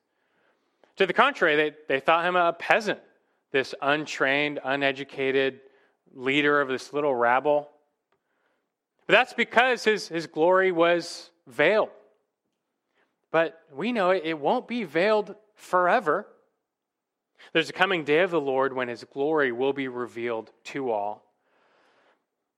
To 0.97 1.07
the 1.07 1.13
contrary, 1.13 1.57
they, 1.57 1.73
they 1.89 2.01
thought 2.01 2.25
him 2.25 2.37
a 2.37 2.53
peasant, 2.53 3.01
this 3.53 3.75
untrained, 3.83 4.61
uneducated 4.65 5.61
leader 6.15 6.61
of 6.61 6.69
this 6.69 6.93
little 6.93 7.15
rabble 7.15 7.69
But 9.07 9.13
that's 9.13 9.35
because 9.35 9.85
his, 9.85 10.09
his 10.09 10.27
glory 10.27 10.73
was 10.73 11.31
veiled. 11.47 11.91
But 13.31 13.61
we 13.73 13.93
know 13.93 14.11
it, 14.11 14.23
it 14.25 14.39
won't 14.39 14.69
be 14.69 14.85
veiled 14.85 15.35
forever. 15.55 16.27
There's 17.53 17.69
a 17.69 17.75
coming 17.75 18.05
day 18.05 18.21
of 18.21 18.31
the 18.31 18.41
Lord 18.41 18.73
when 18.73 18.89
his 18.89 19.05
glory 19.05 19.53
will 19.53 19.73
be 19.73 19.89
revealed 19.89 20.51
to 20.65 20.91
all. 20.91 21.25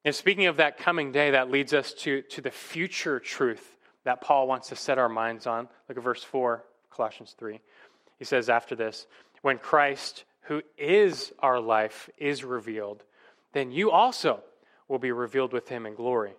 And 0.07 0.15
speaking 0.15 0.47
of 0.47 0.59
that 0.59 0.79
coming 0.79 1.11
day, 1.11 1.33
that 1.33 1.51
leads 1.51 1.75
us 1.75 1.93
to, 1.95 2.23
to 2.23 2.41
the 2.41 2.53
future 2.53 3.19
truth 3.19 3.77
that 4.05 4.21
Paul 4.21 4.47
wants 4.47 4.69
to 4.69 4.77
set 4.77 4.99
our 4.99 5.09
minds 5.09 5.49
on. 5.49 5.69
Look 5.89 5.99
at 5.99 6.05
verse 6.05 6.23
4, 6.23 6.65
Colossians 6.93 7.35
3. 7.37 7.59
He 8.17 8.25
says 8.25 8.49
after 8.49 8.77
this, 8.77 9.09
when 9.43 9.59
Christ, 9.59 10.23
who 10.43 10.63
is 10.79 11.33
our 11.41 11.59
life, 11.59 12.09
is 12.19 12.45
revealed, 12.45 13.03
then 13.53 13.73
you 13.73 13.91
also 13.91 14.45
will 14.87 15.01
be 15.01 15.11
revealed 15.11 15.53
with 15.53 15.69
him 15.69 15.87
in 15.87 15.97
glory. 15.97 16.35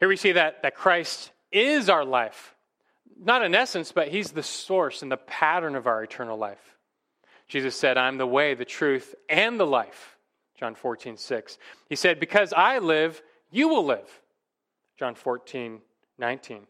Here 0.00 0.08
we 0.08 0.16
see 0.16 0.32
that, 0.32 0.62
that 0.62 0.74
Christ 0.74 1.30
is 1.52 1.88
our 1.88 2.04
life. 2.04 2.56
Not 3.16 3.44
in 3.44 3.54
essence, 3.54 3.92
but 3.92 4.08
he's 4.08 4.32
the 4.32 4.42
source 4.42 5.02
and 5.02 5.12
the 5.12 5.16
pattern 5.16 5.76
of 5.76 5.86
our 5.86 6.02
eternal 6.02 6.36
life. 6.36 6.76
Jesus 7.46 7.76
said, 7.76 7.96
I'm 7.96 8.18
the 8.18 8.26
way, 8.26 8.54
the 8.54 8.64
truth, 8.64 9.14
and 9.28 9.60
the 9.60 9.66
life. 9.66 10.15
John 10.58 10.74
14, 10.74 11.16
6. 11.16 11.58
He 11.88 11.96
said, 11.96 12.20
Because 12.20 12.52
I 12.52 12.78
live, 12.78 13.22
you 13.50 13.68
will 13.68 13.84
live. 13.84 14.08
John 14.98 15.14
14, 15.14 15.80
19. 16.18 16.66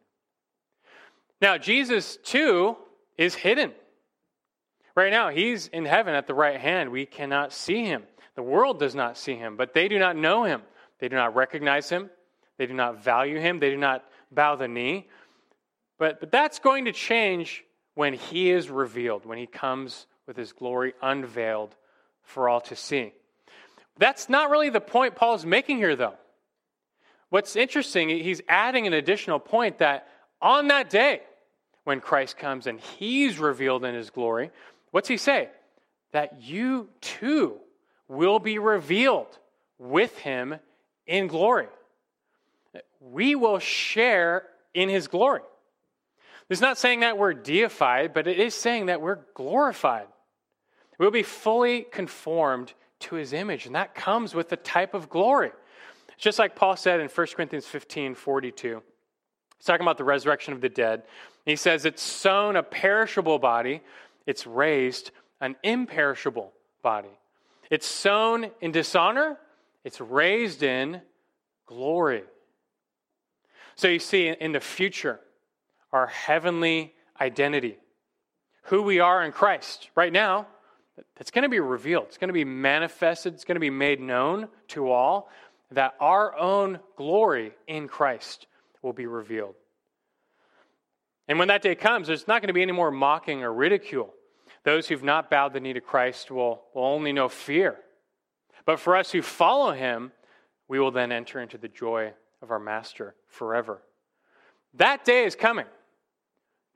Now, 1.40 1.58
Jesus, 1.58 2.18
too, 2.24 2.76
is 3.16 3.34
hidden. 3.34 3.72
Right 4.94 5.12
now, 5.12 5.28
he's 5.28 5.68
in 5.68 5.84
heaven 5.84 6.14
at 6.14 6.26
the 6.26 6.34
right 6.34 6.58
hand. 6.58 6.90
We 6.90 7.06
cannot 7.06 7.52
see 7.52 7.84
him. 7.84 8.04
The 8.34 8.42
world 8.42 8.78
does 8.78 8.94
not 8.94 9.16
see 9.18 9.34
him, 9.34 9.56
but 9.56 9.74
they 9.74 9.88
do 9.88 9.98
not 9.98 10.16
know 10.16 10.44
him. 10.44 10.62
They 10.98 11.08
do 11.08 11.16
not 11.16 11.34
recognize 11.34 11.88
him. 11.88 12.10
They 12.58 12.66
do 12.66 12.74
not 12.74 13.04
value 13.04 13.38
him. 13.38 13.60
They 13.60 13.70
do 13.70 13.76
not 13.76 14.04
bow 14.32 14.56
the 14.56 14.68
knee. 14.68 15.08
But, 15.98 16.20
but 16.20 16.32
that's 16.32 16.58
going 16.58 16.86
to 16.86 16.92
change 16.92 17.64
when 17.94 18.14
he 18.14 18.50
is 18.50 18.70
revealed, 18.70 19.24
when 19.24 19.38
he 19.38 19.46
comes 19.46 20.06
with 20.26 20.36
his 20.36 20.52
glory 20.52 20.94
unveiled 21.00 21.74
for 22.22 22.48
all 22.48 22.60
to 22.62 22.76
see. 22.76 23.12
That's 23.98 24.28
not 24.28 24.50
really 24.50 24.70
the 24.70 24.80
point 24.80 25.14
Paul's 25.14 25.46
making 25.46 25.78
here, 25.78 25.96
though. 25.96 26.14
What's 27.30 27.56
interesting, 27.56 28.08
he's 28.08 28.40
adding 28.48 28.86
an 28.86 28.92
additional 28.92 29.38
point 29.38 29.78
that 29.78 30.08
on 30.40 30.68
that 30.68 30.90
day, 30.90 31.22
when 31.84 32.00
Christ 32.00 32.36
comes 32.36 32.66
and 32.66 32.80
he's 32.80 33.38
revealed 33.38 33.84
in 33.84 33.94
his 33.94 34.10
glory, 34.10 34.50
what's 34.90 35.08
he 35.08 35.16
say? 35.16 35.48
That 36.12 36.42
you 36.42 36.88
too 37.00 37.58
will 38.08 38.38
be 38.38 38.58
revealed 38.58 39.38
with 39.78 40.16
him 40.18 40.56
in 41.06 41.26
glory. 41.26 41.68
We 43.00 43.34
will 43.34 43.58
share 43.58 44.44
in 44.74 44.88
his 44.88 45.08
glory. 45.08 45.42
It's 46.48 46.60
not 46.60 46.78
saying 46.78 47.00
that 47.00 47.18
we're 47.18 47.34
deified, 47.34 48.14
but 48.14 48.26
it 48.26 48.38
is 48.38 48.54
saying 48.54 48.86
that 48.86 49.00
we're 49.00 49.18
glorified. 49.34 50.06
We'll 50.98 51.10
be 51.10 51.24
fully 51.24 51.82
conformed 51.82 52.72
to 53.00 53.14
his 53.14 53.32
image, 53.32 53.66
and 53.66 53.74
that 53.74 53.94
comes 53.94 54.34
with 54.34 54.48
the 54.48 54.56
type 54.56 54.94
of 54.94 55.08
glory. 55.08 55.52
Just 56.18 56.38
like 56.38 56.56
Paul 56.56 56.76
said 56.76 57.00
in 57.00 57.08
1 57.08 57.26
Corinthians 57.34 57.66
15 57.66 58.14
42. 58.14 58.82
He's 59.58 59.64
talking 59.66 59.84
about 59.84 59.98
the 59.98 60.04
resurrection 60.04 60.52
of 60.52 60.60
the 60.60 60.68
dead. 60.68 61.02
He 61.44 61.56
says, 61.56 61.84
It's 61.84 62.02
sown 62.02 62.56
a 62.56 62.62
perishable 62.62 63.38
body, 63.38 63.82
it's 64.26 64.46
raised 64.46 65.10
an 65.40 65.56
imperishable 65.62 66.52
body. 66.82 67.10
It's 67.70 67.86
sown 67.86 68.50
in 68.60 68.72
dishonor, 68.72 69.38
it's 69.84 70.00
raised 70.00 70.62
in 70.62 71.00
glory. 71.66 72.22
So 73.74 73.88
you 73.88 73.98
see, 73.98 74.28
in 74.28 74.52
the 74.52 74.60
future, 74.60 75.20
our 75.92 76.06
heavenly 76.06 76.94
identity, 77.20 77.76
who 78.62 78.82
we 78.82 79.00
are 79.00 79.22
in 79.22 79.32
Christ, 79.32 79.90
right 79.94 80.12
now, 80.12 80.46
that's 81.16 81.30
going 81.30 81.42
to 81.42 81.48
be 81.48 81.60
revealed. 81.60 82.06
It's 82.08 82.18
going 82.18 82.28
to 82.28 82.34
be 82.34 82.44
manifested. 82.44 83.34
It's 83.34 83.44
going 83.44 83.56
to 83.56 83.60
be 83.60 83.70
made 83.70 84.00
known 84.00 84.48
to 84.68 84.90
all 84.90 85.28
that 85.72 85.94
our 86.00 86.36
own 86.38 86.78
glory 86.96 87.52
in 87.66 87.88
Christ 87.88 88.46
will 88.82 88.92
be 88.92 89.06
revealed. 89.06 89.54
And 91.28 91.38
when 91.38 91.48
that 91.48 91.62
day 91.62 91.74
comes, 91.74 92.06
there's 92.06 92.28
not 92.28 92.40
going 92.40 92.48
to 92.48 92.54
be 92.54 92.62
any 92.62 92.72
more 92.72 92.90
mocking 92.90 93.42
or 93.42 93.52
ridicule. 93.52 94.14
Those 94.62 94.88
who've 94.88 95.02
not 95.02 95.30
bowed 95.30 95.52
the 95.52 95.60
knee 95.60 95.72
to 95.72 95.80
Christ 95.80 96.30
will, 96.30 96.62
will 96.74 96.84
only 96.84 97.12
know 97.12 97.28
fear. 97.28 97.76
But 98.64 98.80
for 98.80 98.96
us 98.96 99.10
who 99.10 99.22
follow 99.22 99.72
him, 99.72 100.12
we 100.68 100.78
will 100.78 100.90
then 100.90 101.12
enter 101.12 101.40
into 101.40 101.58
the 101.58 101.68
joy 101.68 102.12
of 102.42 102.50
our 102.50 102.58
Master 102.58 103.14
forever. 103.28 103.82
That 104.74 105.04
day 105.04 105.24
is 105.24 105.34
coming. 105.34 105.66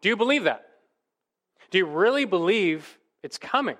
Do 0.00 0.08
you 0.08 0.16
believe 0.16 0.44
that? 0.44 0.66
Do 1.70 1.78
you 1.78 1.86
really 1.86 2.24
believe 2.24 2.98
it's 3.22 3.38
coming? 3.38 3.76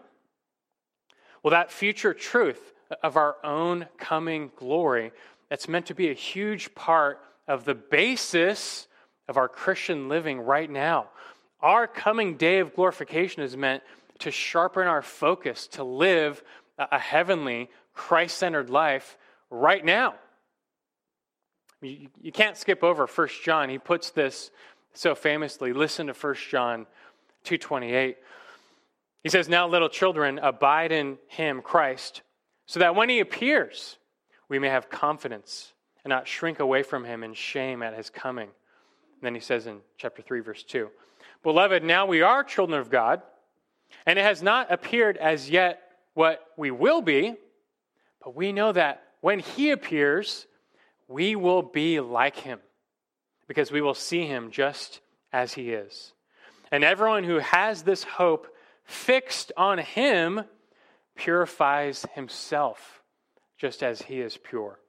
Well, 1.42 1.52
that 1.52 1.70
future 1.70 2.14
truth 2.14 2.72
of 3.02 3.16
our 3.16 3.36
own 3.44 3.86
coming 3.98 4.50
glory, 4.56 5.12
that's 5.48 5.68
meant 5.68 5.86
to 5.86 5.94
be 5.94 6.10
a 6.10 6.14
huge 6.14 6.74
part 6.74 7.20
of 7.48 7.64
the 7.64 7.74
basis 7.74 8.86
of 9.28 9.36
our 9.36 9.48
Christian 9.48 10.08
living 10.08 10.40
right 10.40 10.70
now. 10.70 11.08
Our 11.60 11.86
coming 11.86 12.36
day 12.36 12.58
of 12.58 12.74
glorification 12.74 13.42
is 13.42 13.56
meant 13.56 13.82
to 14.20 14.30
sharpen 14.30 14.86
our 14.86 15.02
focus, 15.02 15.66
to 15.68 15.84
live 15.84 16.42
a 16.78 16.98
heavenly, 16.98 17.68
Christ 17.94 18.38
centered 18.38 18.70
life 18.70 19.16
right 19.50 19.84
now. 19.84 20.14
You, 21.82 22.08
you 22.20 22.32
can't 22.32 22.56
skip 22.56 22.82
over 22.82 23.06
1 23.06 23.28
John. 23.44 23.68
He 23.68 23.78
puts 23.78 24.10
this 24.10 24.50
so 24.92 25.14
famously. 25.14 25.72
Listen 25.72 26.06
to 26.08 26.12
1 26.12 26.34
John 26.50 26.86
2:28. 27.44 28.16
He 29.22 29.28
says, 29.28 29.48
"Now 29.48 29.66
little 29.68 29.88
children, 29.88 30.38
abide 30.38 30.92
in 30.92 31.18
him, 31.28 31.62
Christ, 31.62 32.22
so 32.66 32.80
that 32.80 32.94
when 32.94 33.08
he 33.08 33.20
appears, 33.20 33.98
we 34.48 34.58
may 34.58 34.68
have 34.68 34.90
confidence 34.90 35.74
and 36.04 36.10
not 36.10 36.26
shrink 36.26 36.58
away 36.58 36.82
from 36.82 37.04
him 37.04 37.22
in 37.22 37.34
shame 37.34 37.82
at 37.82 37.94
his 37.94 38.10
coming." 38.10 38.48
And 38.48 39.22
then 39.22 39.34
he 39.34 39.40
says 39.40 39.66
in 39.66 39.82
chapter 39.98 40.22
3 40.22 40.40
verse 40.40 40.64
2, 40.64 40.90
"Beloved, 41.42 41.82
now 41.82 42.06
we 42.06 42.22
are 42.22 42.42
children 42.42 42.80
of 42.80 42.90
God, 42.90 43.22
and 44.06 44.18
it 44.18 44.22
has 44.22 44.42
not 44.42 44.72
appeared 44.72 45.16
as 45.18 45.50
yet 45.50 45.98
what 46.14 46.52
we 46.56 46.70
will 46.70 47.02
be, 47.02 47.36
but 48.22 48.34
we 48.34 48.52
know 48.52 48.72
that 48.72 49.02
when 49.20 49.38
he 49.38 49.70
appears, 49.70 50.46
we 51.08 51.36
will 51.36 51.62
be 51.62 52.00
like 52.00 52.36
him 52.36 52.60
because 53.46 53.72
we 53.72 53.80
will 53.80 53.94
see 53.94 54.26
him 54.26 54.50
just 54.50 55.00
as 55.32 55.54
he 55.54 55.72
is. 55.72 56.14
And 56.70 56.84
everyone 56.84 57.24
who 57.24 57.38
has 57.38 57.82
this 57.82 58.04
hope 58.04 58.46
fixed 58.90 59.52
on 59.56 59.78
him 59.78 60.42
purifies 61.14 62.04
himself 62.14 63.02
just 63.56 63.82
as 63.82 64.02
he 64.02 64.20
is 64.20 64.36
pure. 64.36 64.80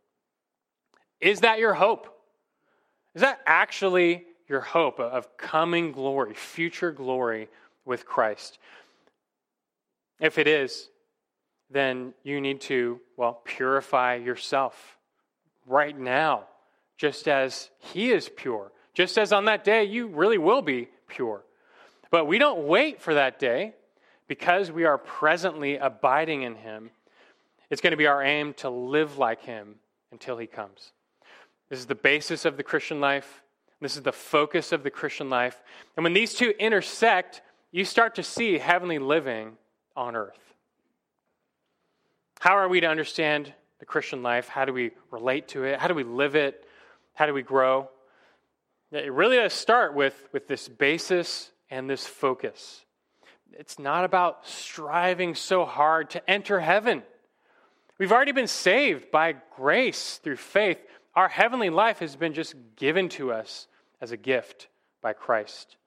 Is 1.19 1.41
that 1.41 1.59
your 1.59 1.75
hope? 1.75 2.07
Is 3.13 3.21
that 3.21 3.39
actually 3.45 4.25
your 4.47 4.61
hope 4.61 4.99
of 4.99 5.37
coming 5.37 5.91
glory, 5.91 6.33
future 6.33 6.91
glory 6.91 7.47
with 7.85 8.05
Christ? 8.05 8.57
If 10.19 10.37
it 10.39 10.47
is, 10.47 10.89
then 11.69 12.13
you 12.23 12.41
need 12.41 12.61
to, 12.61 12.99
well, 13.17 13.41
purify 13.45 14.15
yourself 14.15 14.97
right 15.67 15.97
now, 15.97 16.45
just 16.97 17.27
as 17.27 17.69
He 17.77 18.11
is 18.11 18.29
pure. 18.29 18.71
Just 18.93 19.17
as 19.17 19.31
on 19.31 19.45
that 19.45 19.63
day, 19.63 19.83
you 19.83 20.07
really 20.07 20.37
will 20.37 20.61
be 20.61 20.89
pure. 21.07 21.43
But 22.09 22.25
we 22.25 22.39
don't 22.39 22.67
wait 22.67 23.01
for 23.01 23.13
that 23.13 23.39
day 23.39 23.73
because 24.31 24.71
we 24.71 24.85
are 24.85 24.97
presently 24.97 25.75
abiding 25.75 26.43
in 26.43 26.55
Him. 26.55 26.89
It's 27.69 27.81
going 27.81 27.91
to 27.91 27.97
be 27.97 28.07
our 28.07 28.23
aim 28.23 28.53
to 28.59 28.69
live 28.69 29.17
like 29.17 29.41
Him 29.41 29.75
until 30.13 30.37
He 30.37 30.47
comes. 30.47 30.93
This 31.69 31.79
is 31.79 31.85
the 31.85 31.95
basis 31.95 32.45
of 32.45 32.55
the 32.55 32.63
Christian 32.63 33.01
life. 33.01 33.43
This 33.81 33.97
is 33.97 34.03
the 34.03 34.13
focus 34.13 34.71
of 34.71 34.83
the 34.83 34.89
Christian 34.89 35.29
life. 35.29 35.61
And 35.97 36.05
when 36.05 36.13
these 36.13 36.33
two 36.33 36.53
intersect, 36.59 37.41
you 37.73 37.83
start 37.83 38.15
to 38.15 38.23
see 38.23 38.57
heavenly 38.57 38.99
living 38.99 39.57
on 39.97 40.15
earth. 40.15 40.39
How 42.39 42.55
are 42.55 42.69
we 42.69 42.79
to 42.79 42.87
understand 42.87 43.53
the 43.79 43.85
Christian 43.85 44.23
life? 44.23 44.47
How 44.47 44.63
do 44.63 44.71
we 44.71 44.91
relate 45.11 45.49
to 45.49 45.65
it? 45.65 45.77
How 45.77 45.89
do 45.89 45.93
we 45.93 46.05
live 46.05 46.37
it? 46.37 46.65
How 47.15 47.25
do 47.25 47.33
we 47.33 47.41
grow? 47.43 47.89
It 48.93 49.11
really 49.11 49.35
does 49.35 49.51
start 49.51 49.93
with, 49.93 50.29
with 50.31 50.47
this 50.47 50.69
basis 50.69 51.51
and 51.69 51.89
this 51.89 52.07
focus. 52.07 52.85
It's 53.57 53.79
not 53.79 54.05
about 54.05 54.47
striving 54.47 55.35
so 55.35 55.65
hard 55.65 56.11
to 56.11 56.29
enter 56.29 56.59
heaven. 56.59 57.03
We've 57.97 58.11
already 58.11 58.31
been 58.31 58.47
saved 58.47 59.11
by 59.11 59.35
grace 59.55 60.19
through 60.23 60.37
faith. 60.37 60.79
Our 61.15 61.27
heavenly 61.27 61.69
life 61.69 61.99
has 61.99 62.15
been 62.15 62.33
just 62.33 62.55
given 62.75 63.09
to 63.09 63.31
us 63.31 63.67
as 63.99 64.11
a 64.11 64.17
gift 64.17 64.67
by 65.01 65.13
Christ. 65.13 65.77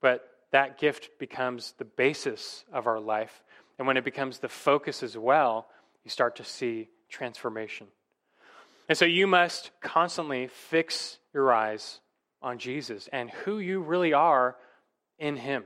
But 0.00 0.28
that 0.52 0.78
gift 0.78 1.10
becomes 1.18 1.74
the 1.78 1.84
basis 1.84 2.64
of 2.72 2.86
our 2.86 3.00
life. 3.00 3.42
And 3.78 3.86
when 3.86 3.96
it 3.96 4.04
becomes 4.04 4.38
the 4.38 4.48
focus 4.48 5.02
as 5.02 5.18
well, 5.18 5.66
you 6.04 6.10
start 6.10 6.36
to 6.36 6.44
see 6.44 6.88
transformation. 7.08 7.88
And 8.88 8.96
so 8.96 9.04
you 9.04 9.26
must 9.26 9.70
constantly 9.80 10.46
fix 10.46 11.18
your 11.32 11.52
eyes 11.52 12.00
on 12.40 12.58
Jesus 12.58 13.08
and 13.12 13.30
who 13.30 13.58
you 13.58 13.80
really 13.80 14.12
are 14.12 14.56
in 15.18 15.36
Him. 15.36 15.64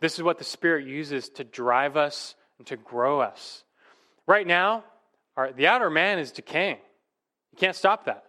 This 0.00 0.14
is 0.14 0.22
what 0.22 0.38
the 0.38 0.44
Spirit 0.44 0.86
uses 0.86 1.28
to 1.30 1.44
drive 1.44 1.96
us 1.96 2.34
and 2.58 2.66
to 2.68 2.76
grow 2.76 3.20
us. 3.20 3.64
Right 4.26 4.46
now, 4.46 4.84
our, 5.36 5.52
the 5.52 5.66
outer 5.66 5.90
man 5.90 6.18
is 6.18 6.32
decaying. 6.32 6.78
You 7.52 7.58
can't 7.58 7.76
stop 7.76 8.06
that. 8.06 8.24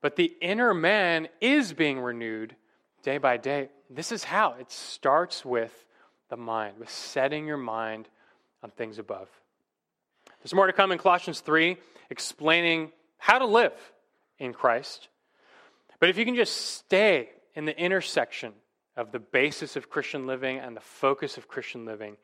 But 0.00 0.16
the 0.16 0.32
inner 0.40 0.74
man 0.74 1.28
is 1.40 1.72
being 1.72 2.00
renewed 2.00 2.56
day 3.02 3.18
by 3.18 3.36
day. 3.36 3.70
This 3.88 4.12
is 4.12 4.24
how 4.24 4.56
it 4.58 4.70
starts 4.70 5.44
with 5.44 5.72
the 6.30 6.36
mind, 6.36 6.78
with 6.78 6.90
setting 6.90 7.46
your 7.46 7.56
mind 7.56 8.08
on 8.62 8.70
things 8.70 8.98
above. 8.98 9.28
There's 10.42 10.54
more 10.54 10.66
to 10.66 10.72
come 10.72 10.92
in 10.92 10.98
Colossians 10.98 11.40
3, 11.40 11.76
explaining 12.10 12.92
how 13.18 13.38
to 13.38 13.46
live 13.46 13.72
in 14.38 14.52
Christ. 14.52 15.08
But 16.00 16.08
if 16.08 16.18
you 16.18 16.24
can 16.24 16.36
just 16.36 16.74
stay 16.76 17.30
in 17.54 17.64
the 17.64 17.78
intersection 17.78 18.52
of 18.96 19.12
the 19.12 19.18
basis 19.18 19.76
of 19.76 19.90
Christian 19.90 20.26
living 20.26 20.58
and 20.58 20.76
the 20.76 20.80
focus 20.80 21.36
of 21.36 21.48
Christian 21.48 21.84
living, 21.84 22.16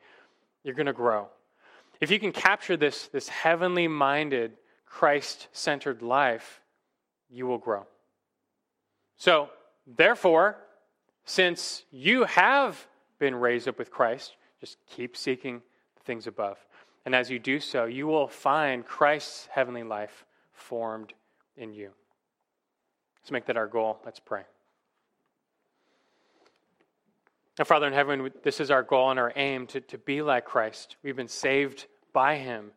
you're 0.63 0.75
going 0.75 0.85
to 0.85 0.93
grow. 0.93 1.27
If 1.99 2.11
you 2.11 2.19
can 2.19 2.31
capture 2.31 2.77
this, 2.77 3.07
this 3.07 3.27
heavenly 3.27 3.87
minded, 3.87 4.53
Christ 4.85 5.47
centered 5.51 6.01
life, 6.01 6.61
you 7.29 7.45
will 7.45 7.57
grow. 7.57 7.85
So, 9.17 9.49
therefore, 9.85 10.57
since 11.25 11.83
you 11.91 12.23
have 12.23 12.87
been 13.19 13.35
raised 13.35 13.67
up 13.67 13.77
with 13.77 13.91
Christ, 13.91 14.35
just 14.59 14.77
keep 14.89 15.15
seeking 15.15 15.61
the 15.95 16.03
things 16.03 16.27
above. 16.27 16.57
And 17.05 17.15
as 17.15 17.29
you 17.29 17.39
do 17.39 17.59
so, 17.59 17.85
you 17.85 18.07
will 18.07 18.27
find 18.27 18.85
Christ's 18.85 19.47
heavenly 19.51 19.83
life 19.83 20.25
formed 20.53 21.13
in 21.55 21.73
you. 21.73 21.91
Let's 23.21 23.31
make 23.31 23.45
that 23.45 23.57
our 23.57 23.67
goal. 23.67 23.99
Let's 24.03 24.19
pray. 24.19 24.43
Now, 27.61 27.65
Father 27.65 27.85
in 27.85 27.93
heaven, 27.93 28.31
this 28.41 28.59
is 28.59 28.71
our 28.71 28.81
goal 28.81 29.11
and 29.11 29.19
our 29.19 29.31
aim 29.35 29.67
to, 29.67 29.81
to 29.81 29.99
be 29.99 30.23
like 30.23 30.45
Christ. 30.45 30.95
We've 31.03 31.15
been 31.15 31.27
saved 31.27 31.85
by 32.11 32.37
him, 32.37 32.71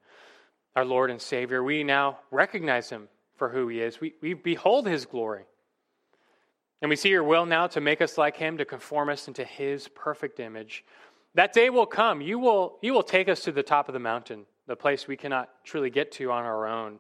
our 0.77 0.85
Lord 0.85 1.11
and 1.11 1.23
Savior. 1.23 1.65
We 1.65 1.83
now 1.83 2.19
recognize 2.31 2.91
him 2.91 3.09
for 3.39 3.49
who 3.49 3.69
he 3.69 3.81
is. 3.81 3.99
We, 3.99 4.13
we 4.21 4.35
behold 4.35 4.87
his 4.87 5.07
glory. 5.07 5.47
And 6.83 6.91
we 6.91 6.97
see 6.97 7.09
your 7.09 7.25
will 7.25 7.47
now 7.47 7.67
to 7.69 7.81
make 7.81 8.03
us 8.03 8.19
like 8.19 8.37
him, 8.37 8.59
to 8.59 8.67
conform 8.67 9.09
us 9.09 9.27
into 9.27 9.43
his 9.43 9.89
perfect 9.89 10.39
image. 10.39 10.85
That 11.35 11.55
day 11.55 11.71
will 11.71 11.87
come. 11.87 12.21
You 12.21 12.39
will, 12.39 12.77
you 12.83 12.93
will 12.93 13.03
take 13.03 13.31
us 13.31 13.41
to 13.45 13.53
the 13.53 13.63
top 13.63 13.89
of 13.89 13.95
the 13.95 13.99
mountain, 13.99 14.45
the 14.67 14.77
place 14.77 15.09
we 15.09 15.17
cannot 15.17 15.49
truly 15.65 15.89
get 15.89 16.13
to 16.13 16.31
on 16.31 16.45
our 16.45 16.67
own. 16.67 16.99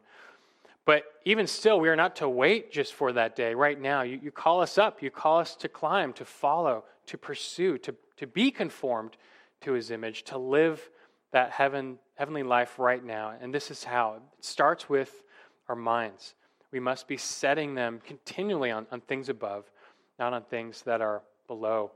But 0.86 1.02
even 1.26 1.46
still, 1.46 1.78
we 1.80 1.90
are 1.90 1.96
not 1.96 2.16
to 2.16 2.30
wait 2.30 2.72
just 2.72 2.94
for 2.94 3.12
that 3.12 3.36
day. 3.36 3.54
Right 3.54 3.78
now, 3.78 4.00
you, 4.00 4.18
you 4.22 4.30
call 4.30 4.62
us 4.62 4.78
up. 4.78 5.02
You 5.02 5.10
call 5.10 5.38
us 5.38 5.54
to 5.56 5.68
climb, 5.68 6.14
to 6.14 6.24
follow, 6.24 6.84
to 7.06 7.18
pursue, 7.18 7.78
to, 7.78 7.94
to 8.16 8.26
be 8.26 8.50
conformed 8.50 9.16
to 9.62 9.72
his 9.72 9.90
image, 9.90 10.24
to 10.24 10.38
live 10.38 10.90
that 11.32 11.50
heaven, 11.50 11.98
heavenly 12.14 12.42
life 12.42 12.78
right 12.78 13.04
now. 13.04 13.34
And 13.40 13.52
this 13.52 13.70
is 13.70 13.84
how 13.84 14.14
it 14.14 14.44
starts 14.44 14.88
with 14.88 15.22
our 15.68 15.76
minds. 15.76 16.34
We 16.70 16.80
must 16.80 17.08
be 17.08 17.16
setting 17.16 17.74
them 17.74 18.00
continually 18.04 18.70
on, 18.70 18.86
on 18.90 19.00
things 19.00 19.28
above, 19.28 19.64
not 20.18 20.32
on 20.32 20.42
things 20.42 20.82
that 20.82 21.00
are 21.00 21.22
below. 21.46 21.92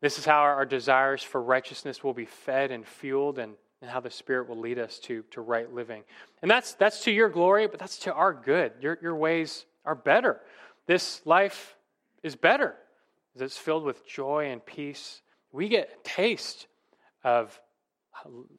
This 0.00 0.18
is 0.18 0.24
how 0.24 0.40
our 0.40 0.66
desires 0.66 1.22
for 1.22 1.42
righteousness 1.42 2.04
will 2.04 2.14
be 2.14 2.26
fed 2.26 2.70
and 2.70 2.86
fueled 2.86 3.38
and 3.38 3.54
and 3.84 3.90
how 3.90 4.00
the 4.00 4.10
Spirit 4.10 4.48
will 4.48 4.58
lead 4.58 4.78
us 4.78 4.98
to, 4.98 5.22
to 5.30 5.42
right 5.42 5.70
living. 5.70 6.04
And 6.40 6.50
that's, 6.50 6.72
that's 6.72 7.02
to 7.04 7.12
your 7.12 7.28
glory, 7.28 7.66
but 7.66 7.78
that's 7.78 7.98
to 7.98 8.14
our 8.14 8.32
good. 8.32 8.72
Your, 8.80 8.98
your 9.02 9.14
ways 9.14 9.66
are 9.84 9.94
better. 9.94 10.40
This 10.86 11.20
life 11.26 11.76
is 12.22 12.34
better 12.34 12.76
it's 13.42 13.56
filled 13.56 13.84
with 13.84 14.06
joy 14.06 14.50
and 14.50 14.64
peace. 14.64 15.22
We 15.52 15.68
get 15.68 15.90
a 15.90 16.08
taste 16.08 16.66
of 17.22 17.58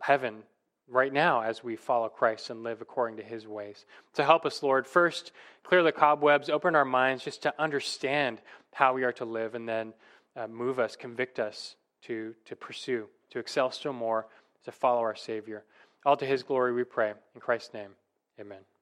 heaven 0.02 0.44
right 0.88 1.12
now 1.12 1.42
as 1.42 1.64
we 1.64 1.76
follow 1.76 2.10
Christ 2.10 2.50
and 2.50 2.64
live 2.64 2.82
according 2.82 3.18
to 3.18 3.24
his 3.24 3.48
ways. 3.48 3.86
To 4.16 4.24
help 4.24 4.46
us, 4.46 4.62
Lord, 4.62 4.86
first 4.86 5.32
clear 5.64 5.84
the 5.84 5.92
cobwebs, 5.92 6.50
open 6.50 6.76
our 6.76 6.86
minds 6.86 7.24
just 7.24 7.44
to 7.44 7.54
understand 7.60 8.42
how 8.74 8.94
we 8.94 9.04
are 9.04 9.14
to 9.14 9.26
live, 9.26 9.56
and 9.56 9.68
then 9.68 9.94
uh, 10.36 10.48
move 10.48 10.80
us, 10.80 10.96
convict 10.96 11.40
us 11.40 11.76
to, 12.04 12.36
to 12.46 12.56
pursue, 12.56 13.08
to 13.32 13.40
excel 13.40 13.72
still 13.72 13.94
more 13.94 14.28
to 14.66 14.72
follow 14.72 15.00
our 15.00 15.16
Savior. 15.16 15.64
All 16.06 16.18
to 16.18 16.26
his 16.26 16.44
glory 16.44 16.74
we 16.74 16.84
pray. 16.84 17.14
In 17.34 17.42
Christ's 17.42 17.74
name, 17.74 17.92
amen. 18.40 18.75